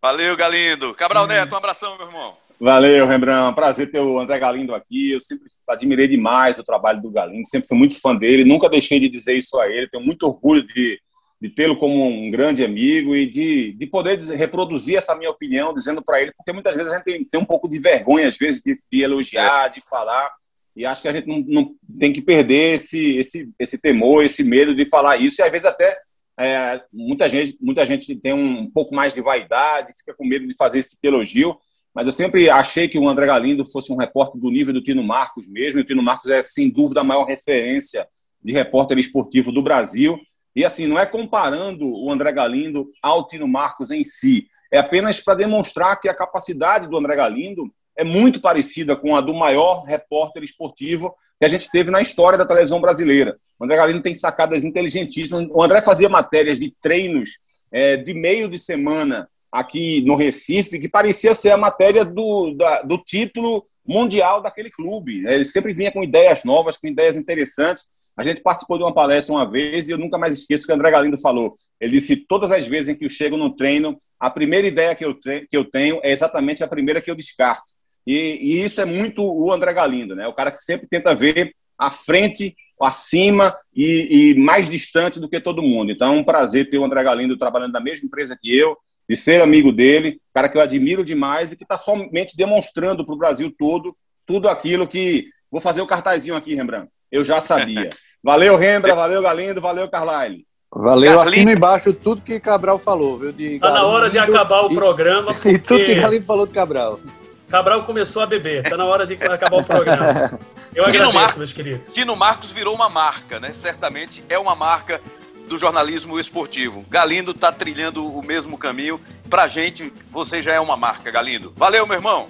Valeu, 0.00 0.36
Galindo. 0.36 0.94
Cabral 0.94 1.26
Neto, 1.26 1.52
um 1.52 1.56
abração, 1.56 1.96
meu 1.96 2.06
irmão. 2.06 2.36
Valeu, 2.60 3.06
Rembrandt. 3.06 3.54
Prazer 3.54 3.90
ter 3.90 4.00
o 4.00 4.18
André 4.18 4.38
Galindo 4.38 4.74
aqui. 4.74 5.12
Eu 5.12 5.20
sempre 5.20 5.48
admirei 5.68 6.08
demais 6.08 6.58
o 6.58 6.64
trabalho 6.64 7.00
do 7.00 7.10
Galindo, 7.10 7.46
sempre 7.48 7.68
fui 7.68 7.76
muito 7.76 8.00
fã 8.00 8.14
dele, 8.14 8.44
nunca 8.44 8.68
deixei 8.68 9.00
de 9.00 9.08
dizer 9.08 9.34
isso 9.34 9.58
a 9.58 9.68
ele. 9.68 9.88
Tenho 9.88 10.04
muito 10.04 10.24
orgulho 10.24 10.66
de, 10.66 11.00
de 11.40 11.48
tê-lo 11.48 11.76
como 11.76 12.04
um 12.04 12.30
grande 12.30 12.64
amigo 12.64 13.14
e 13.14 13.26
de, 13.26 13.72
de 13.72 13.86
poder 13.86 14.18
reproduzir 14.18 14.96
essa 14.96 15.14
minha 15.14 15.30
opinião, 15.30 15.72
dizendo 15.72 16.02
para 16.02 16.20
ele, 16.20 16.32
porque 16.36 16.52
muitas 16.52 16.74
vezes 16.74 16.92
a 16.92 16.96
gente 16.96 17.04
tem, 17.04 17.24
tem, 17.24 17.40
um 17.40 17.44
pouco 17.44 17.68
de 17.68 17.78
vergonha, 17.78 18.28
às 18.28 18.36
vezes, 18.36 18.60
de, 18.60 18.76
de 18.90 19.02
elogiar, 19.02 19.68
de 19.68 19.80
falar, 19.88 20.32
e 20.74 20.84
acho 20.84 21.02
que 21.02 21.08
a 21.08 21.12
gente 21.12 21.28
não, 21.28 21.44
não, 21.46 21.74
tem 21.98 22.12
que 22.12 22.20
perder 22.20 22.74
esse, 22.74 23.16
esse, 23.16 23.50
esse 23.58 23.78
temor, 23.78 24.24
esse 24.24 24.42
medo 24.42 24.74
de 24.74 24.88
falar 24.88 25.16
isso, 25.16 25.40
e 25.40 25.44
às 25.44 25.50
vezes 25.50 25.66
até 25.66 25.96
é, 26.38 26.80
muita, 26.92 27.28
gente, 27.28 27.56
muita 27.60 27.86
gente 27.86 28.14
tem 28.16 28.32
um 28.32 28.68
pouco 28.70 28.94
mais 28.94 29.14
de 29.14 29.20
vaidade, 29.20 29.92
fica 29.96 30.14
com 30.14 30.26
medo 30.26 30.46
de 30.46 30.56
fazer 30.56 30.80
esse 30.80 30.96
elogio, 31.02 31.56
mas 31.94 32.06
eu 32.06 32.12
sempre 32.12 32.50
achei 32.50 32.88
que 32.88 32.98
o 32.98 33.08
André 33.08 33.26
Galindo 33.26 33.66
fosse 33.66 33.92
um 33.92 33.96
repórter 33.96 34.40
do 34.40 34.50
nível 34.50 34.72
do 34.72 34.82
Tino 34.82 35.02
Marcos 35.02 35.48
mesmo, 35.48 35.78
e 35.78 35.82
o 35.82 35.86
Tino 35.86 36.02
Marcos 36.02 36.30
é, 36.30 36.42
sem 36.42 36.68
dúvida, 36.68 37.00
a 37.00 37.04
maior 37.04 37.24
referência 37.24 38.06
de 38.42 38.52
repórter 38.52 38.98
esportivo 38.98 39.50
do 39.50 39.62
Brasil, 39.62 40.18
e 40.58 40.64
assim, 40.64 40.88
não 40.88 40.98
é 40.98 41.06
comparando 41.06 41.88
o 41.88 42.10
André 42.10 42.32
Galindo 42.32 42.90
ao 43.00 43.28
Tino 43.28 43.46
Marcos 43.46 43.92
em 43.92 44.02
si, 44.02 44.48
é 44.72 44.78
apenas 44.80 45.20
para 45.20 45.36
demonstrar 45.36 46.00
que 46.00 46.08
a 46.08 46.14
capacidade 46.14 46.88
do 46.88 46.96
André 46.96 47.14
Galindo 47.14 47.72
é 47.96 48.02
muito 48.02 48.40
parecida 48.40 48.96
com 48.96 49.14
a 49.14 49.20
do 49.20 49.32
maior 49.32 49.84
repórter 49.84 50.42
esportivo 50.42 51.14
que 51.38 51.44
a 51.44 51.48
gente 51.48 51.70
teve 51.70 51.92
na 51.92 52.02
história 52.02 52.36
da 52.36 52.44
televisão 52.44 52.80
brasileira. 52.80 53.38
O 53.56 53.64
André 53.64 53.76
Galindo 53.76 54.02
tem 54.02 54.16
sacadas 54.16 54.64
inteligentíssimas. 54.64 55.46
O 55.48 55.62
André 55.62 55.80
fazia 55.80 56.08
matérias 56.08 56.58
de 56.58 56.74
treinos 56.82 57.38
é, 57.70 57.96
de 57.96 58.12
meio 58.12 58.48
de 58.48 58.58
semana 58.58 59.28
aqui 59.52 60.02
no 60.04 60.16
Recife, 60.16 60.80
que 60.80 60.88
parecia 60.88 61.36
ser 61.36 61.50
a 61.50 61.56
matéria 61.56 62.04
do, 62.04 62.52
da, 62.56 62.82
do 62.82 62.98
título 62.98 63.64
mundial 63.86 64.42
daquele 64.42 64.70
clube. 64.70 65.24
Ele 65.24 65.44
sempre 65.44 65.72
vinha 65.72 65.92
com 65.92 66.02
ideias 66.02 66.42
novas, 66.42 66.76
com 66.76 66.88
ideias 66.88 67.14
interessantes. 67.14 67.86
A 68.18 68.24
gente 68.24 68.40
participou 68.40 68.76
de 68.76 68.82
uma 68.82 68.92
palestra 68.92 69.34
uma 69.34 69.48
vez 69.48 69.88
e 69.88 69.92
eu 69.92 69.98
nunca 69.98 70.18
mais 70.18 70.34
esqueço 70.34 70.64
o 70.64 70.66
que 70.66 70.72
o 70.72 70.74
André 70.74 70.90
Galindo 70.90 71.16
falou. 71.16 71.56
Ele 71.80 71.92
disse: 71.92 72.16
todas 72.16 72.50
as 72.50 72.66
vezes 72.66 72.88
em 72.88 72.94
que 72.94 73.04
eu 73.04 73.10
chego 73.10 73.36
no 73.36 73.54
treino, 73.54 74.00
a 74.18 74.28
primeira 74.28 74.66
ideia 74.66 74.94
que 74.94 75.04
eu, 75.04 75.14
que 75.14 75.46
eu 75.52 75.64
tenho 75.64 76.00
é 76.02 76.12
exatamente 76.12 76.64
a 76.64 76.68
primeira 76.68 77.00
que 77.00 77.10
eu 77.10 77.14
descarto. 77.14 77.72
E, 78.06 78.38
e, 78.40 78.64
isso 78.64 78.80
é 78.80 78.84
muito 78.84 79.22
o 79.22 79.52
André 79.52 79.72
Galindo, 79.72 80.16
né? 80.16 80.26
O 80.26 80.34
cara 80.34 80.50
que 80.50 80.58
sempre 80.58 80.88
tenta 80.88 81.14
ver 81.14 81.54
à 81.78 81.90
frente, 81.90 82.56
acima 82.82 83.56
e, 83.74 84.32
e, 84.32 84.34
mais 84.34 84.68
distante 84.68 85.20
do 85.20 85.28
que 85.28 85.40
todo 85.40 85.62
mundo. 85.62 85.92
Então 85.92 86.14
é 86.14 86.18
um 86.18 86.24
prazer 86.24 86.68
ter 86.68 86.78
o 86.78 86.84
André 86.84 87.02
Galindo 87.04 87.38
trabalhando 87.38 87.72
na 87.72 87.80
mesma 87.80 88.06
empresa 88.06 88.36
que 88.40 88.56
eu, 88.56 88.76
de 89.08 89.16
ser 89.16 89.40
amigo 89.40 89.70
dele, 89.70 90.20
cara 90.34 90.48
que 90.48 90.56
eu 90.56 90.62
admiro 90.62 91.04
demais 91.04 91.52
e 91.52 91.56
que 91.56 91.62
está 91.62 91.78
somente 91.78 92.36
demonstrando 92.36 93.04
para 93.04 93.14
o 93.14 93.18
Brasil 93.18 93.54
todo 93.56 93.96
tudo 94.28 94.48
aquilo 94.48 94.86
que. 94.86 95.30
Vou 95.50 95.62
fazer 95.62 95.80
o 95.80 95.86
cartazinho 95.86 96.36
aqui, 96.36 96.54
Rembrandt. 96.54 96.90
Eu 97.10 97.24
já 97.24 97.40
sabia. 97.40 97.88
Valeu, 98.22 98.56
Rembra, 98.56 98.94
valeu, 98.94 99.22
Galindo, 99.22 99.60
valeu, 99.60 99.88
Carlyle. 99.88 100.46
Valeu, 100.70 101.16
Galindo. 101.16 101.28
assino 101.28 101.50
embaixo 101.50 101.92
tudo 101.94 102.20
que 102.20 102.38
Cabral 102.38 102.78
falou, 102.78 103.18
viu? 103.18 103.32
De 103.32 103.58
tá 103.58 103.70
na 103.70 103.86
hora 103.86 104.10
de 104.10 104.18
acabar 104.18 104.66
o 104.66 104.72
e, 104.72 104.74
programa. 104.74 105.32
Porque... 105.32 105.48
E 105.50 105.58
tudo 105.58 105.84
que 105.84 105.94
Galindo 105.94 106.24
falou 106.24 106.46
do 106.46 106.52
Cabral. 106.52 107.00
Cabral 107.48 107.84
começou 107.84 108.22
a 108.22 108.26
beber, 108.26 108.68
tá 108.68 108.76
na 108.76 108.84
hora 108.84 109.06
de 109.06 109.14
acabar 109.14 109.56
o 109.56 109.64
programa. 109.64 110.38
Eu 110.74 110.84
Tino 110.84 111.08
agradeço, 111.08 111.14
Mar... 111.14 111.38
meus 111.38 111.52
queridos. 111.52 111.92
Tino 111.94 112.14
Marcos 112.14 112.50
virou 112.50 112.74
uma 112.74 112.90
marca, 112.90 113.40
né? 113.40 113.52
Certamente 113.54 114.22
é 114.28 114.38
uma 114.38 114.54
marca 114.54 115.00
do 115.48 115.56
jornalismo 115.56 116.20
esportivo. 116.20 116.84
Galindo 116.90 117.32
tá 117.32 117.50
trilhando 117.50 118.06
o 118.06 118.22
mesmo 118.22 118.58
caminho. 118.58 119.00
Pra 119.30 119.46
gente, 119.46 119.92
você 120.10 120.42
já 120.42 120.52
é 120.52 120.60
uma 120.60 120.76
marca, 120.76 121.10
Galindo. 121.10 121.52
Valeu, 121.56 121.86
meu 121.86 121.96
irmão. 121.96 122.28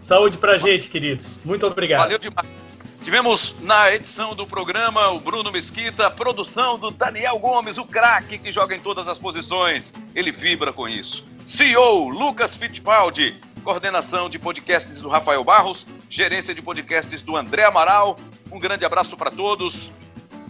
Saúde 0.00 0.38
pra 0.38 0.56
gente, 0.56 0.88
queridos. 0.88 1.40
Muito 1.44 1.66
obrigado. 1.66 2.02
Valeu 2.02 2.18
demais. 2.18 2.46
Tivemos 3.06 3.54
na 3.60 3.94
edição 3.94 4.34
do 4.34 4.44
programa 4.44 5.08
o 5.10 5.20
Bruno 5.20 5.52
Mesquita, 5.52 6.10
produção 6.10 6.76
do 6.76 6.90
Daniel 6.90 7.38
Gomes, 7.38 7.78
o 7.78 7.84
craque 7.84 8.36
que 8.36 8.50
joga 8.50 8.74
em 8.74 8.80
todas 8.80 9.06
as 9.06 9.16
posições. 9.16 9.94
Ele 10.12 10.32
vibra 10.32 10.72
com 10.72 10.88
isso. 10.88 11.28
CEO 11.46 12.08
Lucas 12.08 12.56
Fittipaldi, 12.56 13.40
coordenação 13.62 14.28
de 14.28 14.40
podcasts 14.40 15.00
do 15.00 15.08
Rafael 15.08 15.44
Barros, 15.44 15.86
gerência 16.10 16.52
de 16.52 16.60
podcasts 16.60 17.22
do 17.22 17.36
André 17.36 17.62
Amaral. 17.62 18.18
Um 18.50 18.58
grande 18.58 18.84
abraço 18.84 19.16
para 19.16 19.30
todos. 19.30 19.92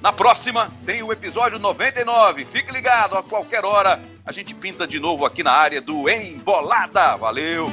Na 0.00 0.10
próxima 0.10 0.70
tem 0.86 1.02
o 1.02 1.12
episódio 1.12 1.58
99. 1.58 2.46
Fique 2.46 2.72
ligado, 2.72 3.18
a 3.18 3.22
qualquer 3.22 3.66
hora 3.66 4.00
a 4.24 4.32
gente 4.32 4.54
pinta 4.54 4.86
de 4.86 4.98
novo 4.98 5.26
aqui 5.26 5.42
na 5.42 5.52
área 5.52 5.82
do 5.82 6.08
Embolada. 6.08 7.16
Valeu! 7.16 7.70